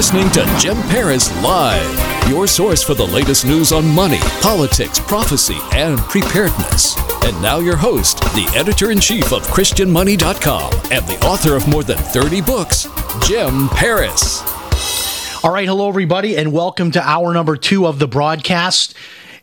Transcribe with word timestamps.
listening 0.00 0.30
to 0.30 0.42
Jim 0.58 0.78
Paris 0.84 1.30
Live, 1.42 2.30
your 2.30 2.46
source 2.46 2.82
for 2.82 2.94
the 2.94 3.06
latest 3.06 3.44
news 3.44 3.70
on 3.70 3.86
money, 3.86 4.16
politics, 4.40 4.98
prophecy, 4.98 5.58
and 5.72 5.98
preparedness. 5.98 6.96
And 7.26 7.42
now, 7.42 7.58
your 7.58 7.76
host, 7.76 8.22
the 8.32 8.50
editor 8.56 8.92
in 8.92 8.98
chief 8.98 9.30
of 9.30 9.46
ChristianMoney.com 9.48 10.72
and 10.90 11.06
the 11.06 11.22
author 11.26 11.54
of 11.54 11.68
more 11.68 11.84
than 11.84 11.98
30 11.98 12.40
books, 12.40 12.88
Jim 13.24 13.68
Paris. 13.68 14.40
All 15.44 15.52
right, 15.52 15.68
hello 15.68 15.90
everybody, 15.90 16.34
and 16.34 16.50
welcome 16.50 16.90
to 16.92 17.02
hour 17.06 17.34
number 17.34 17.58
two 17.58 17.86
of 17.86 17.98
the 17.98 18.08
broadcast. 18.08 18.94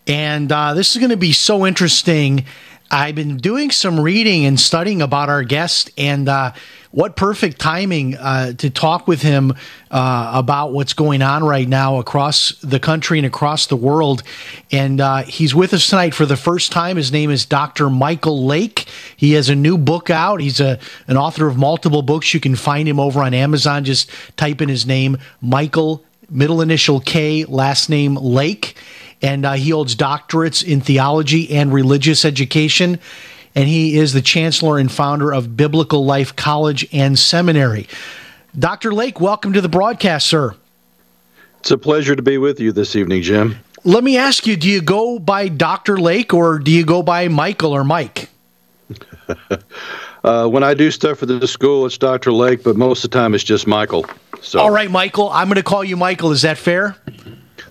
And 0.07 0.51
uh, 0.51 0.73
this 0.73 0.95
is 0.95 0.97
going 0.97 1.11
to 1.11 1.17
be 1.17 1.33
so 1.33 1.67
interesting. 1.67 2.45
I've 2.89 3.15
been 3.15 3.37
doing 3.37 3.71
some 3.71 3.99
reading 3.99 4.45
and 4.45 4.59
studying 4.59 5.01
about 5.01 5.29
our 5.29 5.43
guest, 5.43 5.91
and 5.97 6.29
uh, 6.29 6.53
what 6.91 7.15
perfect 7.15 7.59
timing 7.59 8.15
uh, 8.15 8.53
to 8.53 8.69
talk 8.69 9.07
with 9.07 9.21
him 9.21 9.53
uh, 9.91 10.31
about 10.33 10.71
what's 10.71 10.93
going 10.93 11.21
on 11.21 11.43
right 11.43 11.67
now 11.67 11.97
across 11.97 12.53
the 12.61 12.79
country 12.79 13.19
and 13.19 13.25
across 13.25 13.67
the 13.67 13.75
world. 13.75 14.23
And 14.71 15.01
uh, 15.01 15.23
he's 15.23 15.53
with 15.53 15.73
us 15.73 15.89
tonight 15.89 16.13
for 16.13 16.25
the 16.25 16.37
first 16.37 16.71
time. 16.71 16.95
His 16.95 17.11
name 17.11 17.29
is 17.29 17.45
Dr. 17.45 17.89
Michael 17.89 18.45
Lake. 18.45 18.87
He 19.17 19.33
has 19.33 19.49
a 19.49 19.55
new 19.55 19.77
book 19.77 20.09
out. 20.09 20.39
He's 20.39 20.61
a 20.61 20.79
an 21.07 21.17
author 21.17 21.47
of 21.47 21.57
multiple 21.57 22.01
books. 22.01 22.33
You 22.33 22.39
can 22.39 22.55
find 22.55 22.87
him 22.87 22.99
over 22.99 23.21
on 23.21 23.33
Amazon. 23.33 23.83
Just 23.83 24.09
type 24.37 24.61
in 24.61 24.69
his 24.69 24.85
name, 24.85 25.17
Michael, 25.41 26.05
middle 26.29 26.61
initial 26.61 27.01
K, 27.01 27.43
last 27.45 27.89
name 27.89 28.15
Lake 28.15 28.77
and 29.21 29.45
uh, 29.45 29.53
he 29.53 29.71
holds 29.71 29.95
doctorates 29.95 30.63
in 30.65 30.81
theology 30.81 31.51
and 31.51 31.73
religious 31.73 32.25
education. 32.25 32.99
And 33.55 33.67
he 33.67 33.97
is 33.97 34.13
the 34.13 34.21
chancellor 34.21 34.77
and 34.77 34.91
founder 34.91 35.33
of 35.33 35.57
Biblical 35.57 36.05
Life 36.05 36.35
College 36.35 36.87
and 36.93 37.17
Seminary. 37.17 37.87
Dr. 38.57 38.93
Lake, 38.93 39.19
welcome 39.19 39.53
to 39.53 39.61
the 39.61 39.69
broadcast, 39.69 40.27
sir. 40.27 40.55
It's 41.59 41.71
a 41.71 41.77
pleasure 41.77 42.15
to 42.15 42.21
be 42.21 42.37
with 42.37 42.59
you 42.59 42.71
this 42.71 42.95
evening, 42.95 43.23
Jim. 43.23 43.57
Let 43.83 44.03
me 44.03 44.17
ask 44.17 44.45
you 44.45 44.55
do 44.55 44.69
you 44.69 44.81
go 44.81 45.17
by 45.17 45.47
Dr. 45.47 45.97
Lake 45.97 46.33
or 46.33 46.59
do 46.59 46.71
you 46.71 46.85
go 46.85 47.01
by 47.01 47.27
Michael 47.27 47.71
or 47.71 47.83
Mike? 47.83 48.29
Uh, 50.23 50.45
when 50.45 50.61
I 50.61 50.73
do 50.73 50.91
stuff 50.91 51.19
for 51.19 51.25
the 51.25 51.47
school, 51.47 51.85
it's 51.85 51.97
Dr. 51.97 52.33
Lake, 52.33 52.61
but 52.61 52.75
most 52.75 53.05
of 53.05 53.11
the 53.11 53.17
time 53.17 53.33
it's 53.33 53.45
just 53.45 53.65
Michael. 53.65 54.05
So 54.41 54.59
All 54.59 54.71
right, 54.71 54.91
Michael, 54.91 55.29
I'm 55.29 55.47
going 55.47 55.55
to 55.55 55.63
call 55.63 55.85
you 55.85 55.95
Michael. 55.95 56.31
Is 56.31 56.41
that 56.41 56.57
fair? 56.57 56.97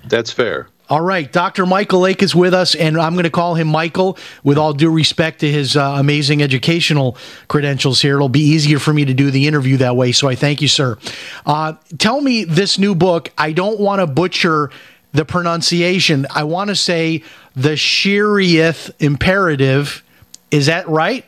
that's 0.09 0.31
fair. 0.31 0.69
All 0.89 1.01
right, 1.01 1.31
Dr. 1.33 1.67
Michael 1.67 1.99
Lake 1.99 2.23
is 2.23 2.33
with 2.33 2.55
us, 2.55 2.77
and 2.77 2.97
I'm 2.97 3.15
going 3.15 3.25
to 3.25 3.31
call 3.31 3.57
him 3.57 3.67
Michael 3.67 4.17
with 4.45 4.57
all 4.57 4.73
due 4.73 4.91
respect 4.91 5.41
to 5.41 5.51
his 5.51 5.77
uh, 5.77 5.97
amazing 5.99 6.45
educational 6.45 7.17
credentials 7.49 8.01
here. 8.01 8.15
It'll 8.15 8.29
be 8.29 8.41
easier 8.41 8.79
for 8.79 8.95
me 8.95 9.05
to 9.05 9.13
do 9.13 9.33
the 9.33 9.49
interview 9.49 9.79
that 9.79 9.97
way, 9.97 10.13
so 10.13 10.29
I 10.29 10.37
thank 10.37 10.63
you, 10.63 10.69
sir. 10.69 10.97
Uh, 11.45 11.75
tell 11.99 12.21
me 12.21 12.45
this 12.45 12.79
new 12.79 12.95
book. 12.95 13.33
I 13.37 13.51
don't 13.51 13.81
want 13.81 14.01
to 14.01 14.07
butcher 14.07 14.71
the 15.11 15.25
pronunciation. 15.25 16.25
I 16.33 16.45
want 16.45 16.69
to 16.69 16.77
say 16.77 17.25
the 17.57 17.71
Sheeriyth 17.71 18.93
imperative. 19.01 20.05
Is 20.53 20.67
that 20.67 20.89
right? 20.89 21.25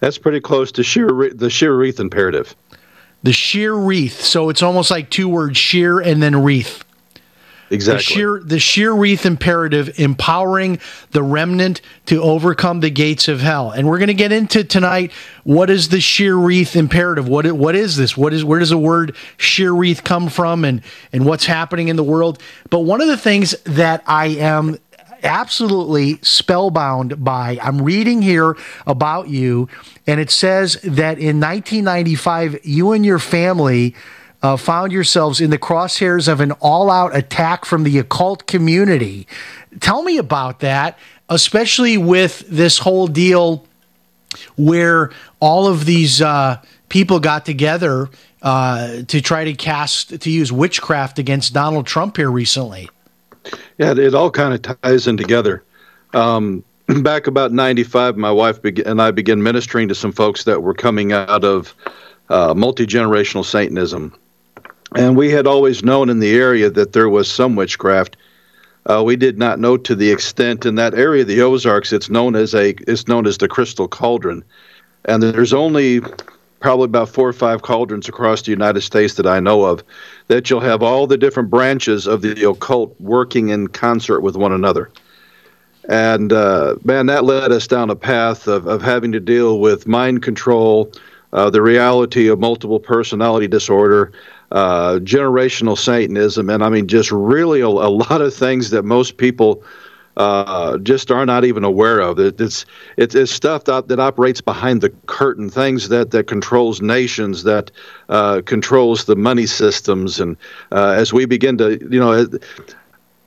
That's 0.00 0.18
pretty 0.18 0.40
close 0.40 0.72
to 0.72 0.82
sheer, 0.82 1.30
the 1.32 1.48
sheer 1.48 1.76
wreath 1.76 2.00
imperative. 2.00 2.56
The 3.22 3.32
sheer 3.32 3.72
wreath. 3.72 4.20
So 4.20 4.48
it's 4.48 4.64
almost 4.64 4.90
like 4.90 5.10
two 5.10 5.28
words, 5.28 5.56
sheer 5.56 6.00
and 6.00 6.20
then 6.20 6.42
wreath. 6.42 6.82
Exactly. 7.70 7.98
The 7.98 8.02
sheer, 8.02 8.40
the 8.42 8.58
sheer 8.58 8.92
wreath 8.92 9.26
imperative, 9.26 9.98
empowering 10.00 10.80
the 11.10 11.22
remnant 11.22 11.80
to 12.06 12.22
overcome 12.22 12.80
the 12.80 12.90
gates 12.90 13.28
of 13.28 13.40
hell. 13.40 13.70
And 13.70 13.86
we're 13.86 13.98
going 13.98 14.08
to 14.08 14.14
get 14.14 14.32
into 14.32 14.64
tonight 14.64 15.12
what 15.44 15.70
is 15.70 15.90
the 15.90 16.00
sheer 16.00 16.34
wreath 16.34 16.76
imperative? 16.76 17.28
What 17.28 17.50
what 17.52 17.74
is 17.74 17.96
this? 17.96 18.16
What 18.16 18.32
is 18.32 18.44
where 18.44 18.58
does 18.58 18.70
the 18.70 18.78
word 18.78 19.14
sheer 19.36 19.72
wreath 19.72 20.04
come 20.04 20.28
from, 20.28 20.64
and 20.64 20.82
and 21.12 21.24
what's 21.26 21.46
happening 21.46 21.88
in 21.88 21.96
the 21.96 22.04
world? 22.04 22.42
But 22.70 22.80
one 22.80 23.00
of 23.00 23.08
the 23.08 23.16
things 23.16 23.54
that 23.64 24.02
I 24.06 24.26
am 24.26 24.78
absolutely 25.22 26.18
spellbound 26.22 27.24
by. 27.24 27.58
I'm 27.62 27.82
reading 27.82 28.22
here 28.22 28.56
about 28.86 29.28
you, 29.28 29.68
and 30.06 30.20
it 30.20 30.30
says 30.30 30.74
that 30.82 31.18
in 31.18 31.40
1995, 31.40 32.60
you 32.64 32.92
and 32.92 33.04
your 33.04 33.18
family 33.18 33.94
uh, 34.42 34.56
found 34.56 34.92
yourselves 34.92 35.40
in 35.40 35.50
the 35.50 35.58
crosshairs 35.58 36.28
of 36.28 36.40
an 36.40 36.52
all 36.52 36.90
out 36.90 37.14
attack 37.16 37.64
from 37.64 37.84
the 37.84 37.98
occult 37.98 38.46
community. 38.46 39.26
Tell 39.80 40.02
me 40.02 40.18
about 40.18 40.60
that, 40.60 40.98
especially 41.28 41.98
with 41.98 42.40
this 42.48 42.78
whole 42.78 43.06
deal 43.06 43.64
where 44.56 45.10
all 45.40 45.66
of 45.66 45.86
these 45.86 46.22
uh, 46.22 46.60
people 46.88 47.20
got 47.20 47.44
together 47.44 48.08
uh, 48.42 49.02
to 49.08 49.20
try 49.20 49.44
to 49.44 49.54
cast, 49.54 50.20
to 50.20 50.30
use 50.30 50.52
witchcraft 50.52 51.18
against 51.18 51.52
Donald 51.52 51.86
Trump 51.86 52.16
here 52.16 52.30
recently. 52.30 52.88
Yeah, 53.78 53.94
it 53.96 54.14
all 54.14 54.30
kind 54.30 54.54
of 54.54 54.80
ties 54.82 55.06
in 55.06 55.16
together. 55.16 55.64
Um, 56.14 56.64
back 57.02 57.26
about 57.26 57.52
95, 57.52 58.16
my 58.16 58.30
wife 58.30 58.60
and 58.64 59.02
I 59.02 59.10
began 59.10 59.42
ministering 59.42 59.88
to 59.88 59.94
some 59.94 60.12
folks 60.12 60.44
that 60.44 60.62
were 60.62 60.74
coming 60.74 61.12
out 61.12 61.44
of 61.44 61.74
uh, 62.28 62.54
multi 62.54 62.86
generational 62.86 63.44
Satanism. 63.44 64.14
And 64.96 65.16
we 65.16 65.30
had 65.30 65.46
always 65.46 65.84
known 65.84 66.08
in 66.08 66.20
the 66.20 66.34
area 66.34 66.70
that 66.70 66.92
there 66.92 67.08
was 67.08 67.30
some 67.30 67.56
witchcraft. 67.56 68.16
Uh, 68.86 69.02
we 69.04 69.16
did 69.16 69.38
not 69.38 69.60
know 69.60 69.76
to 69.76 69.94
the 69.94 70.10
extent 70.10 70.64
in 70.64 70.76
that 70.76 70.94
area, 70.94 71.22
of 71.22 71.28
the 71.28 71.42
Ozarks. 71.42 71.92
It's 71.92 72.08
known 72.08 72.34
as 72.34 72.54
a 72.54 72.70
it's 72.90 73.06
known 73.06 73.26
as 73.26 73.38
the 73.38 73.48
Crystal 73.48 73.86
Cauldron, 73.86 74.42
and 75.04 75.22
there's 75.22 75.52
only 75.52 76.00
probably 76.60 76.86
about 76.86 77.08
four 77.08 77.28
or 77.28 77.32
five 77.32 77.62
cauldrons 77.62 78.08
across 78.08 78.42
the 78.42 78.50
United 78.50 78.80
States 78.80 79.14
that 79.14 79.26
I 79.26 79.40
know 79.40 79.64
of 79.64 79.84
that 80.26 80.50
you'll 80.50 80.60
have 80.60 80.82
all 80.82 81.06
the 81.06 81.18
different 81.18 81.50
branches 81.50 82.06
of 82.06 82.22
the 82.22 82.48
occult 82.48 82.96
working 83.00 83.50
in 83.50 83.68
concert 83.68 84.22
with 84.22 84.36
one 84.36 84.52
another. 84.52 84.90
And 85.88 86.32
uh, 86.32 86.76
man, 86.84 87.06
that 87.06 87.24
led 87.24 87.52
us 87.52 87.66
down 87.66 87.90
a 87.90 87.96
path 87.96 88.46
of, 88.46 88.66
of 88.66 88.82
having 88.82 89.12
to 89.12 89.20
deal 89.20 89.60
with 89.60 89.86
mind 89.86 90.22
control, 90.22 90.92
uh, 91.32 91.48
the 91.48 91.62
reality 91.62 92.28
of 92.28 92.38
multiple 92.38 92.80
personality 92.80 93.48
disorder, 93.48 94.12
uh, 94.52 94.98
generational 95.02 95.76
Satanism, 95.76 96.50
and 96.50 96.62
I 96.64 96.68
mean, 96.68 96.86
just 96.86 97.10
really 97.12 97.60
a, 97.60 97.68
a 97.68 97.68
lot 97.68 98.20
of 98.20 98.34
things 98.34 98.70
that 98.70 98.84
most 98.84 99.16
people 99.16 99.62
uh, 100.16 100.78
just 100.78 101.10
are 101.10 101.24
not 101.24 101.44
even 101.44 101.64
aware 101.64 102.00
of. 102.00 102.18
It, 102.18 102.40
it's, 102.40 102.66
it's 102.96 103.14
it's 103.14 103.30
stuff 103.30 103.64
that, 103.64 103.88
that 103.88 104.00
operates 104.00 104.40
behind 104.40 104.80
the 104.80 104.90
curtain, 105.06 105.48
things 105.48 105.88
that 105.90 106.10
that 106.10 106.26
controls 106.26 106.80
nations, 106.80 107.44
that 107.44 107.70
uh, 108.08 108.42
controls 108.44 109.04
the 109.04 109.16
money 109.16 109.46
systems, 109.46 110.18
and 110.18 110.36
uh, 110.72 110.94
as 110.96 111.12
we 111.12 111.24
begin 111.24 111.56
to, 111.58 111.78
you 111.90 112.00
know, 112.00 112.26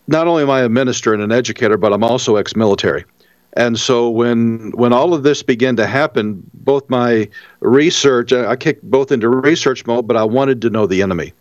not 0.07 0.27
only 0.27 0.43
am 0.43 0.49
I 0.49 0.61
a 0.61 0.69
minister 0.69 1.13
and 1.13 1.23
an 1.23 1.31
educator, 1.31 1.77
but 1.77 1.93
I'm 1.93 2.03
also 2.03 2.35
ex-military. 2.35 3.05
And 3.53 3.77
so 3.77 4.09
when 4.09 4.71
when 4.75 4.93
all 4.93 5.13
of 5.13 5.23
this 5.23 5.43
began 5.43 5.75
to 5.75 5.85
happen, 5.85 6.41
both 6.53 6.89
my 6.89 7.29
research, 7.59 8.31
I 8.31 8.55
kicked 8.55 8.83
both 8.83 9.11
into 9.11 9.27
research 9.27 9.85
mode, 9.85 10.07
but 10.07 10.15
I 10.15 10.23
wanted 10.23 10.61
to 10.61 10.69
know 10.69 10.87
the 10.87 11.01
enemy. 11.01 11.33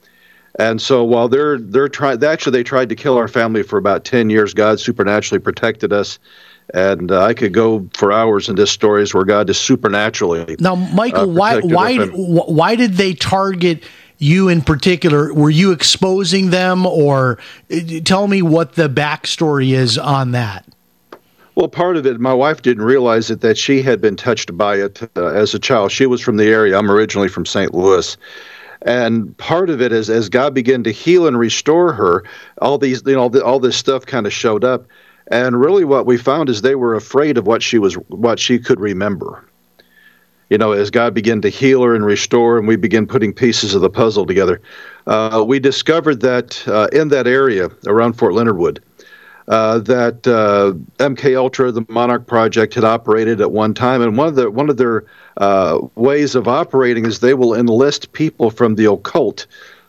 And 0.59 0.83
so 0.83 1.05
while 1.05 1.29
they're 1.29 1.59
they're 1.59 1.89
trying, 1.89 2.23
actually 2.25 2.53
they 2.53 2.65
tried 2.65 2.89
to 2.89 2.97
kill 2.97 3.17
our 3.17 3.29
family 3.29 3.63
for 3.63 3.79
about 3.79 4.05
ten 4.05 4.31
years. 4.31 4.55
God 4.55 4.81
supernaturally 4.81 5.41
protected 5.41 5.93
us, 5.93 6.19
and 6.75 7.13
uh, 7.13 7.23
I 7.23 7.35
could 7.35 7.55
go 7.55 7.89
for 7.95 8.13
hours 8.13 8.49
into 8.49 8.67
stories 8.67 9.15
where 9.15 9.25
God 9.25 9.47
just 9.47 9.63
supernaturally. 9.63 10.57
Now, 10.59 10.75
Michael, 10.75 11.31
uh, 11.31 11.35
why 11.35 11.61
why 11.61 11.97
why 12.07 12.75
did 12.75 12.95
they 12.95 13.15
target? 13.15 13.85
You 14.23 14.49
in 14.49 14.61
particular, 14.61 15.33
were 15.33 15.49
you 15.49 15.73
exposing 15.73 16.51
them, 16.51 16.85
or 16.85 17.39
uh, 17.73 18.01
tell 18.05 18.27
me 18.27 18.43
what 18.43 18.75
the 18.75 18.87
backstory 18.87 19.73
is 19.73 19.97
on 19.97 20.33
that? 20.33 20.67
Well, 21.61 21.69
part 21.69 21.99
of 21.99 22.07
it, 22.07 22.19
my 22.19 22.33
wife 22.33 22.63
didn't 22.63 22.85
realize 22.85 23.31
it 23.31 23.43
that 23.43 23.59
she 23.59 23.83
had 23.83 24.01
been 24.01 24.17
touched 24.17 24.57
by 24.57 24.77
it 24.77 25.03
uh, 25.15 25.27
as 25.27 25.53
a 25.53 25.59
child. 25.59 25.93
She 25.93 26.07
was 26.07 26.23
from 26.23 26.39
the 26.39 26.47
area. 26.47 26.79
I'm 26.79 26.91
originally 26.91 27.29
from 27.29 27.45
St. 27.45 27.75
Louis. 27.75 28.17
And 28.81 29.37
part 29.37 29.69
of 29.69 29.83
it 29.83 29.93
is 29.93 30.09
as 30.09 30.31
God 30.31 30.55
began 30.55 30.83
to 30.85 30.91
heal 30.91 31.27
and 31.27 31.39
restore 31.39 31.93
her, 31.93 32.25
all 32.63 32.79
these, 32.79 33.03
you 33.05 33.15
know, 33.15 33.29
the, 33.29 33.45
all 33.45 33.61
this 33.61 33.77
stuff 33.77 34.07
kind 34.07 34.27
of 34.27 34.33
showed 34.33 34.65
up. 34.65 34.87
And 35.27 35.61
really, 35.61 35.85
what 35.85 36.07
we 36.07 36.17
found 36.17 36.49
is 36.49 36.63
they 36.63 36.77
were 36.77 36.95
afraid 36.95 37.37
of 37.37 37.47
what 37.47 37.63
she 37.63 37.79
was, 37.79 37.93
what 38.09 38.41
she 38.41 38.59
could 38.59 38.81
remember. 38.81 39.45
You 40.49 40.57
know, 40.57 40.73
as 40.73 40.91
God 40.91 41.13
began 41.13 41.43
to 41.43 41.51
heal 41.51 41.83
her 41.83 41.95
and 41.95 42.07
restore, 42.07 42.57
and 42.57 42.67
we 42.67 42.77
began 42.77 43.07
putting 43.07 43.35
pieces 43.35 43.75
of 43.75 43.83
the 43.83 43.91
puzzle 43.91 44.25
together, 44.25 44.63
uh, 45.07 45.45
we 45.47 45.61
discovered 45.61 46.23
that 46.23 46.67
uh, 46.67 46.89
in 46.91 47.09
that 47.09 47.27
area 47.27 47.69
around 47.87 48.15
Fort 48.15 48.33
Leonard 48.33 48.57
Wood, 48.57 48.83
uh, 49.51 49.81
that 49.81 50.27
uh, 50.29 50.73
MK 51.05 51.37
Ultra, 51.37 51.73
the 51.73 51.85
Monarch 51.89 52.29
Project, 52.29 52.73
had 52.73 52.85
operated 52.85 53.41
at 53.41 53.51
one 53.51 53.75
time, 53.75 54.01
and 54.01 54.17
one 54.17 54.29
of 54.29 54.37
the 54.37 54.49
one 54.49 54.71
of 54.71 54.77
their 54.77 55.05
uh, 55.39 55.81
ways 55.97 56.37
of 56.37 56.47
operating 56.47 57.05
is 57.05 57.19
they 57.19 57.35
will 57.35 57.55
enlist 57.55 58.13
people 58.13 58.51
from 58.51 58.77
the 58.77 58.91
occult 58.91 59.49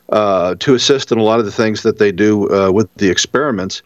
uh, 0.10 0.56
to 0.56 0.74
assist 0.74 1.12
in 1.12 1.20
a 1.20 1.24
lot 1.24 1.40
of 1.40 1.46
the 1.46 1.52
things 1.52 1.84
that 1.84 2.00
they 2.00 2.12
do 2.12 2.52
uh, 2.52 2.72
with 2.72 2.92
the 2.96 3.10
experiments. 3.10 3.84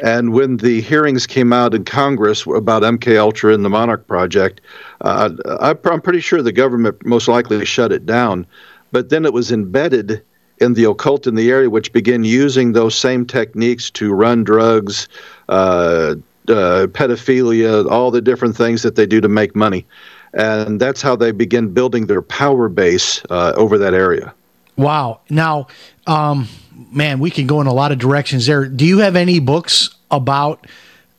And 0.00 0.32
when 0.32 0.58
the 0.58 0.80
hearings 0.82 1.26
came 1.26 1.52
out 1.52 1.74
in 1.74 1.84
Congress 1.84 2.46
about 2.46 2.82
MK 2.84 3.18
Ultra 3.18 3.52
and 3.52 3.64
the 3.64 3.68
Monarch 3.68 4.06
Project, 4.06 4.60
uh, 5.00 5.30
I'm 5.60 6.00
pretty 6.00 6.20
sure 6.20 6.40
the 6.40 6.52
government 6.52 7.04
most 7.04 7.26
likely 7.26 7.64
shut 7.64 7.90
it 7.90 8.06
down. 8.06 8.46
But 8.92 9.08
then 9.08 9.24
it 9.24 9.32
was 9.32 9.50
embedded 9.50 10.22
in 10.60 10.74
the 10.74 10.84
occult 10.84 11.26
in 11.26 11.34
the 11.34 11.50
area, 11.50 11.70
which 11.70 11.92
begin 11.92 12.24
using 12.24 12.72
those 12.72 12.96
same 12.96 13.24
techniques 13.24 13.90
to 13.92 14.12
run 14.12 14.44
drugs, 14.44 15.08
uh, 15.48 16.14
uh, 16.48 16.86
pedophilia, 16.88 17.90
all 17.90 18.10
the 18.10 18.20
different 18.20 18.56
things 18.56 18.82
that 18.82 18.94
they 18.94 19.06
do 19.06 19.20
to 19.20 19.28
make 19.28 19.54
money. 19.54 19.86
And 20.34 20.80
that's 20.80 21.02
how 21.02 21.16
they 21.16 21.32
begin 21.32 21.72
building 21.72 22.06
their 22.06 22.22
power 22.22 22.68
base 22.68 23.22
uh, 23.30 23.52
over 23.56 23.78
that 23.78 23.94
area. 23.94 24.34
Wow. 24.76 25.20
Now, 25.30 25.66
um, 26.06 26.48
man, 26.92 27.18
we 27.18 27.30
can 27.30 27.46
go 27.46 27.60
in 27.60 27.66
a 27.66 27.72
lot 27.72 27.92
of 27.92 27.98
directions 27.98 28.46
there. 28.46 28.66
Do 28.66 28.84
you 28.84 28.98
have 28.98 29.16
any 29.16 29.40
books 29.40 29.90
about 30.10 30.66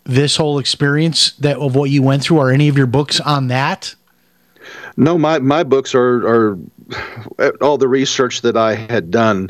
this 0.03 0.36
whole 0.36 0.59
experience 0.59 1.33
that 1.33 1.57
of 1.57 1.75
what 1.75 1.89
you 1.89 2.01
went 2.01 2.24
through, 2.24 2.39
or 2.39 2.51
any 2.51 2.69
of 2.69 2.77
your 2.77 2.88
books 2.88 3.19
on 3.19 3.47
that? 3.47 3.94
No, 5.00 5.18
my 5.18 5.40
my 5.40 5.63
books 5.63 5.96
are 5.96 6.28
are 6.28 6.60
all 7.62 7.78
the 7.78 7.88
research 7.88 8.42
that 8.42 8.57
I 8.57 8.75
had 8.75 9.10
done. 9.10 9.50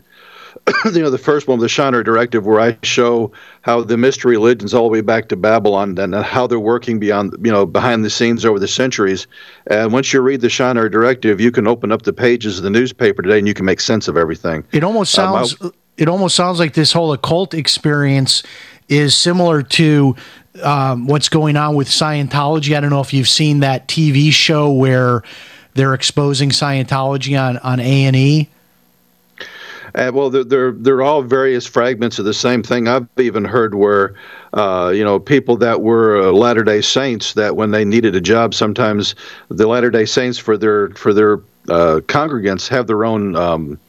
you 0.85 1.01
know, 1.01 1.09
the 1.09 1.17
first 1.17 1.47
one, 1.47 1.57
the 1.57 1.67
Shinar 1.67 2.03
Directive, 2.03 2.45
where 2.45 2.59
I 2.59 2.77
show 2.83 3.31
how 3.61 3.81
the 3.81 3.97
mystery 3.97 4.37
religions 4.37 4.73
all 4.73 4.83
the 4.83 4.89
way 4.89 5.01
back 5.01 5.27
to 5.29 5.35
Babylon 5.35 5.97
and 5.97 6.13
how 6.13 6.45
they're 6.45 6.59
working 6.59 6.99
beyond, 6.99 7.33
you 7.41 7.51
know, 7.51 7.65
behind 7.65 8.05
the 8.05 8.09
scenes 8.11 8.45
over 8.45 8.59
the 8.59 8.67
centuries. 8.67 9.25
And 9.67 9.91
once 9.91 10.13
you 10.13 10.21
read 10.21 10.41
the 10.41 10.49
Shinar 10.49 10.87
Directive, 10.87 11.41
you 11.41 11.51
can 11.51 11.67
open 11.67 11.91
up 11.91 12.03
the 12.03 12.13
pages 12.13 12.57
of 12.57 12.63
the 12.63 12.69
newspaper 12.69 13.23
today 13.23 13.39
and 13.39 13.47
you 13.47 13.55
can 13.55 13.65
make 13.65 13.79
sense 13.79 14.07
of 14.07 14.17
everything. 14.17 14.63
It 14.71 14.83
almost 14.83 15.13
sounds. 15.13 15.59
Um, 15.61 15.71
I, 15.73 15.77
it 15.97 16.07
almost 16.07 16.35
sounds 16.35 16.59
like 16.59 16.73
this 16.73 16.91
whole 16.91 17.11
occult 17.11 17.53
experience 17.53 18.43
is 18.87 19.15
similar 19.15 19.61
to 19.61 20.15
um, 20.63 21.07
what's 21.07 21.29
going 21.29 21.57
on 21.57 21.75
with 21.75 21.87
Scientology. 21.87 22.75
I 22.75 22.79
don't 22.79 22.89
know 22.89 23.01
if 23.01 23.13
you've 23.13 23.29
seen 23.29 23.59
that 23.61 23.87
TV 23.87 24.31
show 24.31 24.71
where 24.71 25.23
they're 25.73 25.93
exposing 25.93 26.49
Scientology 26.49 27.39
on 27.39 27.57
on 27.59 27.79
A 27.79 28.05
and 28.05 28.15
E. 28.15 28.49
Uh, 29.95 30.11
well, 30.13 30.29
they're, 30.29 30.43
they're, 30.43 30.71
they're 30.71 31.01
all 31.01 31.21
various 31.21 31.65
fragments 31.65 32.19
of 32.19 32.25
the 32.25 32.33
same 32.33 32.61
thing. 32.61 32.87
I've 32.87 33.07
even 33.17 33.43
heard 33.43 33.75
where, 33.75 34.13
uh, 34.53 34.91
you 34.93 35.03
know, 35.03 35.19
people 35.19 35.57
that 35.57 35.81
were 35.81 36.21
uh, 36.21 36.31
Latter 36.31 36.63
Day 36.63 36.81
Saints 36.81 37.33
that 37.33 37.55
when 37.55 37.71
they 37.71 37.85
needed 37.85 38.15
a 38.15 38.21
job, 38.21 38.53
sometimes 38.53 39.15
the 39.49 39.67
Latter 39.67 39.89
Day 39.89 40.05
Saints 40.05 40.37
for 40.37 40.57
their 40.57 40.89
for 40.91 41.13
their 41.13 41.35
uh, 41.69 42.01
congregants 42.05 42.67
have 42.67 42.87
their 42.87 43.05
own 43.05 43.35
um, 43.35 43.79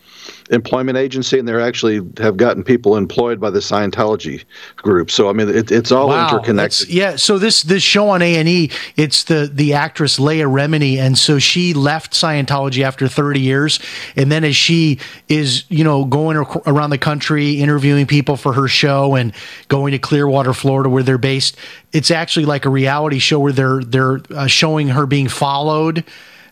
employment 0.51 0.99
agency, 0.99 1.39
and 1.39 1.47
they're 1.47 1.61
actually 1.61 2.01
have 2.19 2.37
gotten 2.37 2.63
people 2.63 2.97
employed 2.97 3.41
by 3.41 3.51
the 3.51 3.61
Scientology 3.61 4.45
group. 4.77 5.11
So 5.11 5.29
I 5.29 5.33
mean, 5.33 5.49
it, 5.49 5.71
it's 5.71 5.93
all 5.93 6.09
wow, 6.09 6.29
interconnected. 6.29 6.89
Yeah. 6.89 7.17
So 7.17 7.39
this 7.39 7.63
this 7.63 7.83
show 7.83 8.09
on 8.11 8.21
A 8.23 8.37
and 8.37 8.49
E, 8.49 8.71
it's 8.97 9.25
the 9.25 9.51
the 9.53 9.75
actress 9.75 10.19
Leah 10.19 10.47
Remini, 10.47 10.99
and 10.99 11.17
so 11.17 11.39
she 11.39 11.73
left 11.73 12.13
Scientology 12.13 12.83
after 12.83 13.09
30 13.09 13.41
years, 13.41 13.81
and 14.17 14.31
then 14.31 14.45
as 14.45 14.57
she 14.57 14.99
is 15.29 15.65
you 15.69 15.85
know 15.85 16.05
going 16.05 16.37
around 16.37 16.91
the 16.91 16.99
country 16.99 17.61
interviewing 17.61 18.07
people 18.07 18.37
for 18.37 18.53
her 18.53 18.69
show 18.69 19.15
and 19.15 19.33
going 19.69 19.93
to 19.93 19.99
Clearwater, 19.99 20.53
Florida, 20.53 20.89
where 20.89 21.03
they're 21.03 21.19
based, 21.19 21.57
it's 21.93 22.11
actually 22.11 22.45
like 22.45 22.65
a 22.65 22.71
reality 22.71 23.19
show 23.19 23.39
where 23.39 23.53
they're 23.53 23.83
they're 23.83 24.21
uh, 24.35 24.47
showing 24.47 24.89
her 24.89 25.07
being 25.07 25.29
followed 25.29 26.05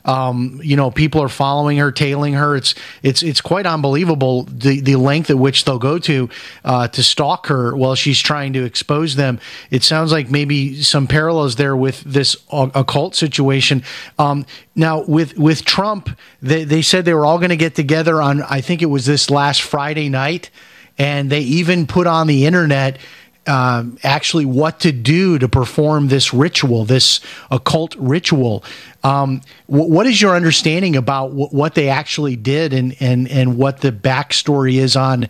um, 0.09 0.59
you 0.65 0.75
know, 0.75 0.91
people 0.91 1.21
are 1.21 1.29
following 1.29 1.77
her, 1.77 1.93
tailing 1.93 2.33
her. 2.33 2.57
It's 2.57 2.75
it's 3.03 3.23
it's 3.23 3.43
quite 3.43 3.67
unbelievable 3.67 4.45
the 4.45 4.81
the 4.81 4.97
length 4.97 5.29
at 5.29 5.37
which 5.39 5.67
they'll 5.67 5.79
go 5.79 5.99
to 5.99 6.31
uh, 6.65 6.89
to 6.89 7.03
stalk 7.03 7.49
her 7.49 7.77
while 7.77 7.95
she's 7.95 8.19
trying 8.19 8.55
to 8.55 8.65
expose 8.65 9.17
them. 9.17 9.39
It 9.71 9.83
sounds 9.85 10.11
like 10.11 10.31
maybe 10.31 10.83
some 10.83 11.07
parallels 11.07 11.57
there 11.57 11.77
with 11.77 12.01
this 12.05 12.39
occult 12.51 13.17
situation. 13.17 13.85
Um, 14.19 14.47
now 14.75 15.03
with 15.03 15.37
with 15.37 15.67
Trump, 15.67 16.09
they 16.41 16.65
they 16.65 16.81
said 16.81 17.05
they 17.05 17.13
were 17.13 17.27
all 17.27 17.39
going 17.39 17.51
to 17.51 17.57
get 17.57 17.75
together 17.75 18.23
on 18.23 18.43
I 18.43 18.63
think 18.63 18.81
it 18.81 18.87
was 18.87 19.05
this 19.05 19.29
last 19.29 19.61
Friday 19.61 20.09
night, 20.09 20.49
and 20.97 21.29
they 21.29 21.41
even 21.41 21.87
put 21.87 22.07
on 22.07 22.29
the 22.29 22.47
internet 22.47 22.99
um, 23.49 23.99
actually 24.05 24.45
what 24.45 24.81
to 24.81 24.93
do 24.93 25.39
to 25.39 25.49
perform 25.49 26.09
this 26.09 26.35
ritual, 26.35 26.85
this 26.85 27.21
occult 27.51 27.97
ritual. 27.97 28.63
Um, 29.03 29.41
w- 29.69 29.91
what 29.91 30.07
is 30.07 30.21
your 30.21 30.37
understanding 30.37 30.97
about 30.97 31.29
w- 31.29 31.49
what 31.49 31.75
they 31.75 31.89
actually 31.89 32.37
did 32.37 32.73
and, 32.73 32.95
and, 33.01 33.27
and 33.29 33.57
what 33.57 33.81
the 33.81 33.91
backstory 33.91 34.75
is 34.75 34.97
on 34.97 35.29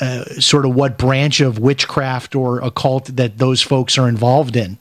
uh, 0.00 0.24
sort 0.24 0.66
of 0.66 0.74
what 0.74 0.98
branch 0.98 1.40
of 1.40 1.58
witchcraft 1.58 2.34
or 2.34 2.60
occult 2.60 3.06
that 3.16 3.38
those 3.38 3.62
folks 3.62 3.96
are 3.96 4.08
involved 4.08 4.54
in? 4.54 4.76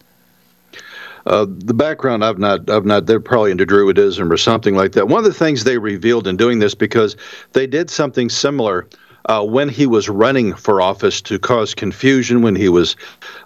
Uh, 1.26 1.46
the 1.50 1.74
background 1.74 2.24
I've 2.24 2.38
not 2.38 2.70
I've 2.70 2.86
not 2.86 3.08
they're 3.08 3.20
probably 3.20 3.50
into 3.50 3.66
Druidism 3.66 4.30
or 4.32 4.38
something 4.38 4.76
like 4.76 4.92
that. 4.92 5.08
One 5.08 5.18
of 5.18 5.24
the 5.26 5.34
things 5.34 5.64
they 5.64 5.80
revealed 5.80 6.28
in 6.28 6.38
doing 6.38 6.60
this 6.60 6.76
because 6.76 7.16
they 7.54 7.66
did 7.66 7.90
something 7.90 8.30
similar 8.30 8.88
uh, 9.26 9.44
when 9.44 9.70
he 9.70 9.86
was 9.86 10.08
running 10.10 10.54
for 10.54 10.82
office 10.82 11.22
to 11.22 11.40
cause 11.40 11.74
confusion 11.74 12.42
when 12.42 12.56
he 12.56 12.70
was 12.70 12.96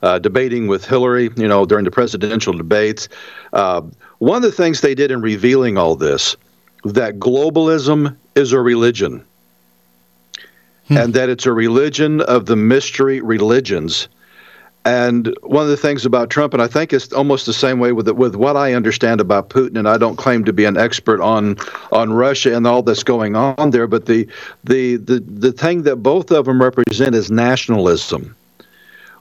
uh, 0.04 0.20
debating 0.20 0.68
with 0.68 0.86
Hillary, 0.86 1.30
you 1.36 1.48
know, 1.48 1.66
during 1.66 1.86
the 1.86 1.92
presidential 1.92 2.54
debates. 2.54 3.08
Uh, 3.54 3.82
one 4.20 4.38
of 4.38 4.42
the 4.44 4.52
things 4.52 4.82
they 4.82 4.96
did 4.96 5.12
in 5.12 5.22
revealing 5.22 5.78
all 5.78 5.96
this 5.96 6.36
that 6.86 7.20
globalism 7.20 8.16
is 8.36 8.54
a 8.54 8.60
religion. 8.60 9.24
Hmm. 10.88 10.98
And 10.98 11.14
that 11.14 11.30
it's 11.30 11.46
a 11.46 11.54
religion 11.54 12.22
of 12.22 12.46
the 12.46 12.56
mystery 12.56 13.22
religions 13.22 14.08
and 14.86 15.36
one 15.42 15.64
of 15.64 15.70
the 15.70 15.78
things 15.78 16.06
about 16.06 16.30
Trump, 16.30 16.54
and 16.54 16.62
I 16.62 16.68
think 16.68 16.94
it's 16.94 17.12
almost 17.12 17.46
the 17.46 17.54
same 17.54 17.80
way 17.80 17.92
with 17.92 18.10
with 18.10 18.36
what 18.36 18.56
I 18.56 18.74
understand 18.74 19.20
about 19.20 19.50
Putin, 19.50 19.78
and 19.78 19.88
I 19.88 19.98
don't 19.98 20.16
claim 20.16 20.46
to 20.46 20.54
be 20.54 20.66
an 20.66 20.78
expert 20.78 21.22
on 21.22 21.58
on 21.92 22.14
Russia 22.14 22.56
and 22.56 22.66
all 22.66 22.82
that's 22.82 23.04
going 23.04 23.36
on 23.36 23.72
there, 23.72 23.88
but 23.88 24.06
the 24.06 24.28
the 24.64 24.96
the, 24.98 25.20
the 25.20 25.52
thing 25.52 25.84
that 25.84 25.98
both 25.98 26.32
of 26.32 26.46
them 26.46 26.62
represent 26.62 27.16
is 27.16 27.30
nationalism 27.30 28.36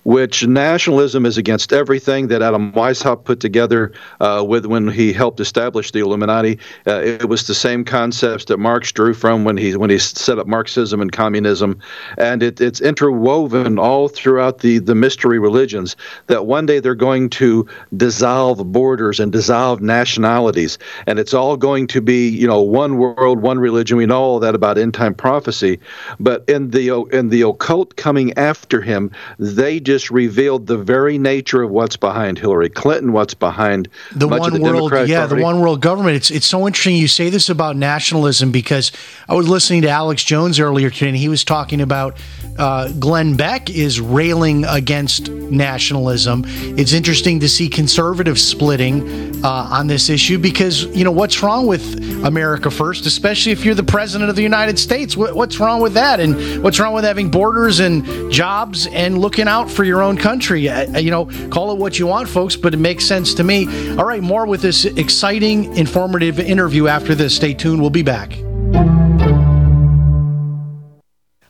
which 0.04 0.46
nationalism 0.46 1.26
is 1.26 1.36
against 1.36 1.72
everything 1.72 2.28
that 2.28 2.42
Adam 2.42 2.72
Weishaupt 2.72 3.24
put 3.24 3.40
together 3.40 3.92
uh, 4.20 4.44
with 4.46 4.66
when 4.66 4.88
he 4.88 5.12
helped 5.12 5.40
establish 5.40 5.90
the 5.90 6.00
Illuminati. 6.00 6.58
Uh, 6.86 7.00
it 7.00 7.28
was 7.28 7.46
the 7.46 7.54
same 7.54 7.84
concepts 7.84 8.46
that 8.46 8.58
Marx 8.58 8.92
drew 8.92 9.14
from 9.14 9.44
when 9.44 9.56
he 9.56 9.76
when 9.76 9.90
he 9.90 9.98
set 9.98 10.38
up 10.38 10.46
Marxism 10.46 11.00
and 11.00 11.12
communism, 11.12 11.78
and 12.16 12.42
it, 12.42 12.60
it's 12.60 12.80
interwoven 12.80 13.78
all 13.78 14.08
throughout 14.08 14.58
the 14.58 14.78
the 14.78 14.94
mystery 14.94 15.38
religions. 15.38 15.96
That 16.26 16.46
one 16.46 16.66
day 16.66 16.80
they're 16.80 16.94
going 16.94 17.30
to 17.30 17.66
dissolve 17.96 18.72
borders 18.72 19.20
and 19.20 19.32
dissolve 19.32 19.80
nationalities, 19.80 20.78
and 21.06 21.18
it's 21.18 21.34
all 21.34 21.56
going 21.56 21.86
to 21.88 22.00
be 22.00 22.28
you 22.28 22.46
know 22.46 22.62
one 22.62 22.98
world, 22.98 23.40
one 23.40 23.58
religion. 23.58 23.96
We 23.96 24.06
know 24.06 24.22
all 24.22 24.40
that 24.40 24.54
about 24.54 24.78
end 24.78 24.94
time 24.94 25.14
prophecy, 25.14 25.80
but 26.20 26.44
in 26.48 26.70
the 26.70 26.90
in 27.12 27.28
the 27.28 27.42
occult 27.42 27.96
coming 27.96 28.32
after 28.36 28.80
him, 28.80 29.10
they 29.38 29.80
just 29.88 30.10
revealed 30.10 30.66
the 30.66 30.76
very 30.76 31.16
nature 31.16 31.62
of 31.62 31.70
what's 31.70 31.96
behind 31.96 32.38
Hillary 32.38 32.68
Clinton, 32.68 33.14
what's 33.14 33.32
behind 33.32 33.88
the 34.14 34.28
one 34.28 34.52
the 34.52 34.60
world, 34.60 34.74
Democratic 34.74 35.08
yeah, 35.08 35.20
Party. 35.20 35.36
the 35.36 35.42
one 35.42 35.60
world 35.60 35.80
government. 35.80 36.14
It's 36.14 36.30
it's 36.30 36.44
so 36.44 36.66
interesting 36.66 36.94
you 36.96 37.08
say 37.08 37.30
this 37.30 37.48
about 37.48 37.74
nationalism 37.74 38.52
because 38.52 38.92
I 39.30 39.34
was 39.34 39.48
listening 39.48 39.80
to 39.82 39.88
Alex 39.88 40.22
Jones 40.24 40.60
earlier 40.60 40.90
today, 40.90 41.08
and 41.08 41.16
he 41.16 41.30
was 41.30 41.42
talking 41.42 41.80
about 41.80 42.18
uh, 42.58 42.92
Glenn 42.92 43.34
Beck 43.34 43.70
is 43.70 43.98
railing 43.98 44.66
against 44.66 45.30
nationalism. 45.30 46.44
It's 46.46 46.92
interesting 46.92 47.40
to 47.40 47.48
see 47.48 47.70
conservatives 47.70 48.44
splitting 48.44 49.42
uh, 49.42 49.48
on 49.48 49.86
this 49.86 50.10
issue 50.10 50.36
because 50.36 50.84
you 50.84 51.04
know 51.04 51.12
what's 51.12 51.42
wrong 51.42 51.66
with 51.66 51.82
America 52.26 52.70
First, 52.70 53.06
especially 53.06 53.52
if 53.52 53.64
you're 53.64 53.74
the 53.74 53.82
president 53.82 54.28
of 54.28 54.36
the 54.36 54.42
United 54.42 54.78
States. 54.78 55.16
What's 55.16 55.58
wrong 55.58 55.80
with 55.80 55.94
that? 55.94 56.20
And 56.20 56.62
what's 56.62 56.78
wrong 56.78 56.92
with 56.92 57.04
having 57.04 57.30
borders 57.30 57.80
and 57.80 58.30
jobs 58.30 58.86
and 58.86 59.16
looking 59.16 59.48
out 59.48 59.70
for 59.78 59.84
your 59.84 60.02
own 60.02 60.16
country. 60.16 60.68
Uh, 60.68 60.98
you 60.98 61.08
know, 61.08 61.26
call 61.50 61.70
it 61.70 61.78
what 61.78 62.00
you 62.00 62.08
want, 62.08 62.28
folks, 62.28 62.56
but 62.56 62.74
it 62.74 62.78
makes 62.78 63.04
sense 63.04 63.32
to 63.32 63.44
me. 63.44 63.64
All 63.96 64.04
right, 64.04 64.20
more 64.20 64.44
with 64.44 64.60
this 64.60 64.84
exciting, 64.84 65.76
informative 65.76 66.40
interview 66.40 66.88
after 66.88 67.14
this. 67.14 67.36
Stay 67.36 67.54
tuned. 67.54 67.80
We'll 67.80 67.88
be 67.88 68.02
back. 68.02 68.32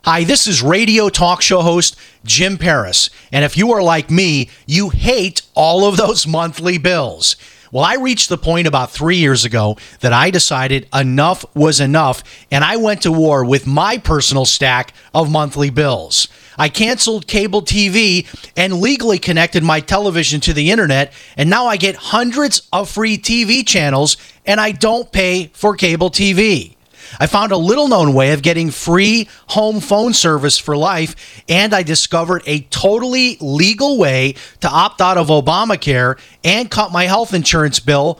Hi, 0.03 0.23
this 0.25 0.45
is 0.45 0.61
radio 0.61 1.09
talk 1.09 1.41
show 1.41 1.61
host 1.61 1.95
Jim 2.23 2.59
Paris. 2.59 3.09
And 3.31 3.43
if 3.43 3.57
you 3.57 3.71
are 3.71 3.81
like 3.81 4.11
me, 4.11 4.51
you 4.67 4.89
hate 4.89 5.41
all 5.55 5.85
of 5.85 5.97
those 5.97 6.27
monthly 6.37 6.77
bills. 6.77 7.35
Well, 7.71 7.83
I 7.83 7.95
reached 7.95 8.29
the 8.29 8.37
point 8.37 8.67
about 8.67 8.91
three 8.91 9.17
years 9.17 9.45
ago 9.45 9.77
that 10.01 10.13
I 10.13 10.29
decided 10.29 10.87
enough 10.93 11.45
was 11.55 11.79
enough, 11.79 12.23
and 12.51 12.63
I 12.63 12.77
went 12.77 13.03
to 13.03 13.11
war 13.11 13.45
with 13.45 13.67
my 13.67 13.97
personal 13.97 14.45
stack 14.45 14.93
of 15.13 15.31
monthly 15.31 15.69
bills. 15.69 16.27
I 16.59 16.67
canceled 16.67 17.25
cable 17.25 17.61
TV 17.61 18.27
and 18.57 18.81
legally 18.81 19.17
connected 19.17 19.63
my 19.63 19.79
television 19.79 20.41
to 20.41 20.53
the 20.53 20.71
internet, 20.71 21.13
and 21.37 21.49
now 21.49 21.67
I 21.67 21.77
get 21.77 21.95
hundreds 21.95 22.67
of 22.73 22.89
free 22.89 23.17
TV 23.17 23.65
channels, 23.65 24.17
and 24.45 24.59
I 24.59 24.73
don't 24.73 25.09
pay 25.09 25.51
for 25.53 25.77
cable 25.77 26.11
TV. 26.11 26.75
I 27.17 27.27
found 27.27 27.53
a 27.53 27.57
little 27.57 27.87
known 27.87 28.13
way 28.13 28.33
of 28.33 28.41
getting 28.41 28.71
free 28.71 29.29
home 29.47 29.79
phone 29.79 30.13
service 30.13 30.57
for 30.57 30.75
life, 30.75 31.43
and 31.47 31.73
I 31.73 31.81
discovered 31.81 32.43
a 32.45 32.59
totally 32.63 33.37
legal 33.39 33.97
way 33.97 34.35
to 34.59 34.69
opt 34.69 34.99
out 34.99 35.17
of 35.17 35.27
Obamacare 35.27 36.19
and 36.43 36.69
cut 36.69 36.91
my 36.91 37.05
health 37.05 37.33
insurance 37.33 37.79
bill 37.79 38.19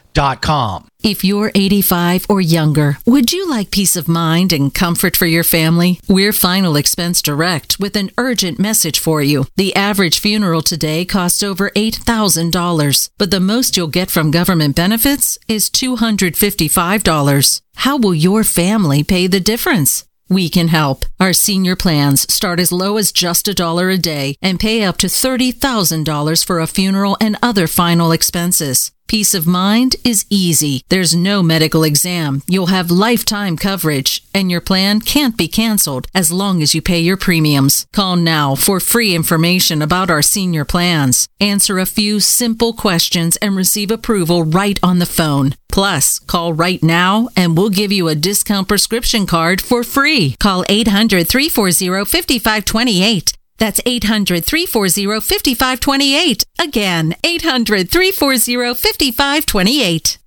if 1.03 1.23
you're 1.23 1.51
85 1.55 2.27
or 2.29 2.41
younger, 2.41 2.97
would 3.05 3.31
you 3.31 3.49
like 3.49 3.71
peace 3.71 3.95
of 3.95 4.07
mind 4.07 4.53
and 4.53 4.73
comfort 4.73 5.15
for 5.15 5.25
your 5.25 5.43
family? 5.43 5.99
We're 6.07 6.33
Final 6.33 6.75
Expense 6.75 7.21
Direct 7.21 7.79
with 7.79 7.95
an 7.95 8.11
urgent 8.17 8.59
message 8.59 8.99
for 8.99 9.23
you. 9.23 9.47
The 9.55 9.75
average 9.75 10.19
funeral 10.19 10.61
today 10.61 11.05
costs 11.05 11.41
over 11.41 11.71
$8,000, 11.71 13.09
but 13.17 13.31
the 13.31 13.39
most 13.39 13.75
you'll 13.75 13.87
get 13.87 14.11
from 14.11 14.29
government 14.31 14.75
benefits 14.75 15.39
is 15.47 15.69
$255. 15.69 17.61
How 17.75 17.97
will 17.97 18.13
your 18.13 18.43
family 18.43 19.03
pay 19.03 19.27
the 19.27 19.39
difference? 19.39 20.05
We 20.31 20.47
can 20.47 20.69
help. 20.69 21.03
Our 21.19 21.33
senior 21.33 21.75
plans 21.75 22.21
start 22.33 22.61
as 22.61 22.71
low 22.71 22.95
as 22.95 23.11
just 23.11 23.49
a 23.49 23.53
dollar 23.53 23.89
a 23.89 23.97
day 23.97 24.35
and 24.41 24.61
pay 24.61 24.81
up 24.81 24.95
to 24.99 25.07
$30,000 25.07 26.45
for 26.45 26.61
a 26.61 26.67
funeral 26.67 27.17
and 27.19 27.35
other 27.43 27.67
final 27.67 28.13
expenses. 28.13 28.93
Peace 29.09 29.33
of 29.33 29.45
mind 29.45 29.97
is 30.05 30.25
easy. 30.29 30.85
There's 30.87 31.13
no 31.13 31.43
medical 31.43 31.83
exam. 31.83 32.43
You'll 32.47 32.67
have 32.67 32.89
lifetime 32.89 33.57
coverage, 33.57 34.23
and 34.33 34.49
your 34.49 34.61
plan 34.61 35.01
can't 35.01 35.35
be 35.35 35.49
canceled 35.49 36.07
as 36.15 36.31
long 36.31 36.61
as 36.61 36.73
you 36.73 36.81
pay 36.81 37.01
your 37.01 37.17
premiums. 37.17 37.85
Call 37.91 38.15
now 38.15 38.55
for 38.55 38.79
free 38.79 39.13
information 39.13 39.81
about 39.81 40.09
our 40.09 40.21
senior 40.21 40.63
plans. 40.63 41.27
Answer 41.41 41.77
a 41.77 41.85
few 41.85 42.21
simple 42.21 42.71
questions 42.71 43.35
and 43.41 43.53
receive 43.53 43.91
approval 43.91 44.45
right 44.45 44.79
on 44.81 44.99
the 44.99 45.05
phone. 45.05 45.55
Plus, 45.71 46.19
call 46.19 46.53
right 46.53 46.81
now 46.83 47.29
and 47.35 47.57
we'll 47.57 47.69
give 47.69 47.91
you 47.91 48.07
a 48.07 48.15
discount 48.15 48.67
prescription 48.67 49.25
card 49.25 49.61
for 49.61 49.83
free. 49.83 50.35
Call 50.39 50.65
800 50.69 51.27
340 51.27 52.05
5528. 52.05 53.33
That's 53.57 53.81
800 53.85 54.45
340 54.45 55.19
5528. 55.19 56.43
Again, 56.59 57.15
800 57.23 57.89
340 57.89 58.73
5528. 58.73 60.20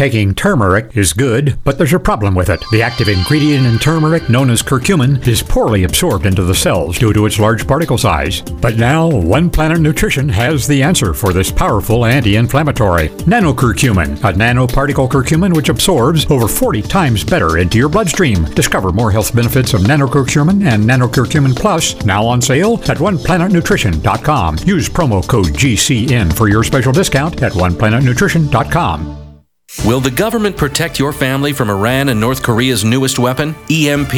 Taking 0.00 0.34
turmeric 0.34 0.96
is 0.96 1.12
good, 1.12 1.58
but 1.62 1.76
there's 1.76 1.92
a 1.92 1.98
problem 2.00 2.34
with 2.34 2.48
it. 2.48 2.64
The 2.72 2.80
active 2.80 3.06
ingredient 3.06 3.66
in 3.66 3.78
turmeric, 3.78 4.30
known 4.30 4.48
as 4.48 4.62
curcumin, 4.62 5.28
is 5.28 5.42
poorly 5.42 5.84
absorbed 5.84 6.24
into 6.24 6.42
the 6.42 6.54
cells 6.54 6.98
due 6.98 7.12
to 7.12 7.26
its 7.26 7.38
large 7.38 7.68
particle 7.68 7.98
size. 7.98 8.40
But 8.40 8.78
now, 8.78 9.10
One 9.10 9.50
Planet 9.50 9.78
Nutrition 9.78 10.26
has 10.30 10.66
the 10.66 10.82
answer 10.82 11.12
for 11.12 11.34
this 11.34 11.52
powerful 11.52 12.06
anti 12.06 12.36
inflammatory 12.36 13.10
nanocurcumin, 13.28 14.16
a 14.20 14.32
nanoparticle 14.32 15.10
curcumin 15.10 15.54
which 15.54 15.68
absorbs 15.68 16.24
over 16.30 16.48
40 16.48 16.80
times 16.80 17.22
better 17.22 17.58
into 17.58 17.76
your 17.76 17.90
bloodstream. 17.90 18.46
Discover 18.54 18.92
more 18.92 19.10
health 19.10 19.36
benefits 19.36 19.74
of 19.74 19.82
nanocurcumin 19.82 20.64
and 20.64 20.82
nanocurcumin 20.82 21.54
plus 21.54 21.94
now 22.06 22.24
on 22.24 22.40
sale 22.40 22.76
at 22.88 22.96
oneplanetnutrition.com. 22.96 24.56
Use 24.64 24.88
promo 24.88 25.28
code 25.28 25.48
GCN 25.48 26.34
for 26.34 26.48
your 26.48 26.64
special 26.64 26.90
discount 26.90 27.42
at 27.42 27.52
oneplanetnutrition.com. 27.52 29.19
Will 29.86 30.00
the 30.00 30.10
government 30.10 30.56
protect 30.56 30.98
your 30.98 31.12
family 31.12 31.52
from 31.52 31.70
Iran 31.70 32.08
and 32.08 32.18
North 32.18 32.42
Korea's 32.42 32.84
newest 32.84 33.20
weapon, 33.20 33.54
EMP? 33.70 34.12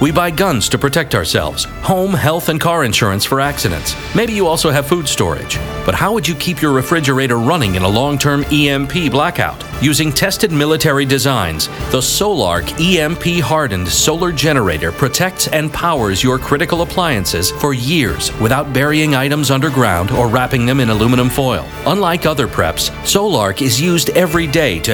We 0.00 0.10
buy 0.10 0.30
guns 0.30 0.66
to 0.70 0.78
protect 0.78 1.14
ourselves, 1.14 1.64
home, 1.82 2.14
health, 2.14 2.48
and 2.48 2.58
car 2.58 2.84
insurance 2.84 3.22
for 3.22 3.38
accidents. 3.38 3.94
Maybe 4.16 4.32
you 4.32 4.46
also 4.46 4.70
have 4.70 4.86
food 4.86 5.06
storage. 5.06 5.58
But 5.84 5.94
how 5.94 6.14
would 6.14 6.26
you 6.26 6.34
keep 6.34 6.62
your 6.62 6.72
refrigerator 6.72 7.38
running 7.38 7.74
in 7.74 7.82
a 7.82 7.88
long 7.88 8.16
term 8.16 8.44
EMP 8.50 9.10
blackout? 9.10 9.62
Using 9.82 10.10
tested 10.10 10.50
military 10.50 11.04
designs, 11.04 11.66
the 11.90 12.00
Solark 12.00 12.64
EMP 12.80 13.44
hardened 13.44 13.86
solar 13.86 14.32
generator 14.32 14.90
protects 14.90 15.48
and 15.48 15.70
powers 15.70 16.22
your 16.22 16.38
critical 16.38 16.80
appliances 16.80 17.50
for 17.50 17.74
years 17.74 18.32
without 18.40 18.72
burying 18.72 19.14
items 19.14 19.50
underground 19.50 20.10
or 20.10 20.26
wrapping 20.28 20.64
them 20.64 20.80
in 20.80 20.88
aluminum 20.88 21.28
foil. 21.28 21.68
Unlike 21.86 22.24
other 22.24 22.48
preps, 22.48 22.90
Solark 23.02 23.60
is 23.60 23.78
used 23.78 24.08
every 24.10 24.46
day 24.46 24.78
to 24.80 24.93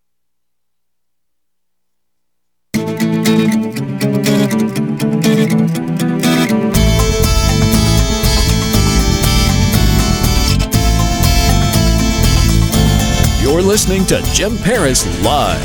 You're 13.51 13.61
listening 13.61 14.05
to 14.05 14.21
Jim 14.31 14.57
Paris 14.59 15.05
Live. 15.25 15.61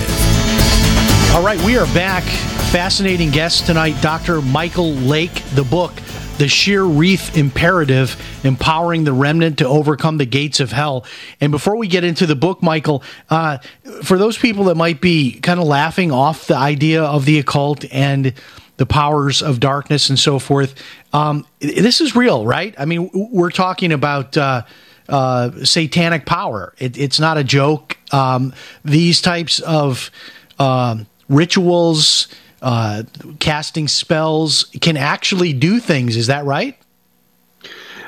All 1.32 1.42
right, 1.44 1.62
we 1.64 1.78
are 1.78 1.86
back. 1.94 2.24
Fascinating 2.72 3.30
guest 3.30 3.64
tonight, 3.64 3.94
Dr. 4.02 4.42
Michael 4.42 4.92
Lake. 4.92 5.44
The 5.54 5.62
book, 5.62 5.92
The 6.36 6.48
Sheer 6.48 6.82
Reef 6.82 7.36
Imperative 7.36 8.20
Empowering 8.42 9.04
the 9.04 9.12
Remnant 9.12 9.58
to 9.58 9.68
Overcome 9.68 10.18
the 10.18 10.26
Gates 10.26 10.58
of 10.58 10.72
Hell. 10.72 11.04
And 11.40 11.52
before 11.52 11.76
we 11.76 11.86
get 11.86 12.02
into 12.02 12.26
the 12.26 12.34
book, 12.34 12.60
Michael, 12.60 13.04
uh, 13.30 13.58
for 14.02 14.18
those 14.18 14.36
people 14.36 14.64
that 14.64 14.74
might 14.74 15.00
be 15.00 15.38
kind 15.38 15.60
of 15.60 15.66
laughing 15.66 16.10
off 16.10 16.48
the 16.48 16.56
idea 16.56 17.04
of 17.04 17.24
the 17.24 17.38
occult 17.38 17.84
and 17.92 18.34
the 18.78 18.86
powers 18.86 19.42
of 19.42 19.60
darkness 19.60 20.08
and 20.08 20.18
so 20.18 20.40
forth, 20.40 20.74
um, 21.12 21.46
this 21.60 22.00
is 22.00 22.16
real, 22.16 22.44
right? 22.44 22.74
I 22.78 22.84
mean, 22.84 23.10
we're 23.14 23.52
talking 23.52 23.92
about. 23.92 24.36
Uh, 24.36 24.62
uh, 25.08 25.64
satanic 25.64 26.26
power. 26.26 26.74
It, 26.78 26.96
it's 26.98 27.20
not 27.20 27.38
a 27.38 27.44
joke. 27.44 27.96
Um, 28.12 28.52
these 28.84 29.20
types 29.20 29.60
of 29.60 30.10
um, 30.58 31.06
rituals, 31.28 32.28
uh, 32.62 33.04
casting 33.38 33.88
spells 33.88 34.64
can 34.80 34.96
actually 34.96 35.52
do 35.52 35.80
things. 35.80 36.16
Is 36.16 36.26
that 36.28 36.44
right? 36.44 36.78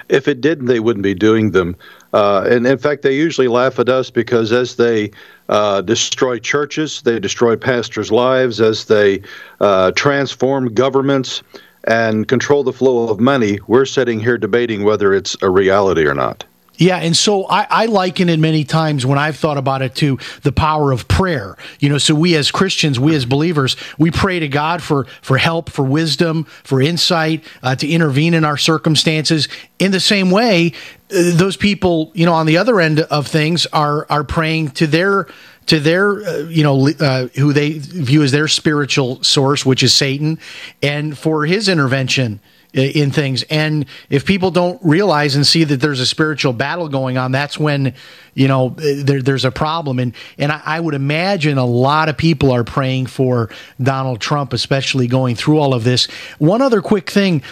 If 0.09 0.27
it 0.27 0.41
didn't, 0.41 0.67
they 0.67 0.81
wouldn't 0.81 1.03
be 1.03 1.15
doing 1.15 1.51
them. 1.51 1.77
Uh, 2.15 2.47
and 2.49 2.67
in 2.67 2.79
fact, 2.79 3.03
they 3.03 3.15
usually 3.15 3.49
laugh 3.49 3.79
at 3.79 3.91
us 3.91 4.09
because 4.09 4.53
as 4.53 4.77
they 4.77 5.11
uh, 5.51 5.83
destroy 5.83 6.39
churches, 6.39 7.03
they 7.03 7.21
destroy 7.21 7.57
pastors' 7.57 8.11
lives, 8.11 8.61
as 8.61 8.87
they 8.87 9.21
uh, 9.61 9.93
transform 9.93 10.73
governments 10.73 11.43
and 11.85 12.29
control 12.29 12.65
the 12.65 12.73
flow 12.73 13.09
of 13.09 13.21
money, 13.21 13.59
we're 13.67 13.85
sitting 13.85 14.21
here 14.21 14.39
debating 14.39 14.85
whether 14.85 15.13
it's 15.15 15.37
a 15.43 15.51
reality 15.51 16.07
or 16.07 16.15
not. 16.15 16.45
Yeah, 16.79 16.99
and 16.99 17.17
so 17.17 17.45
I, 17.45 17.67
I, 17.69 17.87
liken 17.87 18.29
it 18.29 18.39
many 18.39 18.63
times 18.63 19.05
when 19.05 19.19
I've 19.19 19.37
thought 19.37 19.59
about 19.59 19.83
it 19.83 19.97
to 19.97 20.17
the 20.45 20.53
power 20.53 20.93
of 20.93 21.09
prayer. 21.09 21.57
You 21.81 21.89
know, 21.89 21.99
so 21.99 22.15
we 22.15 22.37
as 22.37 22.53
Christians, 22.53 23.01
we 23.01 23.17
as 23.17 23.27
believers, 23.27 23.77
we 23.99 24.13
pray 24.13 24.39
to 24.39 24.47
God 24.47 24.81
for 24.81 25.07
for 25.21 25.39
help, 25.39 25.71
for 25.71 25.85
wisdom, 25.85 26.45
for 26.63 26.81
insight, 26.81 27.43
uh, 27.65 27.75
to 27.75 27.89
intervene 27.89 28.33
in 28.33 28.45
our 28.45 28.57
circumstances. 28.57 29.49
In 29.81 29.91
the 29.91 29.99
same 29.99 30.31
way, 30.31 30.73
uh, 31.11 31.35
those 31.35 31.57
people, 31.57 32.13
you 32.15 32.25
know, 32.25 32.35
on 32.35 32.47
the 32.47 32.59
other 32.59 32.81
end 32.81 33.01
of 33.01 33.27
things, 33.27 33.67
are 33.67 34.07
are 34.09 34.23
praying 34.23 34.71
to 34.71 34.87
their 34.87 35.27
to 35.67 35.81
their, 35.81 36.23
uh, 36.23 36.37
you 36.45 36.63
know, 36.63 36.89
uh, 37.01 37.27
who 37.35 37.53
they 37.53 37.73
view 37.73 38.23
as 38.23 38.31
their 38.31 38.47
spiritual 38.47 39.21
source, 39.25 39.67
which 39.67 39.83
is 39.83 39.93
Satan, 39.93 40.39
and 40.81 41.19
for 41.19 41.45
his 41.45 41.69
intervention 41.69 42.39
in 42.75 43.11
things. 43.11 43.45
And 43.45 43.87
if 44.11 44.27
people 44.27 44.51
don't 44.51 44.79
realize 44.83 45.37
and 45.37 45.47
see 45.47 45.65
that 45.65 45.81
there's 45.81 46.01
a 46.01 46.07
spiritual 46.07 46.53
battle 46.53 46.89
going 46.89 47.17
on, 47.17 47.33
that's 47.33 47.59
when 47.59 47.95
you 48.35 48.47
know 48.47 48.75
there, 48.77 49.23
there's 49.23 49.45
a 49.45 49.51
problem. 49.51 49.99
And 49.99 50.15
and 50.37 50.53
I, 50.53 50.61
I, 50.65 50.81
would 50.81 50.95
imagine 50.95 51.59
a 51.59 51.65
lot 51.65 52.09
of 52.09 52.17
people 52.17 52.53
are 52.53 52.65
praying 52.65 53.07
for 53.07 53.51
Donald 53.83 54.21
Trump, 54.21 54.53
especially 54.53 55.07
going 55.07 55.35
through 55.35 55.59
all 55.59 55.75
of 55.75 55.83
this. 55.85 56.07
One 56.39 56.61
other 56.61 56.83
quick 56.83 57.11
thing: 57.11 57.43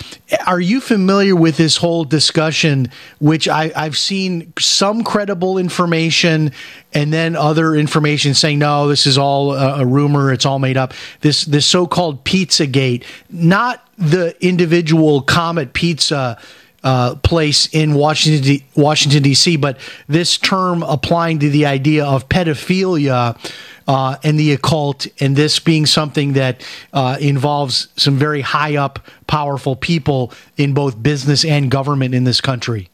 Are 0.45 0.61
you 0.61 0.81
familiar 0.81 1.37
with 1.37 1.57
this 1.57 1.77
whole 1.77 2.05
discussion, 2.05 2.91
which 3.21 3.49
I, 3.49 3.73
I've 3.77 3.97
seen 3.97 4.53
some 4.59 5.05
credible 5.05 5.57
information 5.57 6.51
and 6.93 7.13
then 7.13 7.37
other 7.37 7.77
information 7.77 8.35
saying 8.35 8.59
no, 8.59 8.89
this 8.89 9.07
is 9.07 9.19
all 9.19 9.53
a, 9.53 9.83
a 9.83 9.87
rumor, 9.87 10.33
it's 10.33 10.45
all 10.45 10.59
made 10.59 10.77
up. 10.77 10.95
This 11.21 11.45
this 11.45 11.65
so-called 11.67 12.25
Pizzagate, 12.25 13.05
not 13.31 13.87
the 13.99 14.37
individual 14.45 15.23
Comet 15.23 15.75
Pizza 15.75 16.39
uh, 16.85 17.17
place 17.17 17.69
in 17.73 17.95
Washington, 17.95 18.43
D- 18.43 18.65
Washington 18.75 19.23
D.C., 19.23 19.57
but 19.57 19.79
this 20.09 20.39
term 20.39 20.83
applying 20.83 21.39
to 21.41 21.51
the 21.51 21.67
idea 21.67 22.05
of 22.05 22.29
pedophilia 22.29 23.37
uh, 23.89 24.17
and 24.23 24.39
the 24.39 24.53
occult, 24.53 25.07
and 25.21 25.37
this 25.37 25.59
being 25.59 25.87
something 25.87 26.33
that 26.35 26.67
uh, 26.93 27.17
involves 27.21 27.89
some 27.97 28.17
very 28.17 28.41
high 28.41 28.77
up, 28.77 28.99
powerful 29.27 29.77
people 29.77 30.33
in 30.57 30.75
both 30.75 31.01
business 31.01 31.45
and 31.45 31.71
government 31.71 32.15
in 32.15 32.25
this 32.25 32.41
country. 32.41 32.89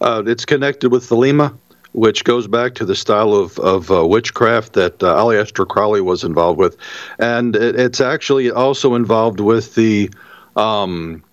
Uh, 0.00 0.22
it's 0.26 0.44
connected 0.44 0.90
with 0.90 1.08
Thelema 1.08 1.56
which 1.96 2.24
goes 2.24 2.46
back 2.46 2.74
to 2.74 2.84
the 2.84 2.94
style 2.94 3.32
of, 3.32 3.58
of 3.58 3.90
uh, 3.90 4.06
witchcraft 4.06 4.74
that 4.74 5.02
uh, 5.02 5.16
Aleister 5.16 5.66
Crowley 5.66 6.02
was 6.02 6.24
involved 6.24 6.58
with. 6.58 6.76
And 7.18 7.56
it, 7.56 7.74
it's 7.80 8.02
actually 8.02 8.50
also 8.50 8.94
involved 8.94 9.40
with 9.40 9.74
the, 9.76 10.10
um, 10.56 11.24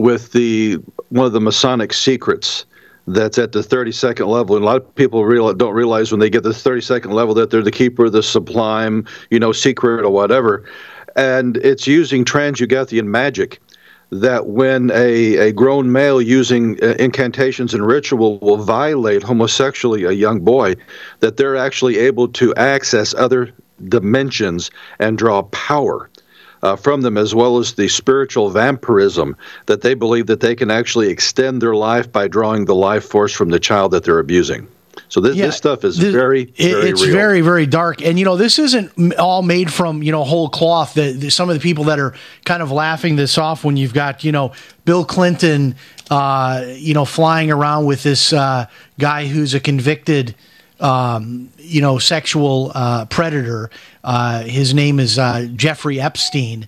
with 0.00 0.32
the, 0.32 0.76
one 1.10 1.26
of 1.26 1.32
the 1.32 1.40
Masonic 1.40 1.92
secrets 1.92 2.64
that's 3.06 3.38
at 3.38 3.52
the 3.52 3.60
32nd 3.60 4.26
level. 4.26 4.56
And 4.56 4.64
a 4.64 4.66
lot 4.66 4.76
of 4.76 4.94
people 4.94 5.24
real, 5.24 5.52
don't 5.54 5.74
realize 5.74 6.10
when 6.10 6.20
they 6.20 6.30
get 6.30 6.42
the 6.42 6.50
32nd 6.50 7.12
level 7.12 7.34
that 7.34 7.50
they're 7.50 7.62
the 7.62 7.70
keeper 7.70 8.06
of 8.06 8.12
the 8.12 8.22
sublime, 8.22 9.06
you 9.30 9.38
know, 9.38 9.52
secret 9.52 10.04
or 10.04 10.10
whatever. 10.10 10.64
And 11.16 11.56
it's 11.58 11.86
using 11.86 12.24
Trans-Yuggothian 12.24 13.06
magic 13.06 13.60
that 14.10 14.46
when 14.46 14.90
a, 14.90 15.36
a 15.36 15.52
grown 15.52 15.92
male 15.92 16.20
using 16.20 16.82
uh, 16.82 16.94
incantations 16.98 17.74
and 17.74 17.86
ritual 17.86 18.38
will 18.40 18.56
violate 18.56 19.22
homosexually 19.22 20.04
a 20.04 20.12
young 20.12 20.40
boy, 20.40 20.74
that 21.20 21.36
they're 21.36 21.56
actually 21.56 21.98
able 21.98 22.26
to 22.28 22.54
access 22.56 23.14
other 23.14 23.52
dimensions 23.88 24.70
and 24.98 25.16
draw 25.16 25.42
power. 25.42 26.10
Uh, 26.62 26.76
from 26.76 27.00
them 27.00 27.16
as 27.16 27.34
well 27.34 27.56
as 27.56 27.72
the 27.72 27.88
spiritual 27.88 28.50
vampirism 28.50 29.34
that 29.64 29.80
they 29.80 29.94
believe 29.94 30.26
that 30.26 30.40
they 30.40 30.54
can 30.54 30.70
actually 30.70 31.08
extend 31.08 31.62
their 31.62 31.74
life 31.74 32.12
by 32.12 32.28
drawing 32.28 32.66
the 32.66 32.74
life 32.74 33.04
force 33.04 33.32
from 33.32 33.48
the 33.48 33.58
child 33.58 33.92
that 33.92 34.04
they're 34.04 34.18
abusing 34.18 34.68
so 35.08 35.20
this, 35.20 35.36
yeah, 35.36 35.46
this 35.46 35.56
stuff 35.56 35.84
is 35.84 35.96
this, 35.96 36.12
very, 36.12 36.44
very 36.44 36.90
it's 36.90 37.02
real. 37.02 37.12
very, 37.12 37.40
very 37.40 37.66
dark. 37.66 38.02
And 38.02 38.18
you 38.18 38.24
know, 38.24 38.36
this 38.36 38.58
isn't 38.58 39.14
all 39.18 39.42
made 39.42 39.72
from 39.72 40.02
you 40.02 40.12
know 40.12 40.24
whole 40.24 40.48
cloth. 40.48 40.94
That 40.94 41.30
some 41.30 41.48
of 41.48 41.54
the 41.54 41.60
people 41.60 41.84
that 41.84 41.98
are 41.98 42.14
kind 42.44 42.62
of 42.62 42.70
laughing 42.70 43.16
this 43.16 43.38
off 43.38 43.64
when 43.64 43.76
you've 43.76 43.94
got 43.94 44.24
you 44.24 44.32
know 44.32 44.52
Bill 44.84 45.04
Clinton, 45.04 45.74
uh, 46.10 46.64
you 46.76 46.94
know, 46.94 47.04
flying 47.04 47.50
around 47.50 47.86
with 47.86 48.02
this 48.02 48.32
uh, 48.32 48.66
guy 48.98 49.26
who's 49.26 49.54
a 49.54 49.60
convicted. 49.60 50.34
Um, 50.80 51.50
you 51.58 51.80
know, 51.80 51.98
sexual 51.98 52.72
uh, 52.74 53.04
predator. 53.06 53.70
Uh, 54.02 54.42
his 54.42 54.72
name 54.72 54.98
is 54.98 55.18
uh, 55.18 55.46
Jeffrey 55.54 56.00
Epstein. 56.00 56.66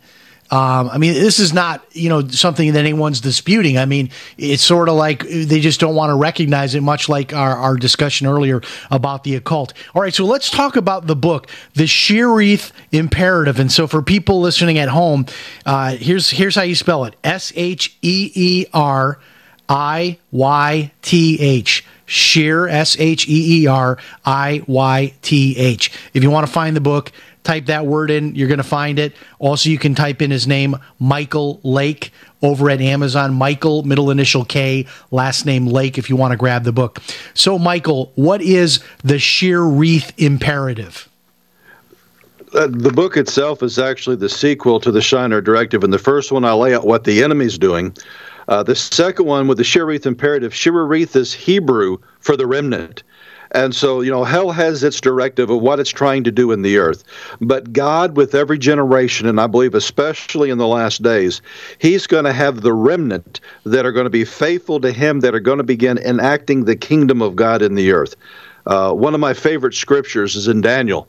Um, 0.53 0.91
I 0.91 0.99
mean, 0.99 1.15
this 1.15 1.39
is 1.39 1.55
not 1.55 1.83
you 1.93 2.11
know 2.11 2.29
something 2.29 2.75
that 2.75 2.79
anyone's 2.79 3.23
disputing. 3.23 3.79
I 3.79 3.87
mean, 3.87 4.11
it's 4.37 4.63
sort 4.63 4.91
of 4.91 4.97
like 4.97 5.27
they 5.27 5.61
just 5.61 5.81
don't 5.81 5.95
want 5.95 6.11
to 6.11 6.15
recognize 6.15 6.75
it, 6.75 6.83
much 6.83 7.09
like 7.09 7.33
our, 7.33 7.57
our 7.57 7.75
discussion 7.75 8.27
earlier 8.27 8.61
about 8.91 9.25
the 9.25 9.35
occult. 9.35 9.73
All 9.95 10.03
right, 10.03 10.13
so 10.13 10.27
let's 10.27 10.51
talk 10.51 10.77
about 10.77 11.07
the 11.07 11.17
book, 11.17 11.49
The 11.73 11.85
Sheeriyth 11.85 12.71
Imperative. 12.93 13.59
And 13.59 13.73
so, 13.73 13.87
for 13.87 14.03
people 14.03 14.43
listening 14.43 14.77
at 14.77 14.91
home, 14.91 15.25
uh, 15.65 15.97
here's 15.97 16.29
here's 16.29 16.55
how 16.55 16.63
you 16.63 16.75
spell 16.75 17.07
it: 17.07 17.17
S 17.25 17.55
H 17.57 17.97
E 18.03 18.31
E 18.35 18.67
R 18.75 19.19
I 19.71 20.19
Y 20.33 20.93
T 21.01 21.41
H. 21.41 21.82
Sheer, 22.13 22.69
S 22.69 22.95
H 22.99 23.27
E 23.27 23.63
E 23.63 23.67
R 23.67 23.97
I 24.27 24.63
Y 24.67 25.15
T 25.23 25.57
H. 25.57 25.91
If 26.13 26.23
you 26.23 26.31
want 26.31 26.47
to 26.47 26.53
find 26.53 26.77
the 26.77 26.81
book, 26.81 27.11
type 27.43 27.67
that 27.67 27.87
word 27.87 28.11
in, 28.11 28.35
you're 28.35 28.49
going 28.49 28.59
to 28.59 28.65
find 28.65 28.99
it. 28.99 29.15
Also, 29.39 29.71
you 29.71 29.79
can 29.79 29.95
type 29.95 30.21
in 30.21 30.31
his 30.31 30.47
name, 30.47 30.77
Michael 30.99 31.59
Lake, 31.63 32.13
over 32.43 32.69
at 32.69 32.83
Amazon. 32.83 33.33
Michael, 33.33 33.83
middle 33.85 34.11
initial 34.11 34.45
K, 34.45 34.87
last 35.11 35.47
name 35.47 35.67
Lake, 35.67 35.97
if 35.97 36.11
you 36.11 36.17
want 36.17 36.33
to 36.33 36.37
grab 36.37 36.65
the 36.65 36.73
book. 36.73 37.01
So, 37.33 37.59
Michael, 37.59 38.13
what 38.15 38.43
is 38.43 38.81
the 39.03 39.19
sheer 39.19 39.63
wreath 39.63 40.13
Imperative? 40.19 41.09
Uh, 42.53 42.67
the 42.71 42.93
book 42.93 43.17
itself 43.17 43.63
is 43.63 43.79
actually 43.79 44.17
the 44.17 44.29
sequel 44.29 44.79
to 44.81 44.93
the 44.93 45.01
Shinar 45.01 45.41
Directive. 45.41 45.83
In 45.83 45.91
the 45.91 45.99
first 45.99 46.31
one, 46.31 46.45
I 46.45 46.53
lay 46.53 46.75
out 46.75 46.87
what 46.87 47.05
the 47.05 47.25
enemy's 47.25 47.57
doing. 47.57 47.97
Uh, 48.49 48.63
the 48.63 48.75
second 48.75 49.27
one, 49.27 49.47
with 49.47 49.59
the 49.59 49.65
Sheeriyth 49.65 50.07
Imperative, 50.07 50.53
Sheeriyth 50.53 51.17
is 51.17 51.33
Hebrew 51.33 51.99
for 52.21 52.37
the 52.37 52.47
remnant. 52.47 53.03
And 53.55 53.75
so, 53.75 54.01
you 54.01 54.11
know, 54.11 54.25
hell 54.25 54.51
has 54.51 54.83
its 54.83 55.01
directive 55.01 55.51
of 55.51 55.61
what 55.61 55.79
it's 55.79 55.91
trying 55.91 56.25
to 56.25 56.33
do 56.33 56.53
in 56.53 56.63
the 56.63 56.79
earth. 56.79 57.05
But 57.41 57.73
God, 57.73 58.17
with 58.17 58.35
every 58.35 58.59
generation, 58.59 59.27
and 59.29 59.39
I 59.39 59.47
believe 59.47 59.75
especially 59.75 60.49
in 60.49 60.57
the 60.57 60.67
last 60.67 61.03
days, 61.03 61.43
He's 61.79 62.07
going 62.07 62.25
to 62.25 62.33
have 62.33 62.63
the 62.63 62.73
remnant 62.73 63.41
that 63.65 63.85
are 63.85 63.93
going 63.93 64.05
to 64.05 64.11
be 64.11 64.25
faithful 64.25 64.81
to 64.81 64.91
Him, 64.91 65.21
that 65.21 65.35
are 65.35 65.41
going 65.41 65.59
to 65.59 65.65
begin 65.65 65.99
enacting 65.99 66.65
the 66.65 66.77
kingdom 66.77 67.21
of 67.21 67.37
God 67.37 67.61
in 67.61 67.75
the 67.75 67.93
earth. 67.93 68.17
Uh, 68.67 68.93
one 68.93 69.13
of 69.13 69.21
my 69.21 69.35
favorite 69.35 69.75
scriptures 69.75 70.35
is 70.35 70.49
in 70.49 70.63
Daniel, 70.63 71.07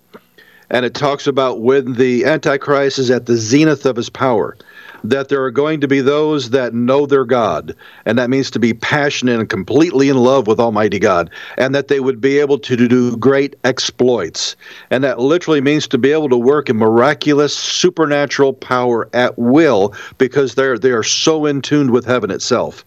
and 0.69 0.85
it 0.85 0.95
talks 0.95 1.27
about 1.27 1.61
when 1.61 1.93
the 1.93 2.25
Antichrist 2.25 2.99
is 2.99 3.09
at 3.09 3.25
the 3.25 3.37
zenith 3.37 3.85
of 3.85 3.95
his 3.95 4.09
power 4.09 4.57
that 5.03 5.29
there 5.29 5.43
are 5.43 5.51
going 5.51 5.81
to 5.81 5.87
be 5.87 6.01
those 6.01 6.51
that 6.51 6.73
know 6.73 7.05
their 7.05 7.25
God, 7.25 7.75
and 8.05 8.17
that 8.17 8.29
means 8.29 8.49
to 8.51 8.59
be 8.59 8.73
passionate 8.73 9.39
and 9.39 9.49
completely 9.49 10.09
in 10.09 10.17
love 10.17 10.47
with 10.47 10.59
Almighty 10.59 10.99
God, 10.99 11.29
and 11.57 11.75
that 11.75 11.89
they 11.89 11.99
would 11.99 12.21
be 12.21 12.39
able 12.39 12.57
to 12.59 12.75
do 12.87 13.17
great 13.17 13.55
exploits. 13.63 14.55
And 14.89 15.03
that 15.03 15.19
literally 15.19 15.61
means 15.61 15.87
to 15.89 15.97
be 15.97 16.11
able 16.11 16.29
to 16.29 16.37
work 16.37 16.69
in 16.69 16.77
miraculous 16.77 17.55
supernatural 17.55 18.53
power 18.53 19.09
at 19.13 19.37
will 19.37 19.93
because 20.17 20.55
they're 20.55 20.77
they 20.77 20.91
are 20.91 21.03
so 21.03 21.45
in 21.45 21.61
tune 21.61 21.91
with 21.91 22.05
heaven 22.05 22.31
itself. 22.31 22.85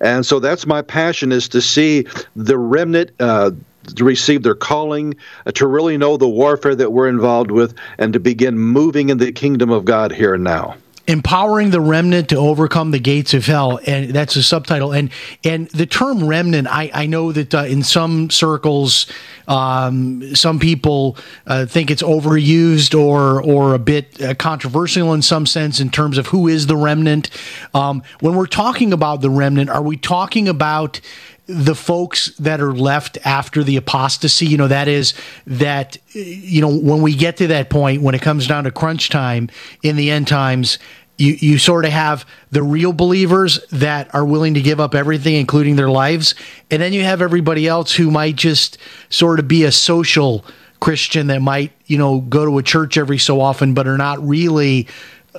And 0.00 0.26
so 0.26 0.40
that's 0.40 0.66
my 0.66 0.82
passion 0.82 1.32
is 1.32 1.48
to 1.48 1.62
see 1.62 2.06
the 2.34 2.58
remnant 2.58 3.12
uh, 3.18 3.52
to 3.94 4.04
receive 4.04 4.42
their 4.42 4.54
calling, 4.54 5.14
uh, 5.46 5.52
to 5.52 5.66
really 5.66 5.96
know 5.96 6.18
the 6.18 6.28
warfare 6.28 6.74
that 6.74 6.92
we're 6.92 7.08
involved 7.08 7.50
with, 7.50 7.74
and 7.98 8.12
to 8.12 8.20
begin 8.20 8.58
moving 8.58 9.08
in 9.08 9.18
the 9.18 9.32
kingdom 9.32 9.70
of 9.70 9.86
God 9.86 10.12
here 10.12 10.34
and 10.34 10.44
now 10.44 10.76
empowering 11.08 11.70
the 11.70 11.80
remnant 11.80 12.28
to 12.30 12.36
overcome 12.36 12.90
the 12.90 12.98
gates 12.98 13.34
of 13.34 13.46
hell 13.46 13.78
and 13.86 14.10
that's 14.10 14.36
a 14.36 14.42
subtitle. 14.42 14.92
And 14.92 15.10
and 15.44 15.68
the 15.68 15.86
term 15.86 16.26
remnant 16.26 16.68
i 16.68 16.90
i 16.92 17.06
know 17.06 17.32
that 17.32 17.54
uh, 17.54 17.64
in 17.64 17.82
some 17.82 18.30
circles 18.30 19.06
um, 19.48 20.34
some 20.34 20.58
people 20.58 21.16
uh, 21.46 21.66
think 21.66 21.90
it's 21.90 22.02
overused 22.02 22.98
or 22.98 23.42
or 23.42 23.74
a 23.74 23.78
bit 23.78 24.20
uh, 24.20 24.34
controversial 24.34 25.12
in 25.14 25.22
some 25.22 25.46
sense 25.46 25.80
in 25.80 25.90
terms 25.90 26.18
of 26.18 26.28
who 26.28 26.48
is 26.48 26.66
the 26.66 26.76
remnant. 26.76 27.30
Um, 27.74 28.02
when 28.20 28.34
we're 28.34 28.46
talking 28.46 28.92
about 28.92 29.20
the 29.20 29.30
remnant 29.30 29.70
are 29.70 29.82
we 29.82 29.96
talking 29.96 30.48
about 30.48 31.00
the 31.46 31.74
folks 31.74 32.34
that 32.38 32.60
are 32.60 32.74
left 32.74 33.18
after 33.24 33.62
the 33.62 33.76
apostasy, 33.76 34.46
you 34.46 34.56
know, 34.56 34.68
that 34.68 34.88
is 34.88 35.14
that, 35.46 35.96
you 36.12 36.60
know, 36.60 36.76
when 36.76 37.02
we 37.02 37.14
get 37.14 37.36
to 37.36 37.46
that 37.48 37.70
point, 37.70 38.02
when 38.02 38.14
it 38.14 38.22
comes 38.22 38.46
down 38.46 38.64
to 38.64 38.70
crunch 38.70 39.10
time 39.10 39.48
in 39.82 39.96
the 39.96 40.10
end 40.10 40.26
times, 40.26 40.78
you, 41.18 41.34
you 41.38 41.58
sort 41.58 41.84
of 41.84 41.92
have 41.92 42.26
the 42.50 42.62
real 42.62 42.92
believers 42.92 43.64
that 43.70 44.12
are 44.14 44.24
willing 44.24 44.54
to 44.54 44.60
give 44.60 44.80
up 44.80 44.94
everything, 44.94 45.36
including 45.36 45.76
their 45.76 45.88
lives. 45.88 46.34
And 46.70 46.82
then 46.82 46.92
you 46.92 47.04
have 47.04 47.22
everybody 47.22 47.66
else 47.66 47.94
who 47.94 48.10
might 48.10 48.36
just 48.36 48.76
sort 49.08 49.38
of 49.38 49.48
be 49.48 49.64
a 49.64 49.72
social 49.72 50.44
Christian 50.80 51.28
that 51.28 51.40
might, 51.40 51.72
you 51.86 51.96
know, 51.96 52.20
go 52.20 52.44
to 52.44 52.58
a 52.58 52.62
church 52.62 52.98
every 52.98 53.18
so 53.18 53.40
often, 53.40 53.72
but 53.72 53.86
are 53.86 53.96
not 53.96 54.26
really 54.26 54.88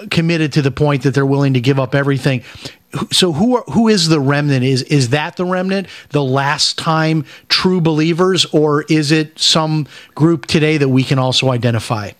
committed 0.10 0.54
to 0.54 0.62
the 0.62 0.72
point 0.72 1.04
that 1.04 1.13
they're 1.13 1.26
willing 1.26 1.54
to 1.54 1.62
give 1.62 1.80
up 1.80 1.93
everything. 1.93 2.43
So 3.12 3.31
who 3.33 3.57
are, 3.57 3.63
who 3.71 3.88
is 3.88 4.10
the 4.10 4.19
remnant? 4.19 4.63
Is 4.63 4.83
is 4.83 5.10
that 5.10 5.36
the 5.36 5.45
remnant, 5.45 5.88
the 6.10 6.23
last 6.23 6.77
time 6.77 7.25
true 7.49 7.81
believers, 7.81 8.45
or 8.45 8.83
is 8.83 9.12
it 9.12 9.38
some 9.39 9.88
group 10.15 10.45
today 10.45 10.77
that 10.77 10.89
we 10.89 11.03
can 11.03 11.19
also 11.19 11.49
identify? 11.49 12.12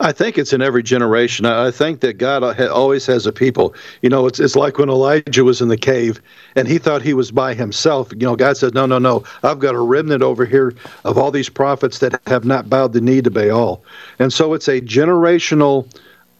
I 0.00 0.12
think 0.12 0.38
it's 0.38 0.54
in 0.54 0.62
every 0.62 0.82
generation. 0.82 1.44
I 1.44 1.70
think 1.70 2.00
that 2.00 2.14
God 2.14 2.42
always 2.60 3.04
has 3.06 3.26
a 3.26 3.32
people. 3.32 3.74
You 4.00 4.08
know, 4.08 4.26
it's 4.26 4.40
it's 4.40 4.56
like 4.56 4.78
when 4.78 4.88
Elijah 4.88 5.44
was 5.44 5.60
in 5.60 5.68
the 5.68 5.76
cave 5.76 6.22
and 6.56 6.66
he 6.66 6.78
thought 6.78 7.02
he 7.02 7.12
was 7.12 7.30
by 7.30 7.52
himself. 7.52 8.10
You 8.12 8.26
know, 8.26 8.36
God 8.36 8.56
says, 8.56 8.72
"No, 8.72 8.86
no, 8.86 8.98
no. 8.98 9.24
I've 9.42 9.58
got 9.58 9.74
a 9.74 9.80
remnant 9.80 10.22
over 10.22 10.46
here 10.46 10.74
of 11.04 11.18
all 11.18 11.30
these 11.30 11.50
prophets 11.50 11.98
that 11.98 12.20
have 12.26 12.46
not 12.46 12.70
bowed 12.70 12.94
the 12.94 13.00
knee 13.00 13.20
to 13.20 13.30
Baal." 13.30 13.82
And 14.18 14.32
so 14.32 14.54
it's 14.54 14.68
a 14.68 14.80
generational 14.80 15.86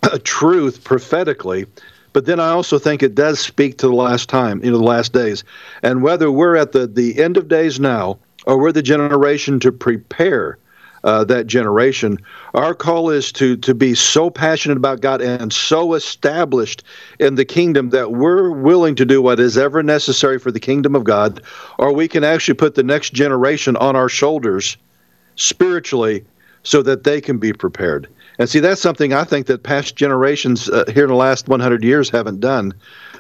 uh, 0.02 0.18
truth 0.24 0.82
prophetically. 0.82 1.66
But 2.12 2.26
then 2.26 2.40
I 2.40 2.50
also 2.50 2.78
think 2.78 3.02
it 3.02 3.14
does 3.14 3.38
speak 3.38 3.78
to 3.78 3.86
the 3.86 3.94
last 3.94 4.28
time, 4.28 4.62
you 4.64 4.70
know, 4.70 4.78
the 4.78 4.84
last 4.84 5.12
days. 5.12 5.44
And 5.82 6.02
whether 6.02 6.30
we're 6.30 6.56
at 6.56 6.72
the, 6.72 6.86
the 6.86 7.22
end 7.22 7.36
of 7.36 7.48
days 7.48 7.78
now 7.78 8.18
or 8.46 8.58
we're 8.58 8.72
the 8.72 8.82
generation 8.82 9.60
to 9.60 9.72
prepare 9.72 10.58
uh, 11.04 11.24
that 11.24 11.46
generation. 11.46 12.18
Our 12.54 12.74
call 12.74 13.10
is 13.10 13.32
to 13.32 13.56
to 13.58 13.74
be 13.74 13.94
so 13.94 14.30
passionate 14.30 14.76
about 14.76 15.00
God 15.00 15.22
and 15.22 15.52
so 15.52 15.94
established 15.94 16.82
in 17.18 17.36
the 17.36 17.44
kingdom 17.44 17.90
that 17.90 18.12
we're 18.12 18.50
willing 18.50 18.94
to 18.96 19.04
do 19.04 19.22
what 19.22 19.40
is 19.40 19.56
ever 19.56 19.82
necessary 19.82 20.38
for 20.38 20.50
the 20.50 20.60
kingdom 20.60 20.94
of 20.94 21.04
God, 21.04 21.42
or 21.78 21.92
we 21.92 22.08
can 22.08 22.24
actually 22.24 22.54
put 22.54 22.74
the 22.74 22.82
next 22.82 23.14
generation 23.14 23.76
on 23.76 23.96
our 23.96 24.08
shoulders 24.08 24.76
spiritually 25.36 26.24
so 26.62 26.82
that 26.82 27.04
they 27.04 27.20
can 27.20 27.38
be 27.38 27.52
prepared. 27.52 28.08
And 28.40 28.48
see, 28.48 28.60
that's 28.60 28.80
something 28.80 29.12
I 29.12 29.24
think 29.24 29.48
that 29.48 29.64
past 29.64 29.96
generations 29.96 30.70
uh, 30.70 30.86
here 30.94 31.04
in 31.04 31.10
the 31.10 31.14
last 31.14 31.46
100 31.46 31.84
years 31.84 32.08
haven't 32.08 32.40
done. 32.40 32.72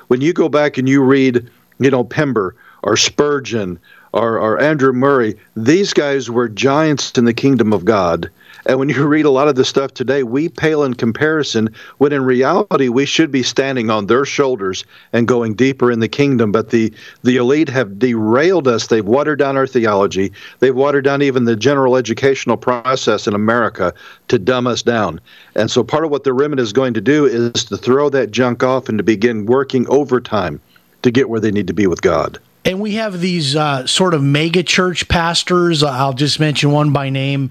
When 0.08 0.22
you 0.22 0.32
go 0.32 0.48
back 0.48 0.78
and 0.78 0.88
you 0.88 1.02
read, 1.02 1.46
you 1.78 1.90
know, 1.90 2.04
Pember 2.04 2.56
or 2.82 2.96
Spurgeon 2.96 3.78
or, 4.14 4.38
or 4.38 4.58
Andrew 4.58 4.94
Murray, 4.94 5.36
these 5.54 5.92
guys 5.92 6.30
were 6.30 6.48
giants 6.48 7.18
in 7.18 7.26
the 7.26 7.34
kingdom 7.34 7.74
of 7.74 7.84
God. 7.84 8.30
And 8.66 8.78
when 8.78 8.88
you 8.88 9.06
read 9.06 9.24
a 9.24 9.30
lot 9.30 9.48
of 9.48 9.54
the 9.54 9.64
stuff 9.64 9.94
today, 9.94 10.22
we 10.22 10.48
pale 10.48 10.84
in 10.84 10.94
comparison 10.94 11.68
when 11.98 12.12
in 12.12 12.24
reality 12.24 12.88
we 12.88 13.06
should 13.06 13.30
be 13.30 13.42
standing 13.42 13.90
on 13.90 14.06
their 14.06 14.24
shoulders 14.24 14.84
and 15.12 15.26
going 15.26 15.54
deeper 15.54 15.90
in 15.90 16.00
the 16.00 16.08
kingdom. 16.08 16.52
But 16.52 16.70
the, 16.70 16.92
the 17.22 17.36
elite 17.36 17.68
have 17.68 17.98
derailed 17.98 18.68
us. 18.68 18.86
They've 18.86 19.04
watered 19.04 19.38
down 19.38 19.56
our 19.56 19.66
theology. 19.66 20.32
They've 20.58 20.74
watered 20.74 21.04
down 21.04 21.22
even 21.22 21.44
the 21.44 21.56
general 21.56 21.96
educational 21.96 22.56
process 22.56 23.26
in 23.26 23.34
America 23.34 23.94
to 24.28 24.38
dumb 24.38 24.66
us 24.66 24.82
down. 24.82 25.20
And 25.54 25.70
so 25.70 25.82
part 25.82 26.04
of 26.04 26.10
what 26.10 26.24
the 26.24 26.32
remnant 26.32 26.60
is 26.60 26.72
going 26.72 26.94
to 26.94 27.00
do 27.00 27.24
is 27.24 27.64
to 27.64 27.76
throw 27.76 28.10
that 28.10 28.30
junk 28.30 28.62
off 28.62 28.88
and 28.88 28.98
to 28.98 29.04
begin 29.04 29.46
working 29.46 29.86
overtime 29.88 30.60
to 31.02 31.10
get 31.10 31.28
where 31.28 31.40
they 31.40 31.50
need 31.50 31.66
to 31.66 31.72
be 31.72 31.86
with 31.86 32.02
God. 32.02 32.38
And 32.64 32.80
we 32.80 32.94
have 32.94 33.20
these 33.20 33.56
uh, 33.56 33.86
sort 33.86 34.12
of 34.12 34.22
mega 34.22 34.62
church 34.62 35.08
pastors. 35.08 35.82
I'll 35.82 36.12
just 36.12 36.38
mention 36.38 36.72
one 36.72 36.92
by 36.92 37.08
name. 37.08 37.50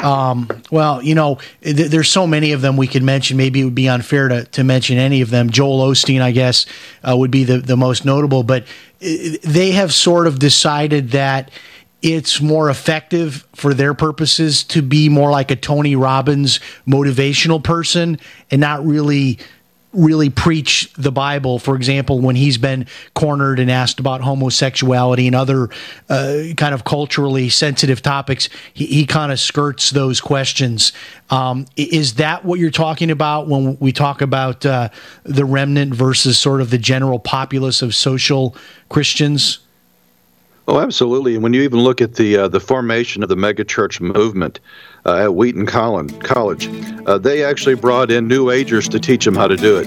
Um, 0.00 0.48
well, 0.70 1.02
you 1.02 1.14
know, 1.14 1.38
th- 1.62 1.90
there's 1.90 2.10
so 2.10 2.26
many 2.26 2.52
of 2.52 2.60
them 2.60 2.76
we 2.76 2.86
could 2.86 3.02
mention. 3.02 3.36
Maybe 3.36 3.60
it 3.60 3.64
would 3.64 3.74
be 3.74 3.88
unfair 3.88 4.28
to, 4.28 4.44
to 4.44 4.64
mention 4.64 4.98
any 4.98 5.22
of 5.22 5.30
them. 5.30 5.50
Joel 5.50 5.90
Osteen, 5.90 6.20
I 6.20 6.32
guess, 6.32 6.66
uh, 7.02 7.16
would 7.16 7.30
be 7.30 7.44
the, 7.44 7.58
the 7.58 7.76
most 7.76 8.04
notable, 8.04 8.42
but 8.42 8.64
uh, 8.64 9.06
they 9.42 9.72
have 9.72 9.92
sort 9.92 10.26
of 10.26 10.38
decided 10.38 11.12
that 11.12 11.50
it's 12.02 12.40
more 12.40 12.68
effective 12.68 13.46
for 13.54 13.72
their 13.74 13.94
purposes 13.94 14.62
to 14.64 14.82
be 14.82 15.08
more 15.08 15.30
like 15.30 15.50
a 15.50 15.56
Tony 15.56 15.96
Robbins 15.96 16.60
motivational 16.86 17.62
person 17.62 18.20
and 18.50 18.60
not 18.60 18.84
really 18.84 19.38
really 19.96 20.30
preach 20.30 20.92
the 20.94 21.10
Bible. 21.10 21.58
For 21.58 21.74
example, 21.74 22.20
when 22.20 22.36
he's 22.36 22.58
been 22.58 22.86
cornered 23.14 23.58
and 23.58 23.70
asked 23.70 23.98
about 23.98 24.20
homosexuality 24.20 25.26
and 25.26 25.34
other 25.34 25.70
uh, 26.08 26.42
kind 26.56 26.74
of 26.74 26.84
culturally 26.84 27.48
sensitive 27.48 28.02
topics, 28.02 28.48
he, 28.74 28.86
he 28.86 29.06
kind 29.06 29.32
of 29.32 29.40
skirts 29.40 29.90
those 29.90 30.20
questions. 30.20 30.92
Um, 31.30 31.66
is 31.76 32.14
that 32.14 32.44
what 32.44 32.60
you're 32.60 32.70
talking 32.70 33.10
about 33.10 33.48
when 33.48 33.76
we 33.80 33.92
talk 33.92 34.20
about 34.20 34.64
uh, 34.64 34.90
the 35.24 35.44
remnant 35.44 35.94
versus 35.94 36.38
sort 36.38 36.60
of 36.60 36.70
the 36.70 36.78
general 36.78 37.18
populace 37.18 37.82
of 37.82 37.94
social 37.94 38.54
Christians? 38.88 39.58
Oh, 40.68 40.80
absolutely. 40.80 41.34
And 41.34 41.42
when 41.42 41.54
you 41.54 41.62
even 41.62 41.80
look 41.80 42.00
at 42.00 42.14
the 42.14 42.36
uh, 42.36 42.48
the 42.48 42.58
formation 42.58 43.22
of 43.22 43.28
the 43.28 43.36
megachurch 43.36 44.00
movement 44.00 44.58
uh, 45.06 45.24
at 45.24 45.34
Wheaton 45.34 45.66
College, 45.66 46.68
uh, 47.06 47.16
they 47.18 47.44
actually 47.44 47.76
brought 47.76 48.10
in 48.10 48.28
New 48.28 48.50
Agers 48.50 48.88
to 48.88 48.98
teach 48.98 49.24
them 49.24 49.34
how 49.34 49.46
to 49.46 49.56
do 49.56 49.78
it. 49.78 49.86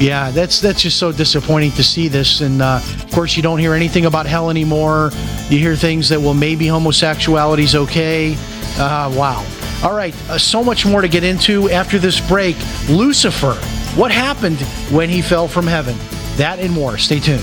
Yeah, 0.00 0.30
that's 0.30 0.60
that's 0.60 0.80
just 0.80 0.98
so 0.98 1.12
disappointing 1.12 1.72
to 1.72 1.84
see 1.84 2.08
this. 2.08 2.40
And 2.40 2.62
uh, 2.62 2.80
of 2.82 3.12
course, 3.12 3.36
you 3.36 3.42
don't 3.42 3.58
hear 3.58 3.74
anything 3.74 4.06
about 4.06 4.24
hell 4.24 4.48
anymore. 4.48 5.10
You 5.50 5.58
hear 5.58 5.76
things 5.76 6.08
that 6.08 6.18
well, 6.18 6.34
maybe 6.34 6.66
homosexuality 6.66 7.64
is 7.64 7.74
okay. 7.74 8.34
Uh, 8.78 9.12
wow. 9.14 9.46
All 9.82 9.94
right, 9.94 10.14
uh, 10.28 10.36
so 10.36 10.62
much 10.62 10.84
more 10.84 11.00
to 11.00 11.08
get 11.08 11.24
into 11.24 11.70
after 11.70 11.98
this 11.98 12.20
break. 12.28 12.56
Lucifer, 12.88 13.54
what 13.94 14.10
happened 14.10 14.60
when 14.90 15.08
he 15.08 15.22
fell 15.22 15.48
from 15.48 15.66
heaven? 15.66 15.96
That 16.36 16.58
and 16.58 16.72
more. 16.72 16.98
Stay 16.98 17.18
tuned. 17.18 17.42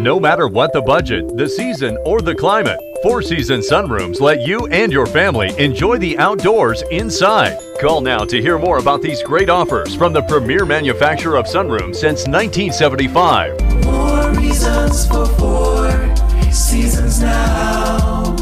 No 0.00 0.18
matter 0.18 0.48
what 0.48 0.72
the 0.72 0.80
budget, 0.80 1.36
the 1.36 1.46
season, 1.46 1.98
or 2.06 2.22
the 2.22 2.34
climate, 2.34 2.80
Four 3.02 3.20
Season 3.20 3.60
Sunrooms 3.60 4.18
let 4.18 4.40
you 4.40 4.66
and 4.68 4.90
your 4.90 5.04
family 5.04 5.52
enjoy 5.62 5.98
the 5.98 6.16
outdoors 6.16 6.82
inside. 6.90 7.58
Call 7.78 8.00
now 8.00 8.24
to 8.24 8.40
hear 8.40 8.58
more 8.58 8.78
about 8.78 9.02
these 9.02 9.22
great 9.22 9.50
offers 9.50 9.94
from 9.94 10.14
the 10.14 10.22
premier 10.22 10.64
manufacturer 10.64 11.36
of 11.36 11.44
sunrooms 11.44 11.96
since 11.96 12.26
1975. 12.26 13.84
More 13.84 14.30
reasons 14.40 15.06
for 15.06 15.26
four 15.26 16.16
seasons 16.50 17.20
now. 17.20 18.34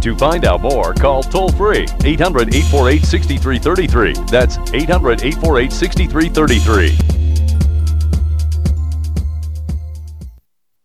To 0.00 0.16
find 0.16 0.44
out 0.44 0.60
more, 0.60 0.92
call 0.94 1.22
toll 1.22 1.52
free 1.52 1.86
800 2.02 2.52
848 2.52 3.04
6333. 3.04 4.14
That's 4.28 4.58
800 4.72 5.22
848 5.22 5.72
6333. 5.72 7.19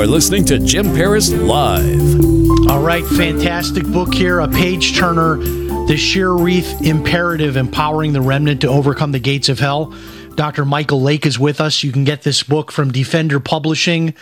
Are 0.00 0.06
listening 0.06 0.46
to 0.46 0.58
Jim 0.58 0.86
Paris 0.94 1.30
Live. 1.30 2.24
All 2.70 2.80
right, 2.80 3.04
fantastic 3.04 3.84
book 3.84 4.14
here, 4.14 4.40
a 4.40 4.48
page 4.48 4.96
turner, 4.96 5.36
The 5.36 5.98
Sheer 5.98 6.32
Wreath 6.32 6.80
Imperative 6.80 7.54
Empowering 7.54 8.14
the 8.14 8.22
Remnant 8.22 8.62
to 8.62 8.68
Overcome 8.68 9.12
the 9.12 9.18
Gates 9.18 9.50
of 9.50 9.58
Hell. 9.58 9.94
Dr. 10.36 10.64
Michael 10.64 11.02
Lake 11.02 11.26
is 11.26 11.38
with 11.38 11.60
us. 11.60 11.84
You 11.84 11.92
can 11.92 12.04
get 12.04 12.22
this 12.22 12.42
book 12.42 12.72
from 12.72 12.92
Defender 12.92 13.40
Publishing. 13.40 14.14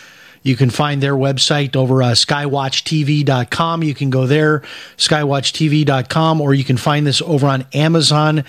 You 0.43 0.57
can 0.57 0.71
find 0.71 1.01
their 1.01 1.15
website 1.15 1.77
over 1.77 2.03
uh, 2.03 2.07
skywatchtv.com. 2.13 3.83
You 3.85 3.95
can 3.95 4.11
go 4.11 4.27
there, 4.27 4.65
skywatchtv.com, 4.97 6.41
or 6.41 6.55
you 6.55 6.65
can 6.65 6.77
find 6.77 7.07
this 7.07 7.23
over 7.23 7.47
on 7.47 7.67
amazon.com. 7.73 8.45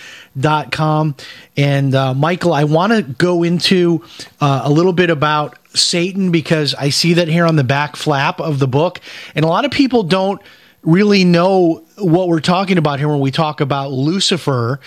And 1.55 1.93
uh, 1.93 2.13
Michael, 2.15 2.53
I 2.53 2.63
want 2.63 2.93
to 2.93 3.03
go 3.03 3.43
into 3.43 4.03
uh, 4.41 4.61
a 4.63 4.71
little 4.71 4.93
bit 4.93 5.11
about 5.11 5.58
Satan 5.73 6.31
because 6.31 6.73
I 6.75 6.89
see 6.89 7.13
that 7.15 7.27
here 7.27 7.45
on 7.45 7.55
the 7.55 7.63
back 7.63 7.95
flap 7.95 8.39
of 8.39 8.59
the 8.59 8.67
book. 8.67 8.99
And 9.35 9.45
a 9.45 9.47
lot 9.47 9.65
of 9.65 9.71
people 9.71 10.03
don't 10.03 10.41
really 10.81 11.23
know 11.23 11.85
what 11.97 12.27
we're 12.27 12.39
talking 12.39 12.77
about 12.77 12.99
here 12.99 13.09
when 13.09 13.19
we 13.19 13.31
talk 13.31 13.61
about 13.61 13.91
Lucifer, 13.91 14.79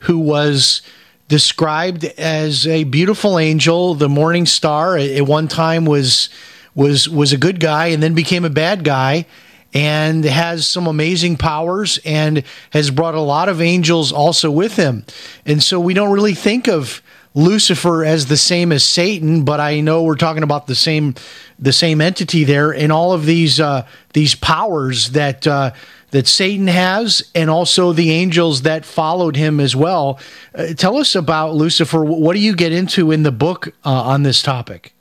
who 0.00 0.18
was 0.18 0.82
described 1.28 2.04
as 2.04 2.66
a 2.66 2.84
beautiful 2.84 3.38
angel, 3.38 3.94
the 3.94 4.08
morning 4.08 4.46
star. 4.46 4.96
At 4.96 5.26
one 5.26 5.48
time 5.48 5.84
was 5.84 6.28
was 6.74 7.08
was 7.08 7.32
a 7.32 7.38
good 7.38 7.60
guy 7.60 7.88
and 7.88 8.02
then 8.02 8.14
became 8.14 8.44
a 8.44 8.50
bad 8.50 8.84
guy 8.84 9.26
and 9.74 10.24
has 10.24 10.66
some 10.66 10.86
amazing 10.86 11.36
powers 11.36 11.98
and 12.04 12.42
has 12.70 12.90
brought 12.90 13.14
a 13.14 13.20
lot 13.20 13.48
of 13.48 13.60
angels 13.60 14.12
also 14.12 14.50
with 14.50 14.76
him. 14.76 15.04
And 15.44 15.62
so 15.62 15.78
we 15.78 15.92
don't 15.92 16.12
really 16.12 16.34
think 16.34 16.68
of 16.68 17.02
Lucifer 17.34 18.04
as 18.04 18.26
the 18.26 18.36
same 18.36 18.72
as 18.72 18.84
Satan, 18.84 19.44
but 19.44 19.60
I 19.60 19.80
know 19.80 20.02
we're 20.02 20.16
talking 20.16 20.42
about 20.42 20.66
the 20.66 20.74
same 20.74 21.14
the 21.58 21.72
same 21.72 22.00
entity 22.00 22.44
there 22.44 22.70
and 22.72 22.92
all 22.92 23.12
of 23.12 23.26
these 23.26 23.60
uh, 23.60 23.86
these 24.12 24.34
powers 24.34 25.10
that 25.10 25.46
uh, 25.46 25.72
that 26.10 26.26
Satan 26.26 26.68
has, 26.68 27.30
and 27.34 27.50
also 27.50 27.92
the 27.92 28.10
angels 28.10 28.62
that 28.62 28.84
followed 28.84 29.36
him 29.36 29.60
as 29.60 29.76
well. 29.76 30.18
Uh, 30.54 30.72
tell 30.74 30.96
us 30.96 31.14
about 31.14 31.54
Lucifer. 31.54 32.02
What 32.02 32.32
do 32.32 32.40
you 32.40 32.56
get 32.56 32.72
into 32.72 33.12
in 33.12 33.22
the 33.22 33.32
book 33.32 33.68
uh, 33.84 33.90
on 33.90 34.22
this 34.22 34.42
topic? 34.42 34.94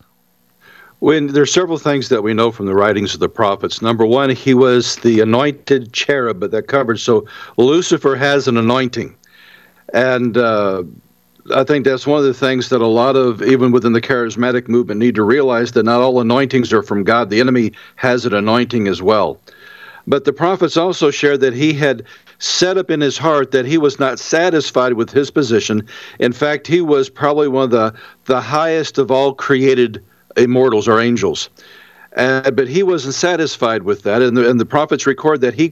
When 0.99 1.27
there's 1.27 1.53
several 1.53 1.77
things 1.77 2.09
that 2.09 2.23
we 2.23 2.33
know 2.33 2.51
from 2.51 2.65
the 2.65 2.73
writings 2.73 3.13
of 3.13 3.19
the 3.19 3.29
prophets. 3.29 3.81
Number 3.83 4.05
one, 4.05 4.31
he 4.31 4.55
was 4.55 4.95
the 4.97 5.21
anointed 5.21 5.93
cherub 5.93 6.39
that 6.39 6.67
covered. 6.67 6.99
So 6.99 7.27
Lucifer 7.55 8.15
has 8.15 8.47
an 8.47 8.57
anointing, 8.57 9.15
and 9.93 10.35
uh, 10.37 10.83
I 11.53 11.63
think 11.63 11.85
that's 11.85 12.05
one 12.05 12.19
of 12.19 12.25
the 12.25 12.33
things 12.33 12.69
that 12.69 12.81
a 12.81 12.87
lot 12.87 13.15
of 13.15 13.41
even 13.41 13.71
within 13.71 13.93
the 13.93 14.01
charismatic 14.01 14.67
movement 14.67 14.99
need 14.99 15.15
to 15.15 15.23
realize 15.23 15.71
that 15.73 15.83
not 15.83 16.01
all 16.01 16.19
anointings 16.19 16.73
are 16.73 16.83
from 16.83 17.03
God. 17.03 17.29
The 17.29 17.39
enemy 17.39 17.71
has 17.95 18.25
an 18.25 18.33
anointing 18.33 18.87
as 18.87 19.01
well. 19.01 19.39
But 20.07 20.23
the 20.23 20.33
prophets 20.33 20.77
also 20.77 21.11
shared 21.11 21.41
that 21.41 21.53
he 21.53 21.73
had 21.73 22.03
set 22.39 22.77
up 22.77 22.89
in 22.89 23.01
his 23.01 23.17
heart 23.17 23.51
that 23.51 23.65
he 23.65 23.77
was 23.77 23.99
not 23.99 24.19
satisfied 24.19 24.93
with 24.93 25.11
his 25.11 25.29
position. 25.29 25.85
In 26.19 26.31
fact, 26.31 26.67
he 26.67 26.81
was 26.81 27.09
probably 27.09 27.47
one 27.47 27.65
of 27.65 27.71
the, 27.71 27.93
the 28.25 28.41
highest 28.41 28.97
of 28.97 29.11
all 29.11 29.33
created 29.33 30.03
immortals 30.37 30.87
or 30.87 30.99
angels. 30.99 31.49
Uh, 32.17 32.49
but 32.49 32.67
he 32.67 32.81
wasn't 32.81 33.13
satisfied 33.13 33.83
with 33.83 34.01
that, 34.01 34.23
and 34.23 34.35
the, 34.35 34.49
and 34.49 34.59
the 34.59 34.65
prophets 34.65 35.05
record 35.05 35.39
that 35.39 35.53
he 35.53 35.71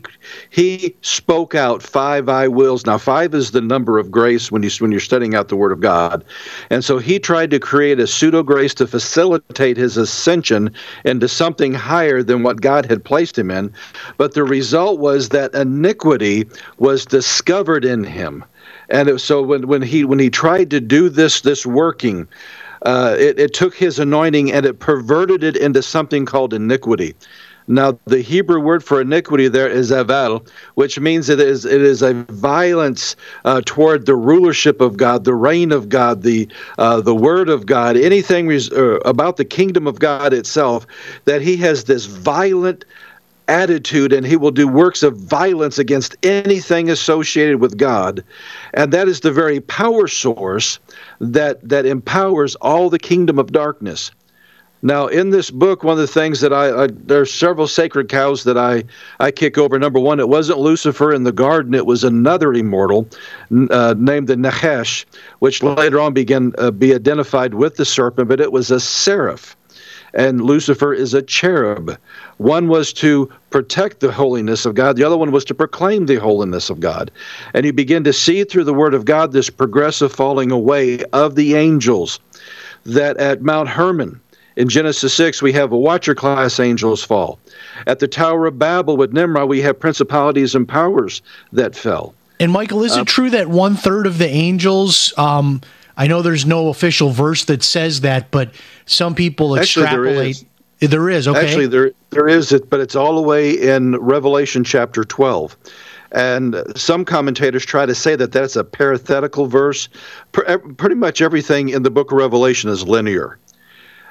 he 0.51 0.95
spoke 1.01 1.55
out 1.55 1.81
five 1.81 2.29
I 2.29 2.47
wills. 2.47 2.85
Now, 2.85 2.99
five 2.99 3.33
is 3.33 3.49
the 3.49 3.61
number 3.61 3.97
of 3.97 4.11
grace 4.11 4.51
when 4.51 4.61
you 4.61 4.69
when 4.77 4.91
you're 4.91 4.99
studying 4.99 5.33
out 5.33 5.47
the 5.47 5.55
Word 5.55 5.71
of 5.71 5.81
God, 5.81 6.23
and 6.69 6.85
so 6.85 6.99
he 6.99 7.17
tried 7.17 7.49
to 7.49 7.59
create 7.59 7.99
a 7.99 8.05
pseudo 8.05 8.43
grace 8.43 8.75
to 8.75 8.85
facilitate 8.85 9.75
his 9.75 9.97
ascension 9.97 10.71
into 11.03 11.27
something 11.27 11.73
higher 11.73 12.21
than 12.21 12.43
what 12.43 12.61
God 12.61 12.85
had 12.85 13.03
placed 13.03 13.39
him 13.39 13.49
in. 13.49 13.73
But 14.17 14.35
the 14.35 14.43
result 14.43 14.99
was 14.99 15.29
that 15.29 15.55
iniquity 15.55 16.47
was 16.77 17.05
discovered 17.05 17.83
in 17.83 18.03
him, 18.03 18.45
and 18.89 19.09
it, 19.09 19.19
so 19.19 19.41
when 19.41 19.67
when 19.67 19.81
he 19.81 20.05
when 20.05 20.19
he 20.19 20.29
tried 20.29 20.69
to 20.69 20.79
do 20.79 21.09
this 21.09 21.41
this 21.41 21.65
working 21.65 22.27
uh, 22.85 23.15
it, 23.17 23.39
it 23.39 23.53
took 23.53 23.75
his 23.75 23.99
anointing 23.99 24.51
and 24.51 24.65
it 24.65 24.79
perverted 24.79 25.43
it 25.43 25.57
into 25.57 25.81
something 25.81 26.25
called 26.25 26.53
iniquity. 26.53 27.15
Now, 27.67 27.97
the 28.05 28.21
Hebrew 28.21 28.59
word 28.59 28.83
for 28.83 29.01
iniquity 29.01 29.47
there 29.47 29.67
is 29.67 29.89
aval, 29.89 30.47
which 30.75 30.99
means 30.99 31.29
it 31.29 31.39
is 31.39 31.65
it 31.65 31.81
is 31.81 32.03
a 32.03 32.13
violence 32.29 33.15
uh, 33.43 33.61
toward 33.65 34.05
the 34.05 34.15
rulership 34.15 34.81
of 34.81 34.97
God, 34.97 35.23
the 35.23 35.33
reign 35.33 35.71
of 35.71 35.89
God, 35.89 36.21
the 36.21 36.47
uh, 36.77 37.01
the 37.01 37.15
word 37.15 37.49
of 37.49 37.65
God, 37.65 37.97
anything 37.97 38.47
res- 38.47 38.71
uh, 38.71 38.99
about 39.03 39.37
the 39.37 39.45
kingdom 39.45 39.87
of 39.87 39.99
God 39.99 40.31
itself. 40.31 40.85
That 41.25 41.41
he 41.41 41.57
has 41.57 41.85
this 41.85 42.05
violent 42.05 42.85
attitude 43.47 44.13
and 44.13 44.25
he 44.25 44.35
will 44.35 44.51
do 44.51 44.67
works 44.67 45.03
of 45.03 45.17
violence 45.17 45.77
against 45.77 46.15
anything 46.23 46.89
associated 46.89 47.59
with 47.59 47.77
God. 47.77 48.23
And 48.73 48.91
that 48.91 49.07
is 49.07 49.19
the 49.19 49.31
very 49.31 49.59
power 49.59 50.07
source 50.07 50.79
that 51.19 51.67
that 51.67 51.85
empowers 51.85 52.55
all 52.55 52.89
the 52.89 52.99
kingdom 52.99 53.39
of 53.39 53.51
darkness. 53.51 54.11
Now, 54.85 55.07
in 55.07 55.31
this 55.31 55.49
book, 55.49 55.83
one 55.83 55.93
of 55.93 55.97
the 55.97 56.05
things 56.05 56.41
that 56.41 56.53
I, 56.53 56.83
I 56.83 56.87
there's 56.91 57.33
several 57.33 57.65
sacred 57.65 58.07
cows 58.07 58.43
that 58.43 58.55
I 58.55 58.83
I 59.19 59.31
kick 59.31 59.57
over. 59.57 59.79
Number 59.79 59.99
one, 59.99 60.19
it 60.19 60.29
wasn't 60.29 60.59
Lucifer 60.59 61.11
in 61.11 61.23
the 61.23 61.31
garden; 61.31 61.73
it 61.73 61.87
was 61.87 62.03
another 62.03 62.53
immortal 62.53 63.07
uh, 63.71 63.95
named 63.97 64.27
the 64.27 64.35
Nachash, 64.35 65.05
which 65.39 65.63
later 65.63 65.99
on 65.99 66.13
began 66.13 66.53
uh, 66.59 66.69
be 66.69 66.93
identified 66.93 67.55
with 67.55 67.77
the 67.77 67.85
serpent, 67.85 68.27
but 68.27 68.39
it 68.39 68.51
was 68.51 68.69
a 68.69 68.79
seraph, 68.79 69.57
and 70.15 70.41
Lucifer 70.41 70.93
is 70.93 71.13
a 71.13 71.21
cherub. 71.21 71.97
One 72.37 72.67
was 72.67 72.93
to 72.93 73.29
protect 73.49 73.99
the 73.99 74.11
holiness 74.11 74.65
of 74.65 74.75
God; 74.75 74.95
the 74.95 75.03
other 75.03 75.17
one 75.17 75.31
was 75.31 75.45
to 75.45 75.53
proclaim 75.53 76.05
the 76.05 76.15
holiness 76.15 76.69
of 76.69 76.79
God. 76.79 77.11
And 77.53 77.65
you 77.65 77.73
begin 77.73 78.03
to 78.05 78.13
see 78.13 78.43
through 78.43 78.63
the 78.63 78.73
Word 78.73 78.93
of 78.93 79.05
God 79.05 79.31
this 79.31 79.49
progressive 79.49 80.11
falling 80.11 80.51
away 80.51 81.03
of 81.13 81.35
the 81.35 81.55
angels. 81.55 82.19
That 82.85 83.17
at 83.17 83.41
Mount 83.41 83.67
Hermon 83.67 84.19
in 84.57 84.69
Genesis 84.69 85.13
6, 85.15 85.41
we 85.41 85.51
have 85.53 85.71
a 85.71 85.77
watcher 85.77 86.13
class 86.15 86.59
angels 86.59 87.03
fall. 87.03 87.39
At 87.87 87.99
the 87.99 88.07
Tower 88.07 88.45
of 88.45 88.59
Babel 88.59 88.95
with 88.95 89.11
Nimrod, 89.11 89.49
we 89.49 89.61
have 89.61 89.79
principalities 89.79 90.55
and 90.55 90.67
powers 90.67 91.21
that 91.51 91.75
fell. 91.75 92.13
And 92.39 92.51
Michael, 92.51 92.83
is 92.83 92.95
Uh, 92.95 93.01
it 93.01 93.07
true 93.07 93.29
that 93.31 93.47
one 93.47 93.75
third 93.75 94.05
of 94.05 94.17
the 94.17 94.27
angels? 94.29 95.13
Um, 95.17 95.61
I 95.97 96.07
know 96.07 96.21
there's 96.21 96.45
no 96.45 96.69
official 96.69 97.09
verse 97.09 97.45
that 97.45 97.63
says 97.63 98.01
that, 98.01 98.31
but 98.31 98.53
some 98.85 99.15
people 99.15 99.57
Actually, 99.57 99.85
extrapolate. 99.85 100.29
is. 100.31 100.45
There 100.81 101.09
is 101.09 101.27
okay. 101.27 101.39
Actually, 101.39 101.67
there 101.67 101.91
there 102.09 102.27
is 102.27 102.51
it, 102.51 102.69
but 102.69 102.79
it's 102.81 102.95
all 102.95 103.15
the 103.15 103.21
way 103.21 103.51
in 103.51 103.95
Revelation 103.95 104.63
chapter 104.63 105.03
12. 105.03 105.55
And 106.11 106.63
some 106.75 107.03
commentators 107.05 107.65
try 107.65 107.85
to 107.85 107.95
say 107.95 108.15
that 108.15 108.31
that's 108.31 108.55
a 108.55 108.63
parenthetical 108.63 109.47
verse. 109.47 109.89
Eh, 110.47 110.57
pretty 110.77 110.95
much 110.95 111.21
everything 111.21 111.69
in 111.69 111.83
the 111.83 111.89
book 111.89 112.11
of 112.11 112.17
Revelation 112.17 112.69
is 112.69 112.83
linear. 112.83 113.37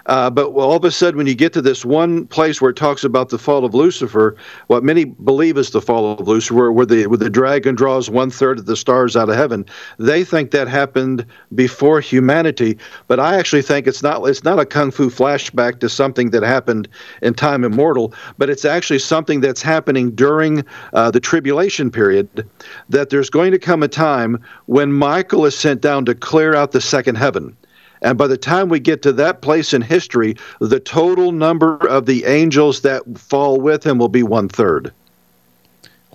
Uh, 0.07 0.29
but 0.29 0.49
all 0.49 0.77
of 0.77 0.85
a 0.85 0.91
sudden, 0.91 1.17
when 1.17 1.27
you 1.27 1.35
get 1.35 1.53
to 1.55 1.63
this 1.63 1.85
one 1.85 2.27
place 2.27 2.61
where 2.61 2.71
it 2.71 2.77
talks 2.77 3.05
about 3.05 3.31
the 3.31 3.39
fall 3.39 3.65
of 3.65 3.75
Lucifer, 3.75 4.37
what 4.67 4.85
many 4.85 5.05
believe 5.05 5.57
is 5.57 5.71
the 5.71 5.81
fall 5.81 6.13
of 6.13 6.29
Lucifer, 6.29 6.71
where 6.71 6.85
the 6.85 7.07
where 7.07 7.19
the 7.19 7.31
dragon 7.31 7.75
draws 7.75 8.11
one 8.11 8.31
third 8.31 8.59
of 8.59 8.67
the 8.67 8.77
stars 8.77 9.17
out 9.17 9.31
of 9.31 9.37
heaven, 9.37 9.65
they 9.99 10.23
think 10.23 10.51
that 10.51 10.69
happened 10.69 11.25
before 11.55 12.01
humanity. 12.01 12.77
But 13.07 13.19
I 13.19 13.39
actually 13.39 13.63
think 13.63 13.87
it's 13.87 14.03
not 14.03 14.25
it's 14.25 14.45
not 14.45 14.59
a 14.59 14.67
kung 14.67 14.91
fu 14.91 15.09
flashback 15.09 15.81
to 15.81 15.89
something 15.89 16.31
that 16.31 16.43
happened 16.43 16.87
in 17.23 17.33
time 17.35 17.65
immortal, 17.65 18.13
but 18.37 18.51
it's 18.51 18.65
actually 18.65 18.99
something 18.99 19.41
that's 19.41 19.63
happening 19.63 20.11
during 20.11 20.65
uh, 20.93 21.11
the 21.11 21.21
tribulation 21.21 21.91
period. 21.91 22.47
That 22.91 23.09
there's 23.09 23.31
going 23.31 23.53
to 23.53 23.59
come 23.59 23.83
a 23.83 23.89
time 23.89 24.43
when 24.67 24.93
Michael 24.93 25.47
is 25.47 25.57
sent 25.57 25.81
down 25.81 26.05
to 26.05 26.15
clear 26.15 26.55
out 26.55 26.73
the 26.73 26.81
second 26.81 27.17
heaven. 27.17 27.57
And 28.05 28.19
by 28.19 28.27
the 28.27 28.37
time 28.37 28.69
we 28.69 28.79
get 28.79 29.03
to 29.03 29.13
that 29.15 29.41
place 29.41 29.73
in 29.73 29.83
history, 29.83 30.37
the 30.61 30.79
total 30.79 31.33
number 31.33 31.77
of 31.89 32.07
the 32.07 32.25
angels 32.27 32.83
that 32.83 33.03
fall 33.19 33.61
with 33.61 33.85
him 33.85 33.99
will 33.99 34.11
be 34.11 34.23
one 34.23 34.49
third. 34.49 34.93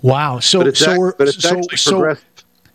Wow. 0.00 0.38
So 0.38 0.70
so 0.70 0.90
ac- 0.90 0.98
we're, 0.98 1.12
but 1.16 1.28
it's 1.28 1.42
so 1.42 1.60
so 1.74 2.16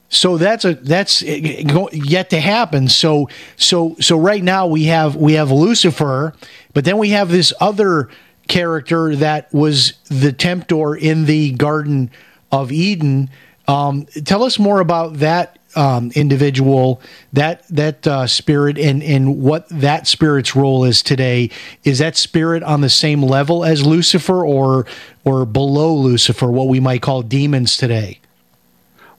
so 0.09 0.37
that's 0.37 0.65
a 0.65 0.75
that's 0.75 1.21
yet 1.23 2.29
to 2.29 2.39
happen. 2.39 2.87
So 2.89 3.29
so 3.55 3.95
so 3.99 4.17
right 4.17 4.43
now 4.43 4.67
we 4.67 4.83
have 4.85 5.15
we 5.15 5.33
have 5.33 5.49
Lucifer, 5.49 6.33
but 6.73 6.85
then 6.85 6.97
we 6.97 7.09
have 7.09 7.29
this 7.29 7.53
other 7.59 8.09
character 8.47 9.15
that 9.15 9.51
was 9.53 9.93
the 10.09 10.31
tempter 10.31 10.95
in 10.95 11.25
the 11.25 11.51
Garden 11.53 12.11
of 12.51 12.71
Eden. 12.71 13.29
Um, 13.67 14.05
tell 14.25 14.43
us 14.43 14.59
more 14.59 14.79
about 14.79 15.15
that 15.15 15.57
um, 15.75 16.11
individual, 16.15 17.01
that 17.33 17.67
that 17.69 18.05
uh, 18.07 18.27
spirit, 18.27 18.77
and 18.77 19.03
and 19.03 19.41
what 19.41 19.67
that 19.69 20.07
spirit's 20.07 20.55
role 20.55 20.83
is 20.83 21.01
today. 21.01 21.49
Is 21.83 21.99
that 21.99 22.17
spirit 22.17 22.63
on 22.63 22.81
the 22.81 22.89
same 22.89 23.21
level 23.21 23.63
as 23.63 23.85
Lucifer, 23.85 24.45
or 24.45 24.85
or 25.23 25.45
below 25.45 25.93
Lucifer, 25.93 26.49
what 26.51 26.67
we 26.67 26.79
might 26.79 27.01
call 27.01 27.21
demons 27.21 27.77
today? 27.77 28.19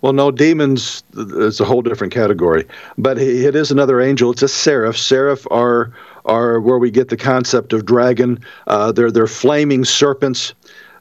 Well, 0.02 0.12
no, 0.12 0.30
demons 0.30 1.02
is 1.16 1.58
a 1.60 1.64
whole 1.64 1.82
different 1.82 2.12
category, 2.12 2.66
but 2.98 3.18
it 3.18 3.56
is 3.56 3.70
another 3.70 4.00
angel. 4.00 4.30
It's 4.30 4.42
a 4.42 4.48
seraph. 4.48 4.96
Seraph 4.96 5.46
are 5.50 5.92
are 6.26 6.60
where 6.60 6.78
we 6.78 6.90
get 6.90 7.08
the 7.08 7.16
concept 7.16 7.72
of 7.72 7.86
dragon. 7.86 8.38
Uh, 8.66 8.92
they're 8.92 9.10
they're 9.10 9.26
flaming 9.26 9.84
serpents. 9.84 10.54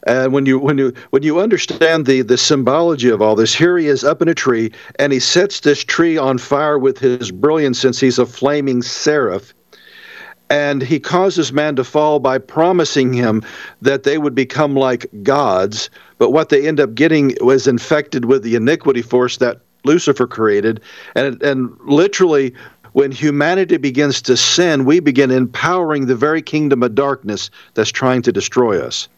And 0.06 0.34
when 0.34 0.46
you 0.46 0.60
when 0.60 0.78
you 0.78 0.94
when 1.10 1.24
you 1.24 1.40
understand 1.40 2.06
the 2.06 2.22
the 2.22 2.38
symbology 2.38 3.10
of 3.10 3.22
all 3.22 3.36
this, 3.36 3.56
here 3.56 3.78
he 3.78 3.88
is 3.88 4.04
up 4.04 4.22
in 4.22 4.28
a 4.28 4.36
tree, 4.36 4.72
and 5.00 5.12
he 5.12 5.20
sets 5.20 5.62
this 5.62 5.84
tree 5.84 6.18
on 6.18 6.38
fire 6.38 6.78
with 6.78 7.00
his 7.00 7.32
brilliance, 7.32 7.80
since 7.80 8.00
he's 8.00 8.20
a 8.20 8.26
flaming 8.26 8.82
seraph. 8.82 9.54
And 10.52 10.84
he 10.84 11.00
causes 11.00 11.52
man 11.52 11.76
to 11.78 11.84
fall 11.84 12.20
by 12.20 12.38
promising 12.38 13.14
him 13.14 13.42
that 13.82 14.04
they 14.04 14.20
would 14.20 14.36
become 14.36 14.76
like 14.76 15.08
gods. 15.24 15.90
But 16.20 16.32
what 16.32 16.50
they 16.50 16.68
end 16.68 16.80
up 16.80 16.94
getting 16.94 17.36
was 17.42 17.66
infected 17.66 18.26
with 18.26 18.44
the 18.44 18.54
iniquity 18.56 19.02
force 19.02 19.38
that 19.38 19.62
Lucifer 19.86 20.28
created. 20.28 20.82
And, 21.16 21.42
and 21.42 21.76
literally, 21.86 22.54
when 22.94 23.12
humanity 23.12 23.78
begins 23.78 24.22
to 24.22 24.38
sin, 24.38 24.86
we 24.86 25.00
begin 25.00 25.32
empowering 25.32 26.06
the 26.06 26.16
very 26.16 26.44
kingdom 26.44 26.84
of 26.84 26.94
darkness 26.94 27.50
that's 27.74 27.92
trying 27.92 28.22
to 28.22 28.32
destroy 28.32 28.80
us. 28.80 29.10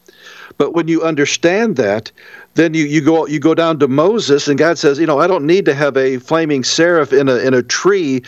But 0.58 0.74
when 0.74 0.88
you 0.88 1.04
understand 1.04 1.76
that, 1.76 2.12
then 2.56 2.74
you, 2.74 2.86
you 2.86 3.02
go 3.02 3.28
you 3.28 3.40
go 3.40 3.54
down 3.54 3.80
to 3.80 3.88
Moses, 3.88 4.48
and 4.48 4.58
God 4.58 4.78
says, 4.78 4.98
you 4.98 5.06
know, 5.06 5.20
I 5.20 5.28
don't 5.28 5.46
need 5.46 5.66
to 5.66 5.74
have 5.76 5.96
a 5.96 6.18
flaming 6.18 6.64
seraph 6.64 7.14
in 7.14 7.30
a 7.30 7.36
in 7.36 7.54
a 7.54 7.62
tree 7.62 8.24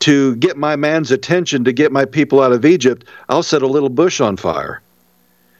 to 0.00 0.36
get 0.36 0.56
my 0.56 0.76
man's 0.76 1.10
attention 1.10 1.64
to 1.64 1.72
get 1.72 1.92
my 1.92 2.04
people 2.04 2.40
out 2.40 2.52
of 2.52 2.64
Egypt. 2.64 3.04
I'll 3.28 3.42
set 3.42 3.62
a 3.62 3.66
little 3.66 3.88
bush 3.88 4.20
on 4.20 4.36
fire. 4.36 4.80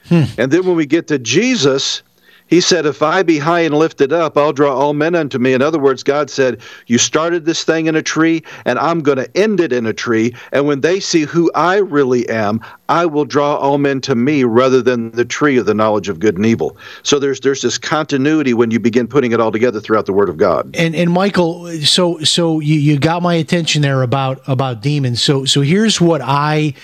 Hmm. 0.09 0.25
And 0.39 0.51
then 0.51 0.65
when 0.67 0.77
we 0.77 0.87
get 0.87 1.09
to 1.09 1.19
Jesus, 1.19 2.03
he 2.49 2.61
said, 2.61 2.87
If 2.87 3.03
I 3.03 3.23
be 3.23 3.39
high 3.39 3.61
and 3.61 3.75
lifted 3.75 4.13
up, 4.13 4.37
I'll 4.37 4.53
draw 4.53 4.75
all 4.75 4.95
men 4.95 5.15
unto 5.15 5.39
me. 5.39 5.53
In 5.53 5.63
other 5.63 5.79
words, 5.79 6.03
God 6.03 6.31
said, 6.31 6.61
You 6.87 6.99
started 6.99 7.45
this 7.45 7.63
thing 7.63 7.87
in 7.87 7.95
a 7.95 8.03
tree, 8.03 8.43
and 8.65 8.79
I'm 8.79 9.01
going 9.01 9.19
to 9.19 9.37
end 9.37 9.61
it 9.61 9.73
in 9.73 9.87
a 9.87 9.93
tree. 9.93 10.35
And 10.53 10.67
when 10.67 10.81
they 10.81 10.99
see 11.01 11.23
who 11.23 11.51
I 11.55 11.77
really 11.77 12.29
am, 12.29 12.61
I 12.89 13.07
will 13.07 13.25
draw 13.25 13.57
all 13.57 13.79
men 13.79 14.01
to 14.03 14.15
me 14.15 14.45
rather 14.45 14.83
than 14.83 15.11
the 15.13 15.25
tree 15.25 15.59
of 15.59 15.67
the 15.67 15.75
knowledge 15.75 16.09
of 16.09 16.21
good 16.21 16.37
and 16.37 16.47
evil. 16.47 16.77
So 17.03 17.19
there's 17.19 17.41
there's 17.41 17.63
this 17.63 17.79
continuity 17.79 18.55
when 18.55 18.71
you 18.71 18.81
begin 18.81 19.07
putting 19.07 19.33
it 19.33 19.41
all 19.41 19.53
together 19.53 19.81
throughout 19.81 20.07
the 20.07 20.13
Word 20.13 20.29
of 20.29 20.39
God. 20.39 20.75
And 20.75 20.95
and 20.95 21.13
Michael, 21.13 21.71
so 21.83 22.19
so 22.21 22.61
you, 22.61 22.77
you 22.77 22.99
got 22.99 23.23
my 23.23 23.35
attention 23.35 23.83
there 23.83 24.03
about 24.03 24.41
about 24.47 24.81
demons. 24.81 25.23
So 25.23 25.45
so 25.45 25.61
here's 25.61 26.01
what 26.01 26.23
I 26.23 26.75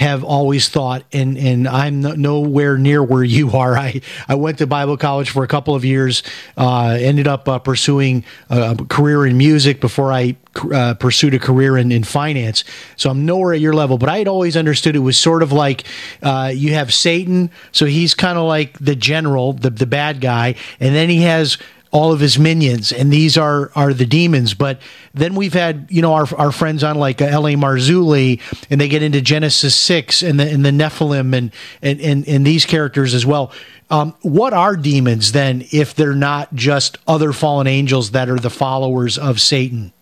have 0.00 0.24
always 0.24 0.70
thought, 0.70 1.04
and 1.12 1.36
and 1.36 1.68
I'm 1.68 2.00
no, 2.00 2.12
nowhere 2.12 2.78
near 2.78 3.02
where 3.02 3.22
you 3.22 3.50
are. 3.50 3.76
I 3.76 4.00
I 4.26 4.34
went 4.34 4.56
to 4.58 4.66
Bible 4.66 4.96
college 4.96 5.28
for 5.28 5.44
a 5.44 5.46
couple 5.46 5.74
of 5.74 5.84
years, 5.84 6.22
uh, 6.56 6.96
ended 6.98 7.28
up 7.28 7.46
uh, 7.46 7.58
pursuing 7.58 8.24
a 8.48 8.74
career 8.88 9.26
in 9.26 9.36
music 9.36 9.78
before 9.78 10.10
I 10.10 10.36
uh, 10.72 10.94
pursued 10.94 11.34
a 11.34 11.38
career 11.38 11.76
in, 11.76 11.92
in 11.92 12.02
finance. 12.02 12.64
So 12.96 13.10
I'm 13.10 13.26
nowhere 13.26 13.52
at 13.52 13.60
your 13.60 13.74
level, 13.74 13.98
but 13.98 14.08
I 14.08 14.16
had 14.16 14.26
always 14.26 14.56
understood 14.56 14.96
it 14.96 15.00
was 15.00 15.18
sort 15.18 15.42
of 15.42 15.52
like 15.52 15.84
uh, 16.22 16.50
you 16.54 16.72
have 16.72 16.94
Satan, 16.94 17.50
so 17.70 17.84
he's 17.84 18.14
kind 18.14 18.38
of 18.38 18.44
like 18.44 18.78
the 18.78 18.96
general, 18.96 19.52
the 19.52 19.68
the 19.68 19.86
bad 19.86 20.22
guy, 20.22 20.54
and 20.80 20.94
then 20.94 21.10
he 21.10 21.20
has 21.22 21.58
all 21.92 22.12
of 22.12 22.20
his 22.20 22.38
minions, 22.38 22.92
and 22.92 23.12
these 23.12 23.36
are 23.36 23.70
are 23.74 23.92
the 23.92 24.06
demons. 24.06 24.54
But 24.54 24.80
then 25.12 25.34
we've 25.34 25.54
had 25.54 25.86
you 25.90 26.02
know 26.02 26.14
our 26.14 26.26
our 26.36 26.52
friends 26.52 26.84
on 26.84 26.96
like 26.96 27.20
uh, 27.20 27.26
L.A. 27.26 27.54
Marzulli, 27.54 28.40
and 28.70 28.80
they 28.80 28.88
get 28.88 29.02
into 29.02 29.20
Genesis 29.20 29.74
six 29.74 30.22
and 30.22 30.38
the 30.38 30.48
and 30.48 30.64
the 30.64 30.70
Nephilim 30.70 31.36
and 31.36 31.52
and 31.82 32.00
and, 32.00 32.28
and 32.28 32.46
these 32.46 32.64
characters 32.64 33.14
as 33.14 33.26
well. 33.26 33.52
Um, 33.90 34.14
what 34.22 34.52
are 34.52 34.76
demons 34.76 35.32
then, 35.32 35.66
if 35.72 35.96
they're 35.96 36.14
not 36.14 36.54
just 36.54 36.98
other 37.08 37.32
fallen 37.32 37.66
angels 37.66 38.12
that 38.12 38.28
are 38.28 38.38
the 38.38 38.50
followers 38.50 39.18
of 39.18 39.40
Satan? 39.40 39.92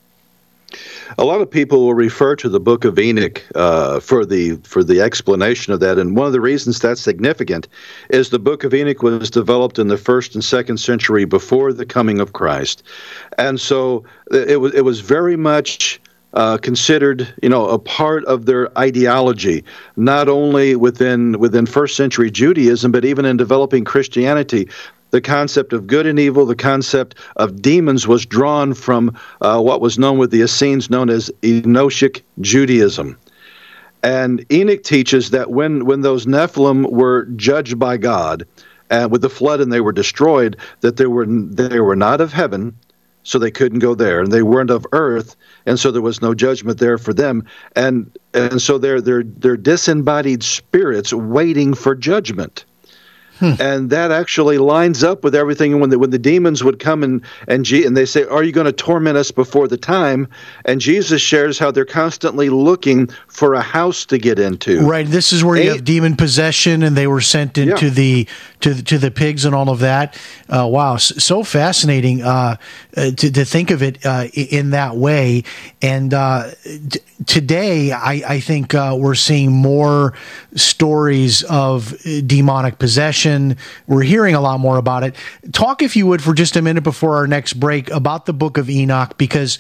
A 1.21 1.25
lot 1.25 1.41
of 1.41 1.51
people 1.51 1.81
will 1.81 1.95
refer 1.95 2.37
to 2.37 2.49
the 2.49 2.61
Book 2.61 2.85
of 2.85 2.97
Enoch 2.97 3.43
uh, 3.57 3.99
for 3.99 4.25
the 4.25 4.55
for 4.63 4.85
the 4.85 5.01
explanation 5.01 5.73
of 5.73 5.81
that, 5.81 5.99
and 5.99 6.17
one 6.17 6.29
of 6.29 6.33
the 6.33 6.41
reasons 6.41 6.79
that's 6.79 7.01
significant 7.01 7.67
is 8.11 8.31
the 8.31 8.39
Book 8.39 8.63
of 8.63 8.73
Enoch 8.73 9.03
was 9.03 9.29
developed 9.29 9.81
in 9.81 9.89
the 9.89 9.97
first 9.97 10.37
and 10.37 10.45
second 10.45 10.79
century 10.79 11.25
before 11.25 11.73
the 11.73 11.85
coming 11.85 12.21
of 12.21 12.35
Christ, 12.35 12.85
and 13.37 13.61
so 13.61 14.05
it 14.31 14.61
was 14.61 14.73
it 14.75 14.85
was 14.85 15.01
very 15.01 15.37
much 15.37 16.01
uh, 16.35 16.59
considered, 16.59 17.33
you 17.43 17.49
know, 17.49 17.67
a 17.67 17.79
part 17.79 18.25
of 18.27 18.47
their 18.47 18.77
ideology, 18.79 19.65
not 19.97 20.29
only 20.29 20.77
within 20.77 21.39
within 21.41 21.67
first 21.67 21.97
century 21.97 22.31
Judaism, 22.31 22.93
but 22.93 23.05
even 23.05 23.25
in 23.25 23.37
developing 23.37 23.85
Christianity. 23.85 24.69
The 25.11 25.21
concept 25.21 25.73
of 25.73 25.87
good 25.87 26.07
and 26.07 26.19
evil, 26.19 26.45
the 26.45 26.55
concept 26.55 27.15
of 27.37 27.63
demons, 27.63 28.07
was 28.07 28.27
drawn 28.27 28.75
from 28.75 29.17
uh, 29.41 29.61
what 29.61 29.81
was 29.81 29.99
known 29.99 30.19
with 30.19 30.31
the 30.31 30.43
Essenes, 30.43 30.91
known 30.91 31.09
as 31.09 31.31
Enochic 31.43 32.23
Judaism. 32.41 33.17
And 34.03 34.45
Enoch 34.53 34.83
teaches 34.83 35.31
that 35.31 35.51
when 35.51 35.87
when 35.87 36.03
those 36.03 36.27
Nephilim 36.27 36.91
were 36.91 37.25
judged 37.37 37.79
by 37.79 37.97
God, 37.97 38.47
uh, 38.91 39.09
with 39.11 39.23
the 39.23 39.31
flood 39.31 39.61
and 39.61 39.73
they 39.73 39.81
were 39.81 39.93
destroyed, 39.93 40.57
that 40.81 40.97
they 40.97 41.07
were 41.07 41.27
they 41.27 41.81
were 41.81 41.97
not 41.97 42.21
of 42.21 42.33
heaven, 42.33 42.77
so 43.23 43.39
they 43.39 43.51
couldn't 43.51 43.81
go 43.81 43.95
there, 43.95 44.21
and 44.21 44.33
they 44.33 44.43
weren't 44.43 44.71
of 44.71 44.87
earth, 44.93 45.37
and 45.67 45.79
so 45.79 45.91
there 45.91 46.03
was 46.03 46.23
no 46.23 46.35
judgment 46.35 46.79
there 46.79 46.99
for 46.99 47.13
them, 47.13 47.45
and 47.75 48.11
and 48.35 48.63
so 48.63 48.79
they're 48.79 49.01
they're 49.01 49.25
they're 49.25 49.57
disembodied 49.57 50.43
spirits 50.43 51.13
waiting 51.13 51.75
for 51.75 51.95
judgment. 51.95 52.65
Hmm. 53.39 53.53
And 53.61 53.91
that 53.91 54.11
actually 54.11 54.59
lines 54.59 55.05
up 55.05 55.23
with 55.25 55.35
everything. 55.35 55.79
When 55.81 55.91
the 55.91 55.99
when 55.99 56.11
the 56.11 56.19
demons 56.19 56.65
would 56.65 56.79
come 56.79 57.03
and 57.03 57.23
and, 57.47 57.65
G, 57.65 57.85
and 57.85 57.97
they 57.97 58.07
say, 58.07 58.25
"Are 58.25 58.43
you 58.43 58.53
going 58.53 58.67
to 58.67 58.73
torment 58.73 59.17
us 59.17 59.31
before 59.31 59.69
the 59.69 59.77
time?" 59.77 60.29
And 60.65 60.81
Jesus 60.81 61.23
shares 61.23 61.59
how 61.59 61.71
they're 61.71 61.85
constantly 61.85 62.49
looking 62.49 63.09
for 63.29 63.55
a 63.55 63.61
house 63.61 64.05
to 64.07 64.19
get 64.19 64.39
into. 64.39 64.81
Right. 64.81 65.07
This 65.07 65.33
is 65.33 65.45
where 65.45 65.57
you 65.57 65.71
have 65.71 65.85
demon 65.85 66.17
possession, 66.17 66.83
and 66.83 66.97
they 66.97 67.07
were 67.07 67.21
sent 67.21 67.59
into 67.59 67.87
yeah. 67.87 67.95
the 67.95 68.29
to 68.61 68.75
the, 68.75 68.83
to 68.83 68.99
the 68.99 69.11
pigs 69.11 69.45
and 69.45 69.55
all 69.55 69.69
of 69.69 69.81
that. 69.81 70.19
Uh, 70.49 70.67
wow, 70.67 70.97
so 70.97 71.45
fascinating 71.45 72.23
uh, 72.23 72.57
uh, 72.97 73.11
to 73.13 73.31
to 73.31 73.45
think 73.45 73.71
of 73.71 73.83
it 73.83 74.05
uh, 74.05 74.27
in 74.35 74.71
that 74.71 74.97
way. 74.97 75.45
And 75.81 76.13
uh, 76.13 76.51
t- 76.65 77.01
today, 77.27 77.93
I, 77.93 78.23
I 78.27 78.41
think 78.41 78.75
uh, 78.75 78.97
we're 78.99 79.15
seeing 79.15 79.53
more 79.53 80.15
stories 80.55 81.45
of 81.45 81.95
demonic 82.27 82.79
possession. 82.79 83.28
We're 83.87 84.03
hearing 84.03 84.35
a 84.35 84.41
lot 84.41 84.61
more 84.61 84.77
about 84.77 85.05
it. 85.05 85.15
Talk, 85.53 85.83
if 85.83 85.97
you 85.97 86.07
would, 86.07 86.23
for 86.23 86.35
just 86.35 86.57
a 86.57 86.63
minute 86.63 86.85
before 86.85 87.17
our 87.17 87.27
next 87.27 87.55
break 87.55 87.91
about 87.91 88.27
the 88.27 88.33
Book 88.33 88.59
of 88.59 88.69
Enoch, 88.69 89.17
because 89.19 89.59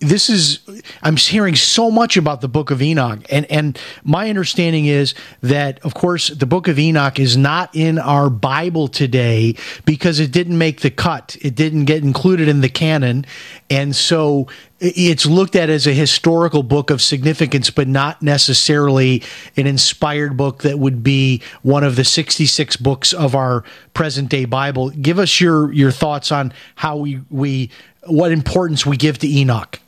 this 0.00 0.30
is 0.30 0.60
I'm 1.02 1.16
hearing 1.16 1.54
so 1.54 1.90
much 1.90 2.16
about 2.16 2.40
the 2.40 2.48
book 2.48 2.70
of 2.70 2.80
Enoch 2.80 3.20
and 3.30 3.44
and 3.50 3.78
my 4.02 4.30
understanding 4.30 4.86
is 4.86 5.14
that 5.42 5.78
of 5.80 5.92
course 5.92 6.28
the 6.28 6.46
book 6.46 6.68
of 6.68 6.78
Enoch 6.78 7.18
is 7.18 7.36
not 7.36 7.70
in 7.76 7.98
our 7.98 8.30
Bible 8.30 8.88
today 8.88 9.56
because 9.84 10.18
it 10.18 10.32
didn't 10.32 10.56
make 10.56 10.80
the 10.80 10.90
cut. 10.90 11.36
It 11.42 11.54
didn't 11.54 11.84
get 11.84 12.02
included 12.02 12.48
in 12.48 12.62
the 12.62 12.70
canon. 12.70 13.26
And 13.68 13.94
so 13.94 14.48
it's 14.80 15.26
looked 15.26 15.54
at 15.54 15.68
as 15.68 15.86
a 15.86 15.92
historical 15.92 16.62
book 16.62 16.88
of 16.88 17.02
significance 17.02 17.68
but 17.68 17.86
not 17.86 18.22
necessarily 18.22 19.22
an 19.58 19.66
inspired 19.66 20.34
book 20.38 20.62
that 20.62 20.78
would 20.78 21.02
be 21.02 21.42
one 21.60 21.84
of 21.84 21.96
the 21.96 22.04
66 22.04 22.76
books 22.76 23.12
of 23.12 23.34
our 23.34 23.64
present 23.92 24.30
day 24.30 24.46
Bible. 24.46 24.88
Give 24.88 25.18
us 25.18 25.42
your 25.42 25.70
your 25.74 25.90
thoughts 25.90 26.32
on 26.32 26.54
how 26.76 26.96
we 26.96 27.20
we 27.28 27.70
what 28.06 28.32
importance 28.32 28.86
we 28.86 28.96
give 28.96 29.18
to 29.18 29.28
Enoch 29.28 29.78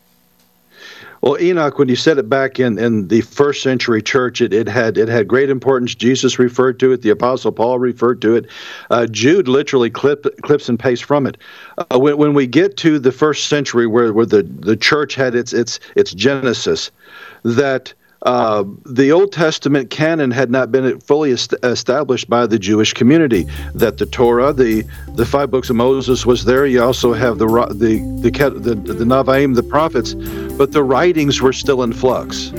well, 1.22 1.40
Enoch, 1.40 1.78
when 1.78 1.88
you 1.88 1.94
said 1.94 2.18
it 2.18 2.28
back 2.28 2.58
in, 2.58 2.78
in 2.78 3.06
the 3.06 3.20
first 3.20 3.62
century 3.62 4.02
church, 4.02 4.40
it, 4.40 4.52
it 4.52 4.68
had 4.68 4.98
it 4.98 5.08
had 5.08 5.28
great 5.28 5.48
importance. 5.48 5.94
Jesus 5.94 6.38
referred 6.38 6.80
to 6.80 6.92
it. 6.92 7.02
The 7.02 7.10
Apostle 7.10 7.52
Paul 7.52 7.78
referred 7.78 8.20
to 8.22 8.34
it. 8.34 8.46
Uh, 8.90 9.06
Jude 9.06 9.46
literally 9.46 9.88
clip, 9.88 10.26
clips 10.42 10.68
and 10.68 10.78
pastes 10.78 11.04
from 11.06 11.26
it. 11.26 11.38
Uh, 11.78 11.98
when, 11.98 12.16
when 12.18 12.34
we 12.34 12.48
get 12.48 12.76
to 12.78 12.98
the 12.98 13.12
first 13.12 13.46
century, 13.46 13.86
where, 13.86 14.12
where 14.12 14.26
the, 14.26 14.42
the 14.42 14.76
church 14.76 15.14
had 15.14 15.36
its 15.36 15.52
its 15.52 15.78
its 15.94 16.12
genesis, 16.12 16.90
that 17.44 17.94
uh, 18.22 18.64
the 18.86 19.10
Old 19.10 19.32
Testament 19.32 19.90
canon 19.90 20.30
had 20.30 20.50
not 20.50 20.70
been 20.70 21.00
fully 21.00 21.32
est- 21.32 21.54
established 21.62 22.30
by 22.30 22.46
the 22.46 22.58
Jewish 22.58 22.92
community. 22.92 23.46
That 23.74 23.98
the 23.98 24.06
Torah, 24.06 24.52
the 24.52 24.84
the 25.14 25.26
five 25.26 25.50
books 25.50 25.70
of 25.70 25.76
Moses, 25.76 26.24
was 26.24 26.44
there. 26.44 26.66
You 26.66 26.82
also 26.82 27.12
have 27.12 27.38
the 27.38 27.46
the 27.70 27.98
the 28.20 28.50
the, 28.50 28.74
the 28.74 29.04
Nevi'im, 29.04 29.54
the 29.54 29.62
prophets, 29.62 30.14
but 30.56 30.72
the 30.72 30.84
writings 30.84 31.40
were 31.40 31.52
still 31.52 31.82
in 31.82 31.92
flux. 31.92 32.52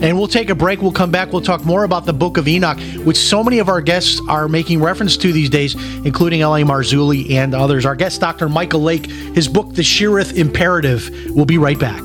And 0.00 0.18
we'll 0.18 0.28
take 0.28 0.50
a 0.50 0.54
break. 0.54 0.82
We'll 0.82 0.92
come 0.92 1.10
back. 1.10 1.32
We'll 1.32 1.40
talk 1.40 1.64
more 1.64 1.84
about 1.84 2.04
the 2.04 2.12
book 2.12 2.36
of 2.36 2.46
Enoch, 2.46 2.78
which 3.04 3.16
so 3.16 3.42
many 3.42 3.58
of 3.58 3.68
our 3.68 3.80
guests 3.80 4.20
are 4.28 4.48
making 4.48 4.82
reference 4.82 5.16
to 5.18 5.32
these 5.32 5.48
days, 5.48 5.74
including 6.04 6.42
L.A. 6.42 6.60
Marzulli 6.60 7.30
and 7.30 7.54
others. 7.54 7.86
Our 7.86 7.96
guest, 7.96 8.20
Dr. 8.20 8.48
Michael 8.48 8.82
Lake, 8.82 9.06
his 9.06 9.48
book, 9.48 9.72
The 9.72 9.82
Sheeriyth 9.82 10.36
Imperative. 10.36 11.08
We'll 11.30 11.46
be 11.46 11.58
right 11.58 11.78
back. 11.78 12.04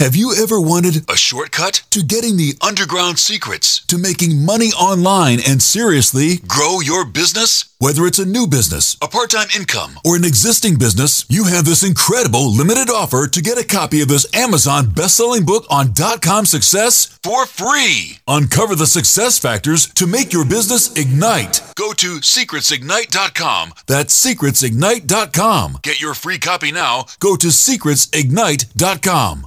Have 0.00 0.16
you 0.16 0.34
ever 0.34 0.58
wanted 0.58 1.08
a 1.10 1.16
shortcut 1.16 1.82
to 1.90 2.02
getting 2.02 2.38
the 2.38 2.54
underground 2.62 3.18
secrets 3.18 3.84
to 3.84 3.98
making 3.98 4.46
money 4.46 4.68
online 4.72 5.40
and 5.46 5.60
seriously 5.60 6.38
grow 6.48 6.80
your 6.80 7.04
business? 7.04 7.66
Whether 7.80 8.06
it's 8.06 8.18
a 8.18 8.24
new 8.24 8.46
business, 8.46 8.96
a 9.02 9.08
part 9.08 9.28
time 9.28 9.48
income, 9.54 10.00
or 10.02 10.16
an 10.16 10.24
existing 10.24 10.78
business, 10.78 11.26
you 11.28 11.44
have 11.44 11.66
this 11.66 11.82
incredible 11.82 12.50
limited 12.50 12.88
offer 12.88 13.26
to 13.26 13.42
get 13.42 13.58
a 13.58 13.66
copy 13.66 14.00
of 14.00 14.08
this 14.08 14.26
Amazon 14.34 14.88
best 14.88 15.18
selling 15.18 15.44
book 15.44 15.66
on 15.68 15.92
dot 15.92 16.22
com 16.22 16.46
success 16.46 17.18
for 17.22 17.44
free. 17.44 18.20
Uncover 18.26 18.76
the 18.76 18.86
success 18.86 19.38
factors 19.38 19.86
to 19.88 20.06
make 20.06 20.32
your 20.32 20.46
business 20.46 20.96
ignite. 20.96 21.60
Go 21.74 21.92
to 21.92 22.20
secretsignite.com. 22.20 23.74
That's 23.86 24.26
secretsignite.com. 24.26 25.80
Get 25.82 26.00
your 26.00 26.14
free 26.14 26.38
copy 26.38 26.72
now. 26.72 27.04
Go 27.18 27.36
to 27.36 27.48
secretsignite.com. 27.48 29.46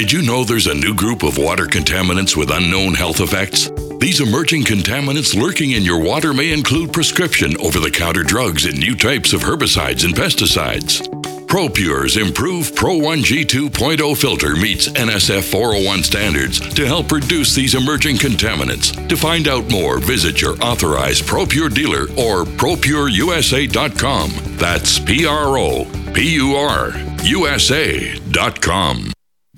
Did 0.00 0.12
you 0.12 0.22
know 0.22 0.44
there's 0.44 0.66
a 0.66 0.74
new 0.74 0.94
group 0.94 1.22
of 1.22 1.36
water 1.36 1.66
contaminants 1.66 2.34
with 2.34 2.50
unknown 2.50 2.94
health 2.94 3.20
effects? 3.20 3.70
These 3.98 4.22
emerging 4.22 4.62
contaminants 4.62 5.38
lurking 5.38 5.72
in 5.72 5.82
your 5.82 6.02
water 6.02 6.32
may 6.32 6.54
include 6.54 6.94
prescription 6.94 7.54
over 7.60 7.80
the 7.80 7.90
counter 7.90 8.22
drugs 8.22 8.64
and 8.64 8.78
new 8.78 8.96
types 8.96 9.34
of 9.34 9.42
herbicides 9.42 10.06
and 10.06 10.14
pesticides. 10.14 11.06
ProPur's 11.48 12.16
improved 12.16 12.74
Pro 12.74 12.94
1G 12.94 13.44
2.0 13.44 14.16
filter 14.16 14.56
meets 14.56 14.88
NSF 14.88 15.42
401 15.42 16.02
standards 16.02 16.60
to 16.60 16.86
help 16.86 17.12
reduce 17.12 17.54
these 17.54 17.74
emerging 17.74 18.16
contaminants. 18.16 19.06
To 19.06 19.18
find 19.18 19.48
out 19.48 19.70
more, 19.70 19.98
visit 19.98 20.40
your 20.40 20.54
authorized 20.62 21.24
ProPur 21.24 21.74
dealer 21.74 22.04
or 22.16 22.46
ProPurUSA.com. 22.46 24.56
That's 24.56 24.98
P 24.98 25.26
R 25.26 25.58
O 25.58 25.84
P 26.14 26.36
U 26.36 26.56
R 26.56 26.92
USA.com. 27.22 29.12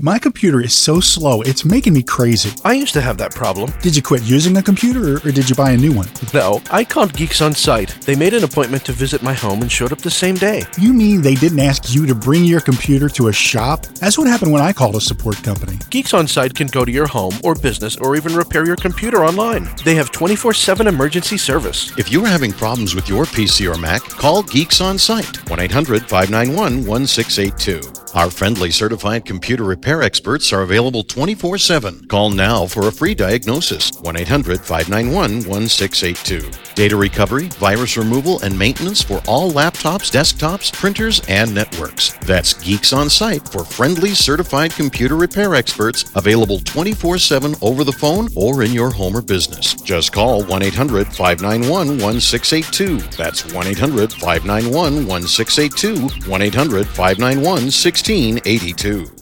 My 0.05 0.19
computer 0.19 0.61
is 0.61 0.75
so 0.75 0.99
slow, 0.99 1.43
it's 1.43 1.65
making 1.65 1.93
me 1.93 2.03
crazy. 2.03 2.51
I 2.65 2.73
used 2.73 2.93
to 2.95 3.01
have 3.01 3.19
that 3.19 3.33
problem. 3.33 3.73
Did 3.83 3.95
you 3.95 4.03
quit 4.03 4.25
using 4.25 4.57
a 4.57 4.63
computer 4.63 5.15
or, 5.15 5.17
or 5.19 5.31
did 5.31 5.49
you 5.49 5.55
buy 5.55 5.71
a 5.71 5.77
new 5.77 5.93
one? 5.93 6.09
No, 6.35 6.61
I 6.73 6.83
called 6.83 7.13
Geeks 7.13 7.41
on 7.41 7.53
Site. 7.55 7.91
They 8.01 8.17
made 8.17 8.35
an 8.35 8.43
appointment 8.43 8.85
to 8.87 8.93
visit 8.93 9.23
my 9.23 9.33
home 9.33 9.63
and 9.63 9.71
showed 9.71 9.93
up 9.93 10.01
the 10.01 10.11
same 10.11 10.35
day. 10.35 10.65
You 10.77 10.93
mean 10.93 11.23
they 11.23 11.37
didn't 11.37 11.61
ask 11.61 11.95
you 11.95 12.05
to 12.07 12.17
bring 12.17 12.45
your 12.45 12.61
computer 12.61 13.09
to 13.11 13.29
a 13.29 13.33
shop? 13.33 13.87
That's 14.01 14.19
what 14.19 14.27
happened 14.27 14.51
when 14.51 14.61
I 14.61 14.73
called 14.73 14.97
a 14.97 15.01
support 15.01 15.41
company. 15.45 15.79
Geeks 15.91 16.15
on 16.15 16.27
Site 16.27 16.57
can 16.57 16.67
go 16.67 16.85
to 16.85 16.91
your 16.91 17.07
home 17.07 17.35
or 17.45 17.55
business 17.55 17.97
or 17.97 18.17
even 18.17 18.35
repair 18.35 18.67
your 18.67 18.75
computer 18.75 19.25
online. 19.25 19.69
They 19.85 19.95
have 19.95 20.11
24 20.11 20.53
7 20.53 20.89
emergency 20.89 21.39
service. 21.39 21.97
If 21.97 22.11
you're 22.11 22.27
having 22.27 22.51
problems 22.51 22.97
with 22.97 23.09
your 23.09 23.23
PC 23.25 23.73
or 23.73 23.79
Mac, 23.79 24.03
call 24.03 24.43
Geeks 24.43 24.81
on 24.81 24.99
Site 24.99 25.49
1 25.49 25.61
800 25.61 26.09
591 26.09 26.85
1682. 26.85 28.02
Our 28.15 28.31
friendly 28.31 28.71
certified 28.71 29.25
computer 29.25 29.65
repair 29.65 30.03
experts 30.03 30.53
are 30.53 30.61
available 30.61 31.03
24 31.03 31.57
7. 31.57 32.07
Call 32.09 32.29
now 32.29 32.67
for 32.67 32.87
a 32.87 32.93
free 32.93 33.15
diagnosis 33.15 33.91
1 34.03 34.19
800 34.19 34.61
591 34.61 35.49
1682. 35.49 36.51
Data 36.75 36.95
recovery, 36.95 37.49
virus 37.59 37.97
removal, 37.97 38.39
and 38.43 38.59
maintenance 38.59 39.01
for 39.01 39.23
all 39.27 39.51
laptops, 39.51 40.11
desktops, 40.11 40.71
printers, 40.75 41.23
and 41.27 41.55
networks. 41.55 42.13
That's 42.27 42.53
Geeks 42.53 42.93
on 42.93 43.09
Site 43.09 43.49
for 43.49 43.65
friendly 43.65 44.11
certified 44.11 44.73
computer 44.73 45.17
repair 45.17 45.55
experts 45.55 46.05
available 46.15 46.59
24 46.59 47.17
7 47.17 47.55
over 47.63 47.83
the 47.83 47.93
phone 47.93 48.29
or 48.37 48.63
in 48.63 48.75
your 48.75 48.91
home 48.91 49.17
or 49.17 49.23
business. 49.23 49.73
Just 49.73 50.13
call 50.13 50.45
1 50.45 50.63
800 50.63 51.07
591 51.07 51.99
1682. 51.99 52.99
That's 53.17 53.51
1 53.55 53.67
800 53.69 54.13
591 54.13 55.07
1682. 55.09 56.31
1 56.31 56.43
800 56.43 56.87
591 56.87 57.43
1682. 57.43 58.02
1682. 58.03 59.22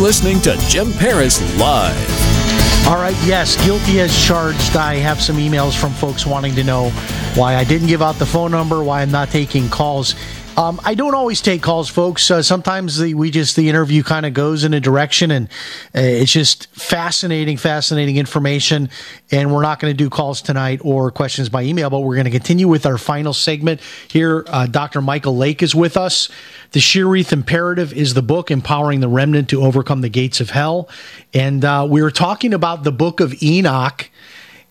Listening 0.00 0.40
to 0.40 0.56
Jim 0.68 0.92
Paris 0.94 1.40
Live. 1.58 2.88
All 2.88 2.96
right, 2.96 3.16
yes, 3.24 3.62
guilty 3.64 4.00
as 4.00 4.18
charged. 4.26 4.74
I 4.74 4.94
have 4.94 5.20
some 5.20 5.36
emails 5.36 5.78
from 5.78 5.92
folks 5.92 6.26
wanting 6.26 6.54
to 6.54 6.64
know 6.64 6.88
why 7.34 7.54
I 7.54 7.64
didn't 7.64 7.86
give 7.86 8.00
out 8.00 8.16
the 8.16 8.26
phone 8.26 8.50
number, 8.50 8.82
why 8.82 9.02
I'm 9.02 9.10
not 9.10 9.30
taking 9.30 9.68
calls. 9.68 10.14
Um, 10.56 10.80
I 10.84 10.94
don't 10.94 11.14
always 11.14 11.40
take 11.40 11.62
calls, 11.62 11.88
folks. 11.88 12.30
Uh, 12.30 12.42
sometimes 12.42 12.98
the, 12.98 13.14
we 13.14 13.30
just 13.30 13.56
the 13.56 13.68
interview 13.68 14.02
kind 14.02 14.26
of 14.26 14.34
goes 14.34 14.64
in 14.64 14.74
a 14.74 14.80
direction, 14.80 15.30
and 15.30 15.46
uh, 15.94 16.00
it's 16.00 16.32
just 16.32 16.66
fascinating, 16.74 17.56
fascinating 17.56 18.16
information. 18.16 18.90
And 19.30 19.54
we're 19.54 19.62
not 19.62 19.78
going 19.80 19.92
to 19.92 19.96
do 19.96 20.10
calls 20.10 20.42
tonight 20.42 20.80
or 20.82 21.10
questions 21.12 21.48
by 21.48 21.62
email, 21.62 21.88
but 21.88 22.00
we're 22.00 22.16
going 22.16 22.26
to 22.26 22.30
continue 22.30 22.68
with 22.68 22.84
our 22.84 22.98
final 22.98 23.32
segment 23.32 23.80
here. 24.08 24.44
Uh, 24.48 24.66
Dr. 24.66 25.00
Michael 25.00 25.36
Lake 25.36 25.62
is 25.62 25.74
with 25.74 25.96
us. 25.96 26.28
The 26.72 26.80
Sheeriyth 26.80 27.32
Imperative 27.32 27.92
is 27.92 28.14
the 28.14 28.22
book 28.22 28.50
empowering 28.50 29.00
the 29.00 29.08
remnant 29.08 29.48
to 29.50 29.62
overcome 29.62 30.00
the 30.00 30.10
gates 30.10 30.40
of 30.40 30.50
hell, 30.50 30.88
and 31.32 31.64
uh, 31.64 31.86
we 31.88 32.02
were 32.02 32.10
talking 32.10 32.52
about 32.52 32.82
the 32.84 32.92
book 32.92 33.20
of 33.20 33.40
Enoch. 33.42 34.10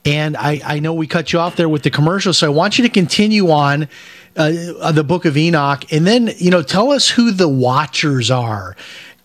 And 0.05 0.38
I, 0.38 0.61
I 0.63 0.80
know 0.80 0.93
we 0.93 1.07
cut 1.07 1.34
you 1.34 1.39
off 1.39 1.57
there 1.57 1.67
with 1.67 1.84
the 1.84 1.89
commercial, 1.89 2.34
so 2.34 2.47
I 2.47 2.49
want 2.49 2.77
you 2.77 2.84
to 2.86 2.89
continue 2.89 3.51
on 3.51 3.89
uh, 4.39 4.91
the 4.91 5.03
book 5.03 5.25
of 5.25 5.37
Enoch, 5.37 5.91
and 5.91 6.07
then 6.07 6.31
you 6.37 6.49
know 6.49 6.63
tell 6.63 6.91
us 6.91 7.09
who 7.09 7.31
the 7.31 7.49
Watchers 7.49 8.31
are 8.31 8.75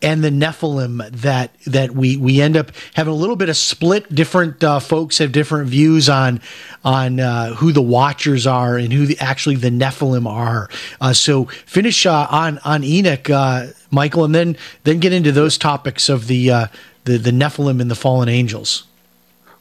and 0.03 0.23
the 0.23 0.31
Nephilim 0.31 1.11
that 1.11 1.55
that 1.67 1.93
we 1.93 2.17
we 2.17 2.41
end 2.41 2.57
up 2.57 2.73
having 2.93 3.13
a 3.13 3.17
little 3.17 3.37
bit 3.37 3.49
of 3.49 3.57
split. 3.57 4.15
Different 4.15 4.63
uh, 4.63 4.79
folks 4.79 5.19
have 5.19 5.33
different 5.33 5.69
views 5.69 6.09
on 6.09 6.41
on 6.85 7.21
uh, 7.21 7.55
who 7.55 7.73
the 7.73 7.83
Watchers 7.83 8.47
are 8.47 8.77
and 8.77 8.93
who 8.93 9.07
the, 9.07 9.19
actually 9.19 9.57
the 9.57 9.71
Nephilim 9.71 10.29
are. 10.29 10.69
Uh, 11.01 11.13
so 11.13 11.47
finish 11.67 12.05
uh, 12.05 12.27
on 12.31 12.59
on 12.65 12.85
Enoch, 12.85 13.31
uh, 13.31 13.69
Michael, 13.91 14.25
and 14.25 14.35
then 14.35 14.57
then 14.85 15.01
get 15.01 15.13
into 15.13 15.33
those 15.33 15.57
topics 15.57 16.09
of 16.09 16.27
the 16.27 16.51
uh, 16.51 16.67
the 17.05 17.17
the 17.17 17.31
Nephilim 17.31 17.81
and 17.81 17.91
the 17.91 17.97
fallen 17.97 18.29
angels. 18.29 18.85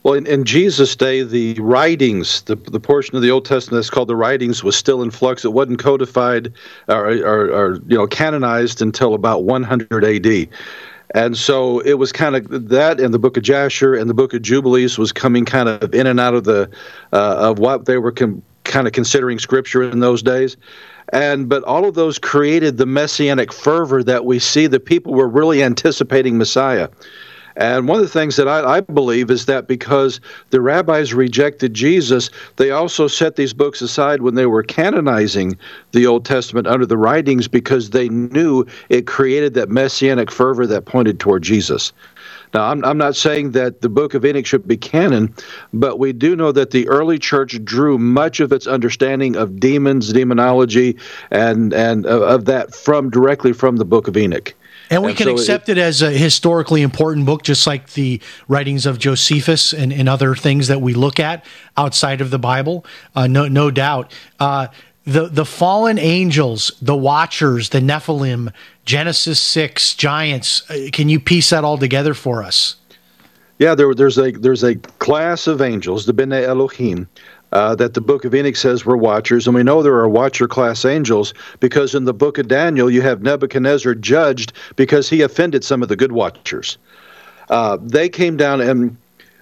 Well, 0.04 0.16
in, 0.16 0.28
in, 0.28 0.44
Jesus' 0.44 0.98
day, 0.98 1.24
the 1.24 1.54
writings, 1.62 2.42
the, 2.44 2.56
the 2.56 2.80
portion 2.80 3.16
of 3.16 3.22
the 3.22 3.32
Old 3.32 3.46
Testament 3.46 3.80
that's 3.80 3.90
called 3.90 4.10
the 4.10 4.18
writings, 4.18 4.62
was 4.62 4.76
still 4.76 5.02
in 5.02 5.12
flux. 5.12 5.46
It 5.46 5.54
wasn't 5.54 5.80
codified 5.80 6.54
or, 6.90 7.08
or, 7.08 7.52
or 7.52 7.76
you 7.88 7.98
know 7.98 8.06
canonized 8.06 8.82
until 8.82 9.14
about 9.14 9.46
100 9.46 10.04
A.D. 10.04 10.50
And 11.16 11.38
so 11.38 11.80
it 11.82 11.94
was 11.94 12.12
kind 12.12 12.36
of 12.36 12.70
that, 12.70 13.00
and 13.00 13.14
the 13.14 13.20
Book 13.20 13.38
of 13.38 13.44
Jasher 13.44 13.94
and 13.96 14.10
the 14.10 14.14
Book 14.14 14.34
of 14.34 14.42
Jubilees 14.42 14.98
was 14.98 15.14
coming 15.14 15.46
kind 15.46 15.70
of 15.70 15.94
in 15.94 16.06
and 16.06 16.20
out 16.20 16.34
of 16.34 16.44
the 16.44 16.70
uh, 17.14 17.36
of 17.38 17.60
what 17.60 17.86
they 17.86 17.98
were 17.98 18.12
com- 18.12 18.42
kind 18.66 18.88
of 18.88 18.94
considering 18.94 19.40
Scripture 19.40 19.84
in 19.84 20.00
those 20.02 20.22
days. 20.22 20.58
And 21.14 21.48
but 21.48 21.64
all 21.64 21.86
of 21.86 21.94
those 21.94 22.20
created 22.20 22.78
the 22.78 22.86
messianic 22.86 23.54
fervor 23.54 24.04
that 24.04 24.26
we 24.26 24.40
see. 24.40 24.68
The 24.68 24.80
people 24.80 25.14
were 25.14 25.30
really 25.30 25.64
anticipating 25.64 26.38
Messiah. 26.38 26.90
And 27.56 27.88
one 27.88 28.00
of 28.00 28.04
the 28.04 28.10
things 28.10 28.36
that 28.38 28.48
I, 28.48 28.78
I, 28.78 28.82
believe 28.82 29.30
is 29.30 29.46
that 29.46 29.68
because 29.68 30.20
the 30.50 30.62
rabbis 30.62 31.14
rejected 31.14 31.74
Jesus, 31.74 32.30
they 32.58 32.72
also 32.72 33.08
set 33.08 33.36
these 33.36 33.54
books 33.54 33.82
aside 33.82 34.22
when 34.22 34.36
they 34.36 34.46
were 34.46 34.64
canonizing 34.64 35.58
the 35.92 36.08
Old 36.08 36.26
Testament 36.26 36.68
under 36.68 36.86
the 36.86 36.98
writings 36.98 37.48
because 37.48 37.92
they 37.92 38.10
knew 38.10 38.66
it 38.90 39.08
created 39.08 39.54
that 39.54 39.70
messianic 39.70 40.32
fervor 40.32 40.66
that 40.68 40.86
pointed 40.86 41.20
toward 41.20 41.44
Jesus. 41.44 41.94
Now, 42.54 42.70
I'm, 42.70 42.86
I'm 42.86 42.98
not 42.98 43.16
saying 43.16 43.52
that 43.52 43.82
the 43.82 43.90
book 43.90 44.14
of 44.14 44.24
Enoch 44.24 44.46
should 44.46 44.68
be 44.68 44.78
canon, 44.78 45.34
but 45.74 45.98
we 45.98 46.14
do 46.14 46.36
know 46.36 46.52
that 46.52 46.72
the 46.72 46.88
early 46.88 47.18
church 47.18 47.64
drew 47.64 47.98
much 47.98 48.40
of 48.40 48.52
its 48.52 48.68
understanding 48.68 49.36
of 49.36 49.60
demons, 49.60 50.14
demonology, 50.14 50.96
and, 51.32 51.74
and 51.74 52.06
uh, 52.06 52.22
of 52.22 52.46
that 52.46 52.76
from 52.76 53.10
directly 53.10 53.54
from 53.54 53.78
the 53.78 53.86
book 53.86 54.08
of 54.08 54.16
Enoch. 54.16 54.54
And 54.90 55.04
we 55.04 55.10
and 55.10 55.18
can 55.18 55.28
so 55.28 55.34
accept 55.34 55.70
it, 55.70 55.78
it, 55.78 55.82
as 55.82 56.02
a 56.02 56.12
historically 56.12 56.82
important 56.82 57.26
book, 57.26 57.44
just 57.44 57.66
like 57.66 57.94
the 57.94 58.22
writings 58.48 58.86
of 58.86 59.00
Josephus 59.00 59.74
and, 59.74 59.94
and 59.94 60.10
other 60.10 60.36
things 60.36 60.68
that 60.68 60.82
we 60.82 60.94
look 60.94 61.20
at 61.20 61.46
outside 61.78 62.22
of 62.22 62.30
the 62.30 62.40
Bible. 62.40 62.86
Uh, 63.16 63.28
no, 63.28 63.48
no 63.48 63.72
doubt. 63.72 64.12
Uh, 64.40 64.68
the 65.06 65.28
the 65.28 65.46
fallen 65.46 65.98
angels, 65.98 66.72
the 66.82 66.96
Watchers, 66.96 67.70
the 67.70 67.80
Nephilim, 67.80 68.54
Genesis 68.86 69.40
six, 69.40 69.96
giants. 69.96 70.70
Uh, 70.70 70.90
can 70.92 71.10
you 71.10 71.20
piece 71.20 71.50
that 71.50 71.64
all 71.64 71.78
together 71.78 72.14
for 72.14 72.44
us? 72.44 72.78
Yeah, 73.60 73.76
there, 73.76 73.94
there's 73.94 74.18
a 74.18 74.32
there's 74.32 74.64
a 74.64 74.76
class 74.76 75.48
of 75.48 75.62
angels, 75.62 76.06
the 76.06 76.14
Bene 76.14 76.34
Elohim, 76.34 77.08
uh, 77.54 77.76
that 77.76 77.94
the 77.94 78.02
book 78.02 78.26
of 78.26 78.36
Enoch 78.36 78.56
says 78.56 78.86
we're 78.86 78.98
watchers. 78.98 79.48
And 79.48 79.56
we 79.56 79.64
know 79.64 79.82
there 79.82 79.96
are 79.96 80.10
watcher 80.10 80.48
class 80.48 80.84
angels 80.84 81.34
because 81.60 81.96
in 81.96 82.06
the 82.06 82.14
book 82.14 82.38
of 82.38 82.48
Daniel, 82.48 82.90
you 82.90 83.02
have 83.04 83.22
Nebuchadnezzar 83.22 83.96
judged 83.96 84.54
because 84.76 85.08
he 85.08 85.22
offended 85.22 85.64
some 85.64 85.82
of 85.82 85.88
the 85.88 85.96
good 85.96 86.12
watchers. 86.12 86.78
Uh, 87.50 87.78
they 87.80 88.10
came 88.10 88.38
down 88.38 88.60
and 88.60 88.98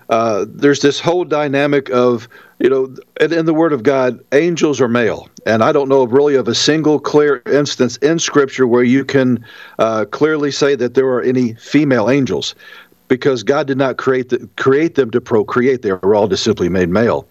uh, 0.09 0.45
there's 0.49 0.81
this 0.81 0.99
whole 0.99 1.23
dynamic 1.23 1.89
of, 1.89 2.27
you 2.59 2.69
know, 2.69 2.93
in, 3.21 3.31
in, 3.31 3.45
the 3.45 3.53
Word 3.53 3.71
of 3.71 3.83
God, 3.83 4.19
angels 4.33 4.81
are 4.81 4.89
male. 4.89 5.29
And 5.45 5.63
I 5.63 5.71
don't 5.71 5.87
know 5.87 6.03
really 6.03 6.35
of 6.35 6.49
a 6.49 6.55
single 6.55 6.99
clear 6.99 7.41
instance 7.45 7.95
in 7.97 8.19
Scripture 8.19 8.67
where 8.67 8.83
you 8.83 9.05
can 9.05 9.45
uh, 9.79 10.03
clearly 10.11 10.51
say 10.51 10.75
that 10.75 10.95
there 10.95 11.07
are 11.07 11.21
any 11.21 11.53
female 11.53 12.09
angels 12.09 12.55
because 13.07 13.41
God 13.43 13.67
did 13.67 13.77
not 13.77 13.97
create, 13.97 14.29
the, 14.29 14.49
create 14.57 14.95
them 14.95 15.11
to 15.11 15.21
procreate. 15.21 15.81
They 15.81 15.93
were 15.93 16.13
all 16.13 16.27
just 16.27 16.43
simply 16.43 16.67
made 16.67 16.89
male. 16.89 17.25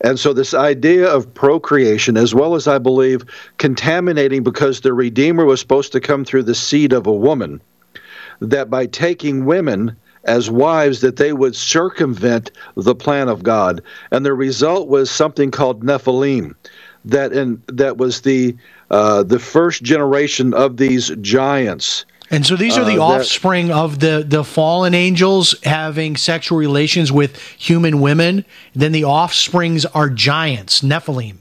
And 0.00 0.18
so, 0.18 0.32
this 0.32 0.54
idea 0.54 1.08
of 1.08 1.32
procreation, 1.34 2.16
as 2.16 2.34
well 2.34 2.54
as 2.54 2.68
I 2.68 2.78
believe 2.78 3.24
contaminating 3.58 4.42
because 4.42 4.80
the 4.80 4.92
Redeemer 4.92 5.44
was 5.44 5.60
supposed 5.60 5.92
to 5.92 6.00
come 6.00 6.24
through 6.24 6.44
the 6.44 6.54
seed 6.54 6.92
of 6.92 7.06
a 7.06 7.12
woman, 7.12 7.60
that 8.40 8.70
by 8.70 8.86
taking 8.86 9.44
women 9.44 9.96
as 10.24 10.50
wives 10.50 11.00
that 11.00 11.16
they 11.16 11.32
would 11.32 11.56
circumvent 11.56 12.50
the 12.76 12.94
plan 12.94 13.28
of 13.28 13.42
God. 13.42 13.82
And 14.10 14.24
the 14.26 14.34
result 14.34 14.88
was 14.88 15.10
something 15.10 15.50
called 15.50 15.82
Nephilim 15.82 16.54
that 17.04 17.32
in 17.32 17.62
that 17.68 17.96
was 17.96 18.20
the 18.22 18.56
uh, 18.90 19.22
the 19.22 19.38
first 19.38 19.82
generation 19.82 20.54
of 20.54 20.76
these 20.76 21.08
giants. 21.20 22.04
And 22.30 22.44
so 22.44 22.56
these 22.56 22.76
are 22.76 22.84
the 22.84 22.98
Uh, 22.98 23.04
offspring 23.04 23.70
of 23.70 24.00
the, 24.00 24.24
the 24.26 24.44
fallen 24.44 24.94
angels 24.94 25.54
having 25.64 26.16
sexual 26.16 26.58
relations 26.58 27.10
with 27.10 27.38
human 27.56 28.00
women. 28.00 28.44
Then 28.74 28.92
the 28.92 29.04
offsprings 29.04 29.86
are 29.86 30.10
giants, 30.10 30.82
Nephilim. 30.82 31.36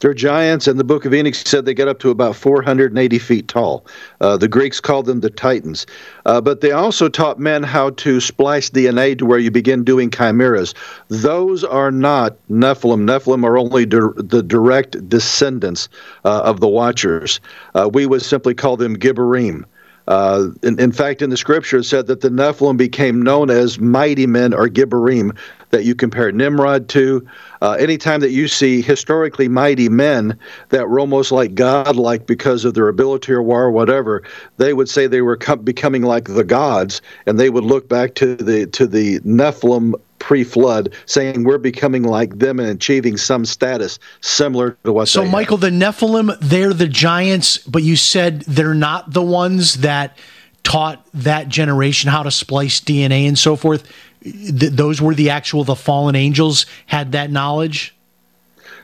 They're 0.00 0.14
giants, 0.14 0.66
and 0.66 0.80
the 0.80 0.84
Book 0.84 1.04
of 1.04 1.14
Enoch 1.14 1.36
said 1.36 1.64
they 1.64 1.74
get 1.74 1.86
up 1.86 2.00
to 2.00 2.10
about 2.10 2.34
480 2.34 3.20
feet 3.20 3.46
tall. 3.46 3.86
Uh, 4.20 4.36
the 4.36 4.48
Greeks 4.48 4.80
called 4.80 5.06
them 5.06 5.20
the 5.20 5.30
Titans. 5.30 5.86
Uh, 6.26 6.40
but 6.40 6.60
they 6.60 6.72
also 6.72 7.08
taught 7.08 7.38
men 7.38 7.62
how 7.62 7.90
to 7.90 8.18
splice 8.18 8.68
DNA 8.68 9.16
to 9.18 9.24
where 9.24 9.38
you 9.38 9.52
begin 9.52 9.84
doing 9.84 10.10
chimeras. 10.10 10.74
Those 11.06 11.62
are 11.62 11.92
not 11.92 12.36
Nephilim. 12.50 13.04
Nephilim 13.04 13.44
are 13.44 13.56
only 13.56 13.86
dir- 13.86 14.14
the 14.16 14.42
direct 14.42 15.08
descendants 15.08 15.88
uh, 16.24 16.40
of 16.42 16.58
the 16.58 16.66
Watchers. 16.66 17.38
Uh, 17.76 17.88
we 17.92 18.04
would 18.04 18.22
simply 18.22 18.54
call 18.54 18.76
them 18.76 18.96
Gibborim. 18.96 19.64
Uh, 20.08 20.48
in, 20.62 20.78
in 20.80 20.92
fact, 20.92 21.22
in 21.22 21.30
the 21.30 21.36
scripture, 21.36 21.78
it 21.78 21.84
said 21.84 22.06
that 22.08 22.20
the 22.20 22.28
Nephilim 22.28 22.76
became 22.76 23.22
known 23.22 23.50
as 23.50 23.78
mighty 23.78 24.26
men 24.26 24.52
or 24.52 24.68
Gibborim, 24.68 25.36
that 25.70 25.84
you 25.84 25.94
compare 25.94 26.30
Nimrod 26.30 26.88
to. 26.90 27.26
Uh, 27.60 27.72
anytime 27.72 28.20
that 28.20 28.30
you 28.30 28.46
see 28.46 28.82
historically 28.82 29.48
mighty 29.48 29.88
men 29.88 30.38
that 30.68 30.88
were 30.88 31.00
almost 31.00 31.32
like 31.32 31.54
godlike 31.54 32.26
because 32.26 32.64
of 32.64 32.74
their 32.74 32.88
ability 32.88 33.32
or 33.32 33.42
war 33.42 33.64
or 33.64 33.70
whatever, 33.70 34.22
they 34.58 34.74
would 34.74 34.88
say 34.88 35.06
they 35.06 35.22
were 35.22 35.36
com- 35.36 35.60
becoming 35.60 36.02
like 36.02 36.24
the 36.24 36.44
gods, 36.44 37.00
and 37.26 37.38
they 37.38 37.50
would 37.50 37.64
look 37.64 37.88
back 37.88 38.14
to 38.16 38.36
the 38.36 38.66
to 38.66 38.86
the 38.86 39.20
Nephilim 39.20 39.94
pre-flood, 40.22 40.94
saying 41.04 41.42
we're 41.42 41.58
becoming 41.58 42.04
like 42.04 42.38
them 42.38 42.60
and 42.60 42.68
achieving 42.68 43.16
some 43.16 43.44
status 43.44 43.98
similar 44.20 44.78
to 44.84 44.92
what. 44.92 45.08
So, 45.08 45.26
Michael, 45.26 45.56
the 45.56 45.70
Nephilim, 45.70 46.38
they're 46.40 46.72
the 46.72 46.86
giants, 46.86 47.58
but 47.58 47.82
you 47.82 47.96
said 47.96 48.42
they're 48.42 48.72
not 48.72 49.12
the 49.12 49.20
ones 49.20 49.74
that 49.80 50.16
taught 50.62 51.04
that 51.12 51.48
generation 51.48 52.08
how 52.08 52.22
to 52.22 52.30
splice 52.30 52.80
DNA 52.80 53.26
and 53.26 53.36
so 53.36 53.56
forth. 53.56 53.90
Th- 54.22 54.72
those 54.72 55.02
were 55.02 55.14
the 55.14 55.30
actual, 55.30 55.64
the 55.64 55.74
fallen 55.74 56.14
angels 56.14 56.66
had 56.86 57.12
that 57.12 57.32
knowledge. 57.32 57.92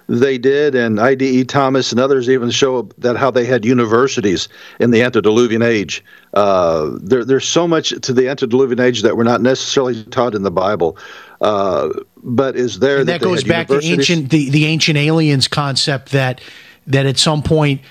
They 0.08 0.38
did, 0.38 0.74
and 0.74 0.98
I.D.E. 0.98 1.44
Thomas 1.44 1.92
and 1.92 2.00
others 2.00 2.30
even 2.30 2.50
show 2.50 2.88
that 2.96 3.16
how 3.16 3.30
they 3.30 3.44
had 3.44 3.66
universities 3.66 4.48
in 4.80 4.90
the 4.90 5.02
antediluvian 5.02 5.60
age. 5.60 6.02
Uh, 6.32 6.92
there, 6.94 7.26
there's 7.26 7.46
so 7.46 7.68
much 7.68 7.90
to 7.90 8.14
the 8.14 8.26
antediluvian 8.26 8.80
age 8.80 9.02
that 9.02 9.18
we're 9.18 9.24
not 9.24 9.42
necessarily 9.42 10.02
taught 10.04 10.34
in 10.34 10.44
the 10.44 10.50
Bible, 10.50 10.96
uh, 11.40 11.88
but 12.22 12.56
is 12.56 12.78
there 12.78 12.98
And 12.98 13.08
that 13.08 13.20
they 13.20 13.26
goes 13.26 13.44
back 13.44 13.68
to 13.68 13.80
ancient, 13.82 14.30
the, 14.30 14.50
the 14.50 14.66
ancient 14.66 14.98
aliens 14.98 15.48
concept 15.48 16.12
that 16.12 16.40
that 16.86 17.06
at 17.06 17.18
some 17.18 17.42
point 17.42 17.82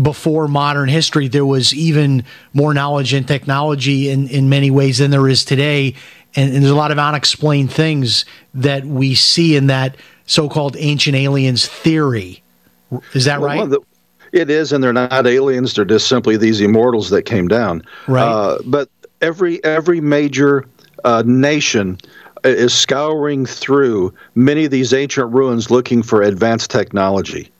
before 0.00 0.48
modern 0.48 0.88
history 0.88 1.28
there 1.28 1.46
was 1.46 1.74
even 1.74 2.24
more 2.52 2.74
knowledge 2.74 3.12
and 3.12 3.26
technology 3.28 4.08
in, 4.10 4.28
in 4.28 4.48
many 4.48 4.70
ways 4.70 4.98
than 4.98 5.10
there 5.10 5.28
is 5.28 5.44
today. 5.44 5.94
And, 6.34 6.52
and 6.52 6.62
there's 6.62 6.72
a 6.72 6.76
lot 6.76 6.90
of 6.90 6.98
unexplained 6.98 7.70
things 7.70 8.24
that 8.54 8.84
we 8.84 9.14
see 9.14 9.54
in 9.54 9.66
that 9.66 9.96
so-called 10.26 10.76
ancient 10.78 11.14
aliens 11.14 11.66
theory. 11.66 12.42
Is 13.12 13.26
that 13.26 13.40
Well, 13.40 13.48
right? 13.48 13.68
the- 13.68 13.80
it 14.32 14.48
is, 14.48 14.72
and 14.72 14.82
they're 14.82 14.94
not 14.94 15.26
aliens; 15.26 15.74
they're 15.74 15.84
just 15.84 16.08
simply 16.08 16.38
these 16.38 16.62
immortals 16.62 17.10
that 17.10 17.24
came 17.24 17.48
down. 17.48 17.82
Right. 18.08 18.22
Uh, 18.22 18.58
but 18.64 18.88
every 19.20 19.62
every 19.62 20.00
major 20.00 20.64
uh, 21.04 21.22
nation 21.26 21.98
is 22.44 22.74
scouring 22.74 23.46
through 23.46 24.12
many 24.34 24.64
of 24.64 24.70
these 24.70 24.92
ancient 24.92 25.32
ruins 25.32 25.70
looking 25.70 26.02
for 26.02 26.22
advanced 26.22 26.70
technology. 26.70 27.51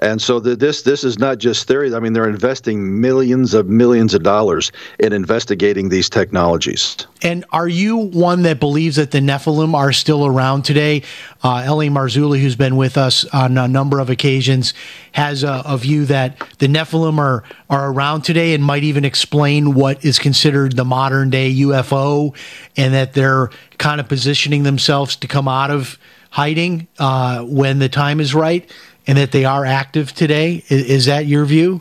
And 0.00 0.20
so 0.20 0.40
the, 0.40 0.56
this 0.56 0.82
this 0.82 1.04
is 1.04 1.18
not 1.18 1.38
just 1.38 1.68
theory. 1.68 1.94
I 1.94 2.00
mean, 2.00 2.14
they're 2.14 2.28
investing 2.28 3.00
millions 3.00 3.52
of 3.52 3.68
millions 3.68 4.14
of 4.14 4.22
dollars 4.22 4.72
in 4.98 5.12
investigating 5.12 5.90
these 5.90 6.08
technologies. 6.08 7.06
And 7.22 7.44
are 7.52 7.68
you 7.68 7.96
one 7.98 8.42
that 8.42 8.60
believes 8.60 8.96
that 8.96 9.10
the 9.10 9.18
Nephilim 9.18 9.74
are 9.74 9.92
still 9.92 10.24
around 10.24 10.62
today? 10.62 11.02
Uh, 11.44 11.62
L.A. 11.64 11.88
Marzulli, 11.88 12.40
who's 12.40 12.56
been 12.56 12.76
with 12.76 12.96
us 12.96 13.26
on 13.26 13.58
a 13.58 13.68
number 13.68 14.00
of 14.00 14.08
occasions, 14.08 14.72
has 15.12 15.42
a, 15.42 15.62
a 15.66 15.76
view 15.76 16.06
that 16.06 16.38
the 16.58 16.66
Nephilim 16.66 17.18
are, 17.18 17.44
are 17.68 17.92
around 17.92 18.22
today 18.22 18.54
and 18.54 18.64
might 18.64 18.84
even 18.84 19.04
explain 19.04 19.74
what 19.74 20.02
is 20.02 20.18
considered 20.18 20.76
the 20.76 20.84
modern 20.84 21.28
day 21.28 21.54
UFO 21.56 22.34
and 22.74 22.94
that 22.94 23.12
they're 23.12 23.50
kind 23.76 24.00
of 24.00 24.08
positioning 24.08 24.62
themselves 24.62 25.16
to 25.16 25.26
come 25.26 25.46
out 25.46 25.70
of 25.70 25.98
hiding 26.30 26.88
uh, 26.98 27.42
when 27.42 27.80
the 27.80 27.88
time 27.88 28.20
is 28.20 28.34
right 28.34 28.70
and 29.06 29.18
that 29.18 29.32
they 29.32 29.44
are 29.44 29.64
active 29.64 30.12
today. 30.12 30.62
Is, 30.68 30.84
is 30.84 31.06
that 31.06 31.26
your 31.26 31.44
view? 31.44 31.80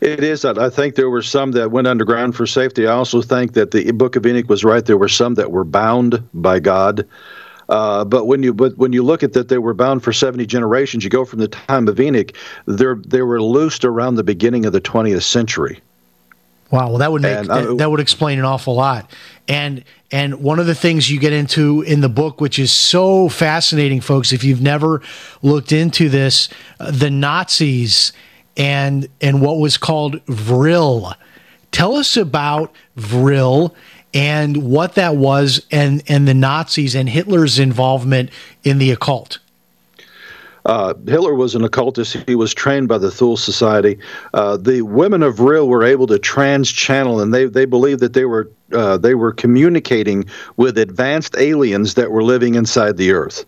It 0.00 0.24
is. 0.24 0.44
I 0.44 0.70
think 0.70 0.94
there 0.94 1.10
were 1.10 1.22
some 1.22 1.52
that 1.52 1.70
went 1.70 1.86
underground 1.86 2.34
for 2.34 2.46
safety. 2.46 2.86
I 2.86 2.92
also 2.92 3.20
think 3.20 3.52
that 3.52 3.70
the 3.70 3.90
Book 3.92 4.16
of 4.16 4.24
Enoch 4.24 4.48
was 4.48 4.64
right. 4.64 4.84
There 4.84 4.96
were 4.96 5.08
some 5.08 5.34
that 5.34 5.50
were 5.50 5.64
bound 5.64 6.26
by 6.32 6.60
God. 6.60 7.06
Uh, 7.68 8.04
but 8.04 8.26
when 8.26 8.42
you 8.42 8.52
but 8.54 8.76
when 8.76 8.92
you 8.92 9.02
look 9.02 9.22
at 9.22 9.32
that, 9.32 9.48
they 9.48 9.58
were 9.58 9.74
bound 9.74 10.02
for 10.02 10.12
seventy 10.12 10.46
generations. 10.46 11.04
You 11.04 11.10
go 11.10 11.24
from 11.24 11.40
the 11.40 11.48
time 11.48 11.88
of 11.88 11.98
Enoch, 11.98 12.32
they 12.66 12.86
they 13.06 13.22
were 13.22 13.42
loosed 13.42 13.84
around 13.84 14.14
the 14.14 14.24
beginning 14.24 14.66
of 14.66 14.72
the 14.72 14.80
twentieth 14.80 15.24
century. 15.24 15.80
Wow, 16.74 16.88
well 16.88 16.98
that 16.98 17.12
would 17.12 17.22
make 17.22 17.38
And, 17.38 17.48
that, 17.48 17.68
uh, 17.68 17.74
that 17.74 17.88
would 17.88 18.00
explain 18.00 18.40
an 18.40 18.44
awful 18.44 18.74
lot. 18.74 19.08
And 19.46 19.84
and 20.10 20.42
one 20.42 20.58
of 20.58 20.66
the 20.66 20.74
things 20.74 21.08
you 21.08 21.20
get 21.20 21.32
into 21.32 21.82
in 21.82 22.00
the 22.00 22.08
book 22.08 22.40
which 22.40 22.58
is 22.58 22.72
so 22.72 23.28
fascinating 23.28 24.00
folks 24.00 24.32
if 24.32 24.42
you've 24.42 24.60
never 24.60 25.00
looked 25.40 25.70
into 25.70 26.08
this, 26.08 26.48
uh, 26.80 26.90
the 26.90 27.10
Nazis 27.10 28.12
and 28.56 29.06
and 29.20 29.40
what 29.40 29.58
was 29.58 29.76
called 29.76 30.20
Vril. 30.26 31.14
Tell 31.70 31.94
us 31.94 32.16
about 32.16 32.74
Vril 32.96 33.72
and 34.12 34.56
what 34.56 34.96
that 34.96 35.14
was 35.14 35.64
and 35.70 36.02
and 36.08 36.26
the 36.26 36.34
Nazis 36.34 36.96
and 36.96 37.08
Hitler's 37.08 37.60
involvement 37.60 38.30
in 38.64 38.78
the 38.78 38.90
occult. 38.90 39.38
Uh, 40.66 40.94
Hitler 41.06 41.34
was 41.34 41.54
an 41.54 41.62
occultist. 41.62 42.16
He 42.26 42.34
was 42.34 42.54
trained 42.54 42.88
by 42.88 42.98
the 42.98 43.10
Thule 43.10 43.36
Society. 43.36 43.98
Uh, 44.32 44.56
the 44.56 44.82
women 44.82 45.22
of 45.22 45.36
Vril 45.36 45.68
were 45.68 45.84
able 45.84 46.06
to 46.06 46.18
trans-channel, 46.18 47.20
and 47.20 47.34
they 47.34 47.44
they 47.44 47.66
believed 47.66 48.00
that 48.00 48.14
they 48.14 48.24
were 48.24 48.50
uh, 48.72 48.96
they 48.96 49.14
were 49.14 49.32
communicating 49.32 50.24
with 50.56 50.78
advanced 50.78 51.36
aliens 51.38 51.94
that 51.94 52.10
were 52.10 52.22
living 52.22 52.54
inside 52.54 52.96
the 52.96 53.12
Earth. 53.12 53.44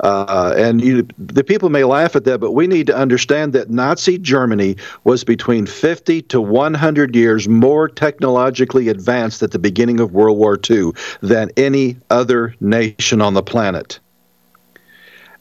Uh, 0.00 0.54
and 0.56 0.80
you, 0.80 1.08
the 1.18 1.42
people 1.42 1.70
may 1.70 1.82
laugh 1.82 2.14
at 2.14 2.24
that, 2.24 2.38
but 2.38 2.52
we 2.52 2.68
need 2.68 2.86
to 2.86 2.96
understand 2.96 3.52
that 3.52 3.68
Nazi 3.68 4.16
Germany 4.16 4.76
was 5.02 5.24
between 5.24 5.66
50 5.66 6.22
to 6.22 6.40
100 6.40 7.16
years 7.16 7.48
more 7.48 7.88
technologically 7.88 8.88
advanced 8.88 9.42
at 9.42 9.50
the 9.50 9.58
beginning 9.58 9.98
of 9.98 10.12
World 10.12 10.38
War 10.38 10.56
II 10.70 10.92
than 11.20 11.50
any 11.56 11.96
other 12.10 12.54
nation 12.60 13.20
on 13.20 13.34
the 13.34 13.42
planet 13.42 13.98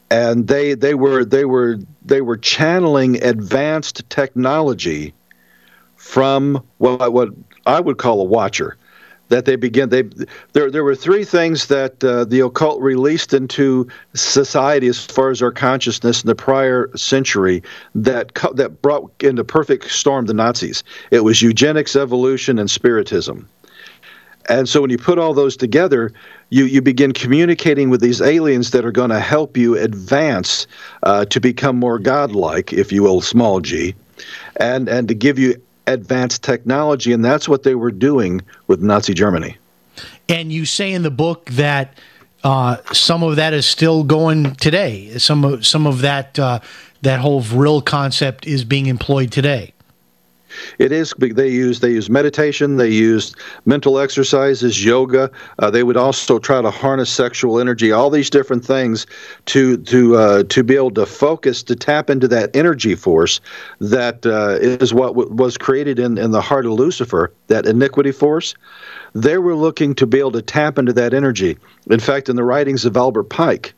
and 0.10 0.48
they 0.48 0.74
they 0.74 0.94
were 0.94 1.26
they 1.26 1.46
were 1.46 1.80
they 2.06 2.22
were 2.22 2.38
channeling 2.38 3.22
advanced 3.24 4.10
technology 4.10 5.14
from 5.96 6.64
what 6.78 7.12
what 7.14 7.30
I 7.66 7.80
would 7.80 7.98
call 7.98 8.22
a 8.22 8.26
watcher. 8.26 8.78
That 9.30 9.44
they 9.44 9.58
begin 9.58 9.90
they 9.90 10.04
there 10.54 10.72
there 10.72 10.86
were 10.86 10.96
three 10.96 11.26
things 11.26 11.68
that 11.68 12.02
uh, 12.02 12.24
the 12.24 12.40
occult 12.40 12.82
released 12.82 13.34
into 13.34 13.86
society 14.14 14.88
as 14.88 15.06
far 15.06 15.32
as 15.32 15.42
our 15.42 15.52
consciousness 15.52 16.24
in 16.24 16.28
the 16.28 16.36
prior 16.36 16.90
century 16.96 17.62
that 17.94 18.36
co- 18.36 18.54
that 18.54 18.82
brought 18.82 19.12
into 19.22 19.44
perfect 19.44 19.92
storm 19.92 20.28
the 20.28 20.34
Nazis. 20.34 20.82
It 21.12 21.26
was 21.26 21.42
eugenics, 21.42 21.98
evolution, 21.98 22.58
and 22.58 22.72
spiritism. 22.72 23.50
And 24.50 24.70
so 24.70 24.80
when 24.80 24.90
you 24.90 24.98
put 24.98 25.20
all 25.20 25.34
those 25.34 25.58
together, 25.58 26.14
you, 26.50 26.66
you 26.66 26.82
begin 26.82 27.12
communicating 27.12 27.90
with 27.90 28.02
these 28.02 28.22
aliens 28.22 28.72
that 28.72 28.86
are 28.86 28.92
going 28.92 29.10
to 29.10 29.20
help 29.20 29.58
you 29.58 29.78
advance 29.78 30.68
uh, 31.04 31.26
to 31.26 31.40
become 31.40 31.78
more 31.78 32.00
godlike, 32.00 32.74
if 32.74 32.92
you 32.92 33.04
will, 33.04 33.22
small 33.22 33.60
g, 33.60 33.96
and, 34.58 34.88
and 34.88 35.08
to 35.08 35.14
give 35.14 35.38
you 35.38 35.62
advanced 35.88 36.44
technology. 36.44 37.12
And 37.12 37.24
that's 37.24 37.48
what 37.50 37.64
they 37.64 37.76
were 37.76 37.92
doing 37.92 38.42
with 38.68 38.82
Nazi 38.82 39.14
Germany. 39.14 39.58
And 40.30 40.52
you 40.52 40.66
say 40.66 40.92
in 40.94 41.04
the 41.04 41.12
book 41.12 41.46
that 41.52 41.98
uh, 42.44 42.78
some 42.94 43.24
of 43.24 43.38
that 43.38 43.54
is 43.54 43.66
still 43.66 44.04
going 44.04 44.56
today. 44.56 45.18
Some 45.18 45.44
of 45.44 45.66
some 45.66 45.88
of 45.88 46.02
that 46.02 46.38
uh, 46.38 46.60
that 47.02 47.20
whole 47.20 47.40
vril 47.40 47.82
concept 47.82 48.46
is 48.46 48.64
being 48.64 48.86
employed 48.86 49.32
today. 49.32 49.74
It 50.80 50.92
is. 50.92 51.14
They 51.18 51.50
use 51.50 51.80
they 51.80 51.92
use 51.92 52.10
meditation. 52.10 52.78
They 52.78 52.90
use 52.90 53.34
mental 53.66 54.00
exercises, 54.00 54.84
yoga. 54.84 55.32
Uh, 55.60 55.70
they 55.72 55.84
would 55.84 55.98
also 55.98 56.40
try 56.40 56.62
to 56.62 56.72
harness 56.72 57.10
sexual 57.10 57.60
energy. 57.60 57.92
All 57.92 58.10
these 58.10 58.30
different 58.30 58.66
things 58.66 59.06
to 59.48 59.78
to 59.78 60.16
uh, 60.16 60.44
to 60.44 60.64
be 60.64 60.76
able 60.76 60.92
to 60.92 61.06
focus 61.06 61.64
to 61.64 61.76
tap 61.76 62.10
into 62.10 62.28
that 62.30 62.56
energy 62.56 62.96
force 62.96 63.40
that 63.80 64.26
uh, 64.26 64.58
is 64.62 64.94
what 64.94 65.10
w- 65.10 65.30
was 65.34 65.58
created 65.58 66.00
in 66.00 66.18
in 66.18 66.32
the 66.32 66.42
heart 66.42 66.66
of 66.66 66.74
Lucifer. 66.74 67.34
That 67.48 67.66
iniquity 67.66 68.12
force. 68.12 68.56
They 69.14 69.38
were 69.38 69.56
looking 69.56 69.96
to 69.96 70.06
be 70.06 70.20
able 70.20 70.34
to 70.34 70.42
tap 70.42 70.78
into 70.78 70.94
that 70.94 71.14
energy. 71.14 71.58
In 71.90 72.00
fact, 72.00 72.30
in 72.30 72.36
the 72.36 72.44
writings 72.44 72.86
of 72.86 72.96
Albert 72.96 73.30
Pike, 73.30 73.74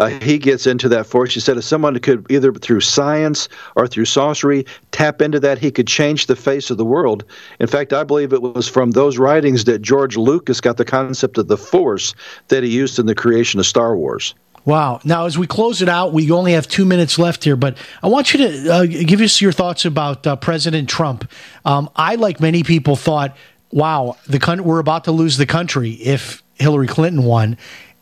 uh, 0.00 0.08
he 0.08 0.38
gets 0.38 0.66
into 0.66 0.88
that 0.88 1.06
force. 1.06 1.34
He 1.34 1.40
said 1.40 1.58
if 1.58 1.64
someone 1.64 1.98
could 2.00 2.26
either 2.30 2.52
through 2.52 2.80
science 2.80 3.48
or 3.76 3.86
through 3.86 4.06
sorcery 4.06 4.64
tap 4.92 5.20
into 5.20 5.38
that, 5.40 5.58
he 5.58 5.70
could 5.70 5.86
change 5.86 6.26
the 6.26 6.34
face 6.34 6.70
of 6.70 6.78
the 6.78 6.84
world. 6.84 7.22
In 7.60 7.66
fact, 7.66 7.92
I 7.92 8.02
believe 8.02 8.32
it 8.32 8.40
was 8.40 8.66
from 8.66 8.92
those 8.92 9.18
writings 9.18 9.64
that 9.64 9.82
George 9.82 10.16
Lucas 10.16 10.60
got 10.60 10.78
the 10.78 10.86
concept 10.86 11.36
of 11.36 11.48
the 11.48 11.58
force 11.58 12.14
that 12.48 12.62
he 12.62 12.70
used 12.70 12.98
in 12.98 13.06
the 13.06 13.14
creation 13.14 13.60
of 13.60 13.66
Star 13.66 13.94
Wars. 13.94 14.34
Wow. 14.64 15.00
Now, 15.04 15.26
as 15.26 15.38
we 15.38 15.46
close 15.46 15.82
it 15.82 15.88
out, 15.88 16.12
we 16.12 16.30
only 16.30 16.52
have 16.52 16.66
two 16.66 16.84
minutes 16.84 17.18
left 17.18 17.44
here, 17.44 17.56
but 17.56 17.76
I 18.02 18.08
want 18.08 18.32
you 18.32 18.38
to 18.46 18.72
uh, 18.72 18.86
give 18.86 19.20
us 19.20 19.40
your 19.40 19.52
thoughts 19.52 19.84
about 19.84 20.26
uh, 20.26 20.36
President 20.36 20.88
Trump. 20.88 21.30
Um, 21.64 21.90
I, 21.96 22.16
like 22.16 22.40
many 22.40 22.62
people, 22.62 22.96
thought, 22.96 23.36
wow, 23.70 24.16
the 24.26 24.38
con- 24.38 24.64
we're 24.64 24.78
about 24.78 25.04
to 25.04 25.12
lose 25.12 25.38
the 25.38 25.46
country 25.46 25.92
if 25.92 26.42
Hillary 26.56 26.88
Clinton 26.88 27.24
won 27.24 27.56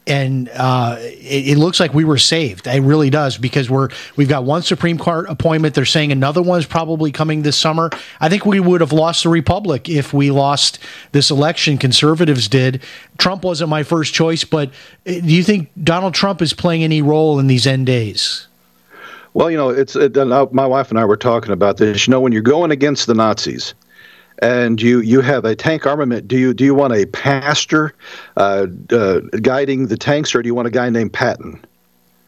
and 0.08 0.48
uh, 0.54 0.96
it, 0.98 1.48
it, 1.48 1.58
looks 1.58 1.78
like 1.78 1.92
we 1.92 2.04
were 2.04 2.18
saved. 2.18 2.66
It 2.66 2.80
really 2.80 3.10
does 3.10 3.36
because 3.36 3.68
we're 3.68 3.90
we've 4.16 4.28
got 4.28 4.44
one 4.44 4.62
Supreme 4.62 4.98
Court 4.98 5.28
appointment. 5.28 5.74
They're 5.74 5.84
saying 5.84 6.10
another 6.10 6.42
one 6.42 6.58
is 6.58 6.66
probably 6.66 7.12
coming 7.12 7.42
this 7.42 7.56
summer. 7.56 7.90
I 8.20 8.28
think 8.28 8.46
we 8.46 8.58
would 8.58 8.80
have 8.80 8.92
lost 8.92 9.22
the 9.22 9.28
republic 9.28 9.88
if 9.88 10.14
we 10.14 10.30
lost 10.30 10.78
this 11.12 11.30
election. 11.30 11.76
Conservatives 11.76 12.48
did. 12.48 12.82
Trump 13.18 13.44
wasn't 13.44 13.68
my 13.68 13.82
first 13.82 14.14
choice, 14.14 14.44
but 14.44 14.70
uh, 15.06 15.12
do 15.12 15.34
you 15.34 15.44
think 15.44 15.68
Donald 15.82 16.14
Trump 16.14 16.40
is 16.40 16.54
playing 16.54 16.82
any 16.82 17.02
role 17.02 17.38
in 17.38 17.46
these 17.46 17.66
end 17.66 17.86
days? 17.86 18.46
Well, 19.34 19.50
you 19.50 19.58
know, 19.58 19.68
it's 19.68 19.94
it, 19.94 20.16
my 20.16 20.66
wife 20.66 20.90
and 20.90 20.98
I 20.98 21.04
were 21.04 21.16
talking 21.16 21.52
about 21.52 21.76
this. 21.76 22.06
You 22.06 22.10
know, 22.12 22.20
when 22.20 22.32
you're 22.32 22.42
going 22.42 22.70
against 22.70 23.06
the 23.06 23.14
Nazis 23.14 23.74
and 24.40 24.80
you 24.80 25.00
you 25.00 25.20
have 25.20 25.44
a 25.44 25.54
tank 25.54 25.86
armament, 25.86 26.28
do 26.28 26.38
you 26.38 26.54
do 26.54 26.64
you 26.64 26.74
want 26.74 26.94
a 26.94 27.06
pastor 27.06 27.94
uh, 28.36 28.66
uh, 28.90 29.20
guiding 29.42 29.86
the 29.86 29.96
tanks, 29.96 30.34
or 30.34 30.42
do 30.42 30.46
you 30.46 30.54
want 30.54 30.68
a 30.68 30.70
guy 30.70 30.88
named 30.90 31.12
Patton? 31.12 31.64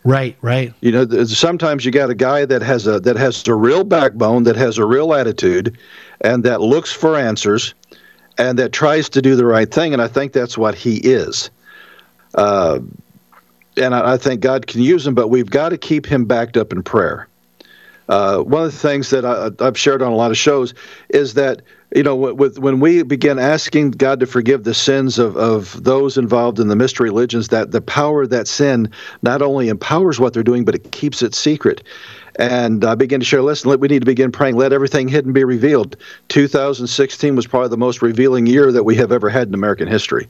Right, 0.02 0.36
right. 0.40 0.72
You 0.80 0.92
know, 0.92 1.24
sometimes 1.24 1.84
you 1.84 1.90
got 1.90 2.08
a 2.08 2.14
guy 2.14 2.46
that 2.46 2.62
has 2.62 2.86
a 2.86 3.00
that 3.00 3.16
has 3.16 3.46
a 3.46 3.54
real 3.54 3.84
backbone, 3.84 4.44
that 4.44 4.56
has 4.56 4.78
a 4.78 4.86
real 4.86 5.14
attitude, 5.14 5.76
and 6.22 6.42
that 6.44 6.60
looks 6.60 6.90
for 6.92 7.16
answers, 7.16 7.74
and 8.38 8.58
that 8.58 8.72
tries 8.72 9.08
to 9.10 9.22
do 9.22 9.36
the 9.36 9.44
right 9.44 9.70
thing. 9.70 9.92
And 9.92 10.02
I 10.02 10.08
think 10.08 10.32
that's 10.32 10.56
what 10.56 10.74
he 10.74 10.96
is. 10.96 11.50
Uh, 12.34 12.80
and 13.76 13.94
I, 13.94 14.14
I 14.14 14.16
think 14.16 14.40
God 14.40 14.66
can 14.66 14.80
use 14.82 15.06
him, 15.06 15.14
but 15.14 15.28
we've 15.28 15.50
got 15.50 15.68
to 15.68 15.78
keep 15.78 16.06
him 16.06 16.24
backed 16.24 16.56
up 16.56 16.72
in 16.72 16.82
prayer. 16.82 17.28
Uh, 18.08 18.38
one 18.38 18.64
of 18.64 18.72
the 18.72 18.78
things 18.78 19.10
that 19.10 19.24
I, 19.24 19.50
have 19.64 19.78
shared 19.78 20.02
on 20.02 20.10
a 20.10 20.16
lot 20.16 20.32
of 20.32 20.36
shows 20.36 20.74
is 21.10 21.34
that 21.34 21.62
you 21.94 22.04
know, 22.04 22.14
with 22.14 22.58
when 22.58 22.78
we 22.78 23.02
begin 23.02 23.38
asking 23.38 23.92
God 23.92 24.20
to 24.20 24.26
forgive 24.26 24.62
the 24.62 24.74
sins 24.74 25.18
of, 25.18 25.36
of 25.36 25.82
those 25.82 26.16
involved 26.16 26.60
in 26.60 26.68
the 26.68 26.76
mystery 26.76 27.10
religions, 27.10 27.48
that 27.48 27.72
the 27.72 27.80
power 27.80 28.22
of 28.22 28.30
that 28.30 28.46
sin 28.46 28.90
not 29.22 29.42
only 29.42 29.68
empowers 29.68 30.20
what 30.20 30.32
they're 30.32 30.44
doing, 30.44 30.64
but 30.64 30.74
it 30.74 30.92
keeps 30.92 31.20
it 31.20 31.34
secret. 31.34 31.82
And 32.36 32.84
I 32.84 32.94
began 32.94 33.20
to 33.20 33.26
share, 33.26 33.42
listen, 33.42 33.78
we 33.80 33.88
need 33.88 33.98
to 33.98 34.06
begin 34.06 34.30
praying, 34.30 34.56
let 34.56 34.72
everything 34.72 35.08
hidden 35.08 35.32
be 35.32 35.42
revealed. 35.42 35.96
2016 36.28 37.34
was 37.34 37.46
probably 37.46 37.68
the 37.68 37.76
most 37.76 38.02
revealing 38.02 38.46
year 38.46 38.70
that 38.70 38.84
we 38.84 38.94
have 38.96 39.10
ever 39.10 39.28
had 39.28 39.48
in 39.48 39.54
American 39.54 39.88
history. 39.88 40.28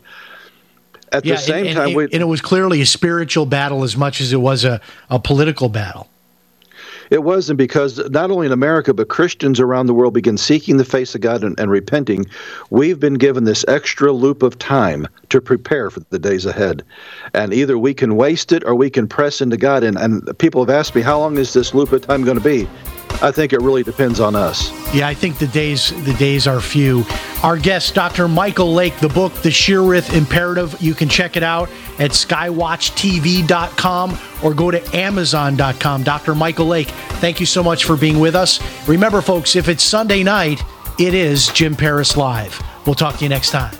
At 1.12 1.24
yeah, 1.24 1.34
the 1.34 1.40
same 1.40 1.66
and, 1.66 1.76
time, 1.76 1.86
and, 1.88 1.96
we, 1.96 2.04
and 2.04 2.14
it 2.14 2.26
was 2.26 2.40
clearly 2.40 2.80
a 2.80 2.86
spiritual 2.86 3.44
battle 3.44 3.82
as 3.82 3.96
much 3.96 4.20
as 4.20 4.32
it 4.32 4.40
was 4.40 4.64
a, 4.64 4.80
a 5.10 5.18
political 5.18 5.68
battle. 5.68 6.09
It 7.10 7.24
wasn't 7.24 7.58
because 7.58 7.98
not 8.10 8.30
only 8.30 8.46
in 8.46 8.52
America, 8.52 8.94
but 8.94 9.08
Christians 9.08 9.60
around 9.60 9.86
the 9.86 9.94
world 9.94 10.14
begin 10.14 10.38
seeking 10.38 10.76
the 10.76 10.84
face 10.84 11.14
of 11.14 11.20
God 11.20 11.44
and, 11.44 11.58
and 11.58 11.70
repenting. 11.70 12.26
We've 12.70 13.00
been 13.00 13.14
given 13.14 13.44
this 13.44 13.64
extra 13.68 14.12
loop 14.12 14.42
of 14.42 14.58
time 14.58 15.08
to 15.28 15.40
prepare 15.40 15.90
for 15.90 16.00
the 16.10 16.18
days 16.18 16.46
ahead. 16.46 16.84
And 17.34 17.52
either 17.52 17.76
we 17.78 17.94
can 17.94 18.16
waste 18.16 18.52
it 18.52 18.64
or 18.64 18.74
we 18.74 18.90
can 18.90 19.08
press 19.08 19.40
into 19.40 19.56
God. 19.56 19.82
And, 19.82 19.98
and 19.98 20.38
people 20.38 20.62
have 20.62 20.70
asked 20.70 20.94
me, 20.94 21.02
how 21.02 21.18
long 21.18 21.36
is 21.36 21.52
this 21.52 21.74
loop 21.74 21.92
of 21.92 22.06
time 22.06 22.24
going 22.24 22.38
to 22.38 22.44
be? 22.44 22.68
I 23.22 23.30
think 23.30 23.52
it 23.52 23.60
really 23.60 23.82
depends 23.82 24.20
on 24.20 24.34
us. 24.34 24.70
Yeah, 24.94 25.08
I 25.08 25.14
think 25.14 25.38
the 25.38 25.46
days 25.48 25.90
the 26.04 26.14
days 26.14 26.46
are 26.46 26.60
few. 26.60 27.04
Our 27.42 27.58
guest, 27.58 27.94
Dr. 27.94 28.28
Michael 28.28 28.72
Lake, 28.72 28.98
the 28.98 29.08
book 29.08 29.32
The 29.34 29.50
Sheeriyth 29.50 30.14
Imperative. 30.14 30.74
You 30.80 30.94
can 30.94 31.08
check 31.08 31.36
it 31.36 31.42
out 31.42 31.68
at 31.98 32.12
skywatchtv.com 32.12 34.18
or 34.42 34.54
go 34.54 34.70
to 34.70 34.96
amazon.com. 34.96 36.02
Dr. 36.02 36.34
Michael 36.34 36.66
Lake, 36.66 36.88
thank 37.20 37.40
you 37.40 37.46
so 37.46 37.62
much 37.62 37.84
for 37.84 37.96
being 37.96 38.20
with 38.20 38.34
us. 38.34 38.60
Remember, 38.88 39.20
folks, 39.20 39.56
if 39.56 39.68
it's 39.68 39.82
Sunday 39.82 40.22
night, 40.22 40.62
it 40.98 41.14
is 41.14 41.48
Jim 41.48 41.76
Paris 41.76 42.16
Live. 42.16 42.62
We'll 42.86 42.94
talk 42.94 43.16
to 43.16 43.24
you 43.24 43.28
next 43.28 43.50
time. 43.50 43.79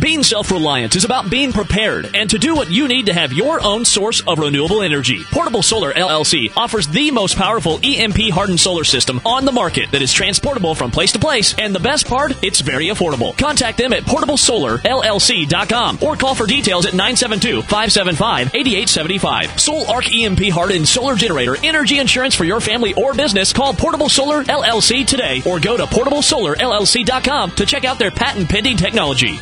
Being 0.00 0.22
self 0.22 0.50
reliant 0.50 0.96
is 0.96 1.04
about 1.04 1.30
being 1.30 1.52
prepared 1.52 2.10
and 2.14 2.28
to 2.30 2.38
do 2.38 2.54
what 2.54 2.70
you 2.70 2.88
need 2.88 3.06
to 3.06 3.12
have 3.12 3.32
your 3.32 3.62
own 3.62 3.84
source 3.84 4.22
of 4.26 4.38
renewable 4.38 4.82
energy. 4.82 5.22
Portable 5.30 5.62
Solar 5.62 5.92
LLC 5.92 6.50
offers 6.56 6.88
the 6.88 7.10
most 7.10 7.36
powerful 7.36 7.78
EMP 7.84 8.30
hardened 8.30 8.58
solar 8.58 8.84
system 8.84 9.20
on 9.26 9.44
the 9.44 9.52
market 9.52 9.90
that 9.92 10.00
is 10.00 10.12
transportable 10.12 10.74
from 10.74 10.90
place 10.90 11.12
to 11.12 11.18
place, 11.18 11.54
and 11.58 11.74
the 11.74 11.80
best 11.80 12.06
part, 12.06 12.32
it's 12.42 12.60
very 12.60 12.86
affordable. 12.86 13.36
Contact 13.36 13.76
them 13.76 13.92
at 13.92 14.02
portablesolarllc.com 14.04 15.98
or 16.00 16.16
call 16.16 16.34
for 16.34 16.46
details 16.46 16.86
at 16.86 16.94
972 16.94 17.60
575 17.62 18.54
8875. 18.54 19.60
Sol-Ark 19.60 20.14
EMP 20.14 20.48
hardened 20.48 20.88
solar 20.88 21.16
generator 21.16 21.56
energy 21.62 21.98
insurance 21.98 22.34
for 22.34 22.44
your 22.44 22.60
family 22.60 22.94
or 22.94 23.12
business. 23.12 23.52
Call 23.52 23.74
Portable 23.74 24.08
Solar 24.08 24.42
LLC 24.44 25.06
today 25.06 25.42
or 25.44 25.60
go 25.60 25.76
to 25.76 25.84
portablesolarllc.com 25.84 27.50
to 27.52 27.66
check 27.66 27.84
out 27.84 27.98
their 27.98 28.10
patent 28.10 28.48
pending 28.48 28.76
technology. 28.78 29.38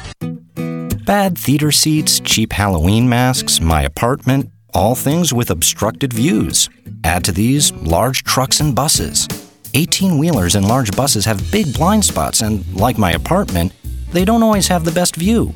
Bad 1.05 1.38
theater 1.38 1.72
seats, 1.72 2.20
cheap 2.20 2.53
Halloween 2.53 3.09
masks, 3.09 3.61
my 3.61 3.82
apartment, 3.82 4.51
all 4.74 4.94
things 4.94 5.32
with 5.32 5.51
obstructed 5.51 6.12
views. 6.12 6.68
Add 7.05 7.24
to 7.24 7.32
these 7.32 7.72
large 7.72 8.22
trucks 8.22 8.61
and 8.61 8.74
buses. 8.74 9.26
18 9.72 10.18
wheelers 10.18 10.57
and 10.57 10.68
large 10.68 10.94
buses 10.94 11.24
have 11.24 11.51
big 11.51 11.72
blind 11.72 12.05
spots, 12.05 12.42
and 12.42 12.66
like 12.74 12.98
my 12.98 13.12
apartment, 13.12 13.72
they 14.12 14.26
don't 14.26 14.42
always 14.42 14.68
have 14.68 14.84
the 14.84 14.92
best 14.92 15.16
view. 15.16 15.55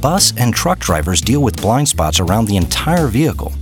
Bus 0.00 0.32
and 0.36 0.52
truck 0.52 0.80
drivers 0.80 1.20
deal 1.20 1.40
with 1.42 1.62
blind 1.62 1.88
spots 1.88 2.18
around 2.18 2.46
the 2.46 2.56
entire 2.56 3.06
vehicle. 3.06 3.52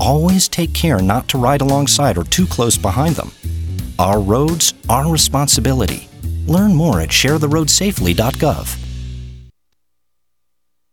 Always 0.00 0.48
take 0.48 0.74
care 0.74 1.00
not 1.00 1.28
to 1.28 1.38
ride 1.38 1.60
alongside 1.60 2.18
or 2.18 2.24
too 2.24 2.46
close 2.46 2.76
behind 2.76 3.14
them. 3.14 3.30
Our 4.00 4.20
roads, 4.20 4.74
our 4.88 5.10
responsibility. 5.10 6.08
Learn 6.46 6.74
more 6.74 7.00
at 7.00 7.10
sharetheroadsafely.gov. 7.10 8.81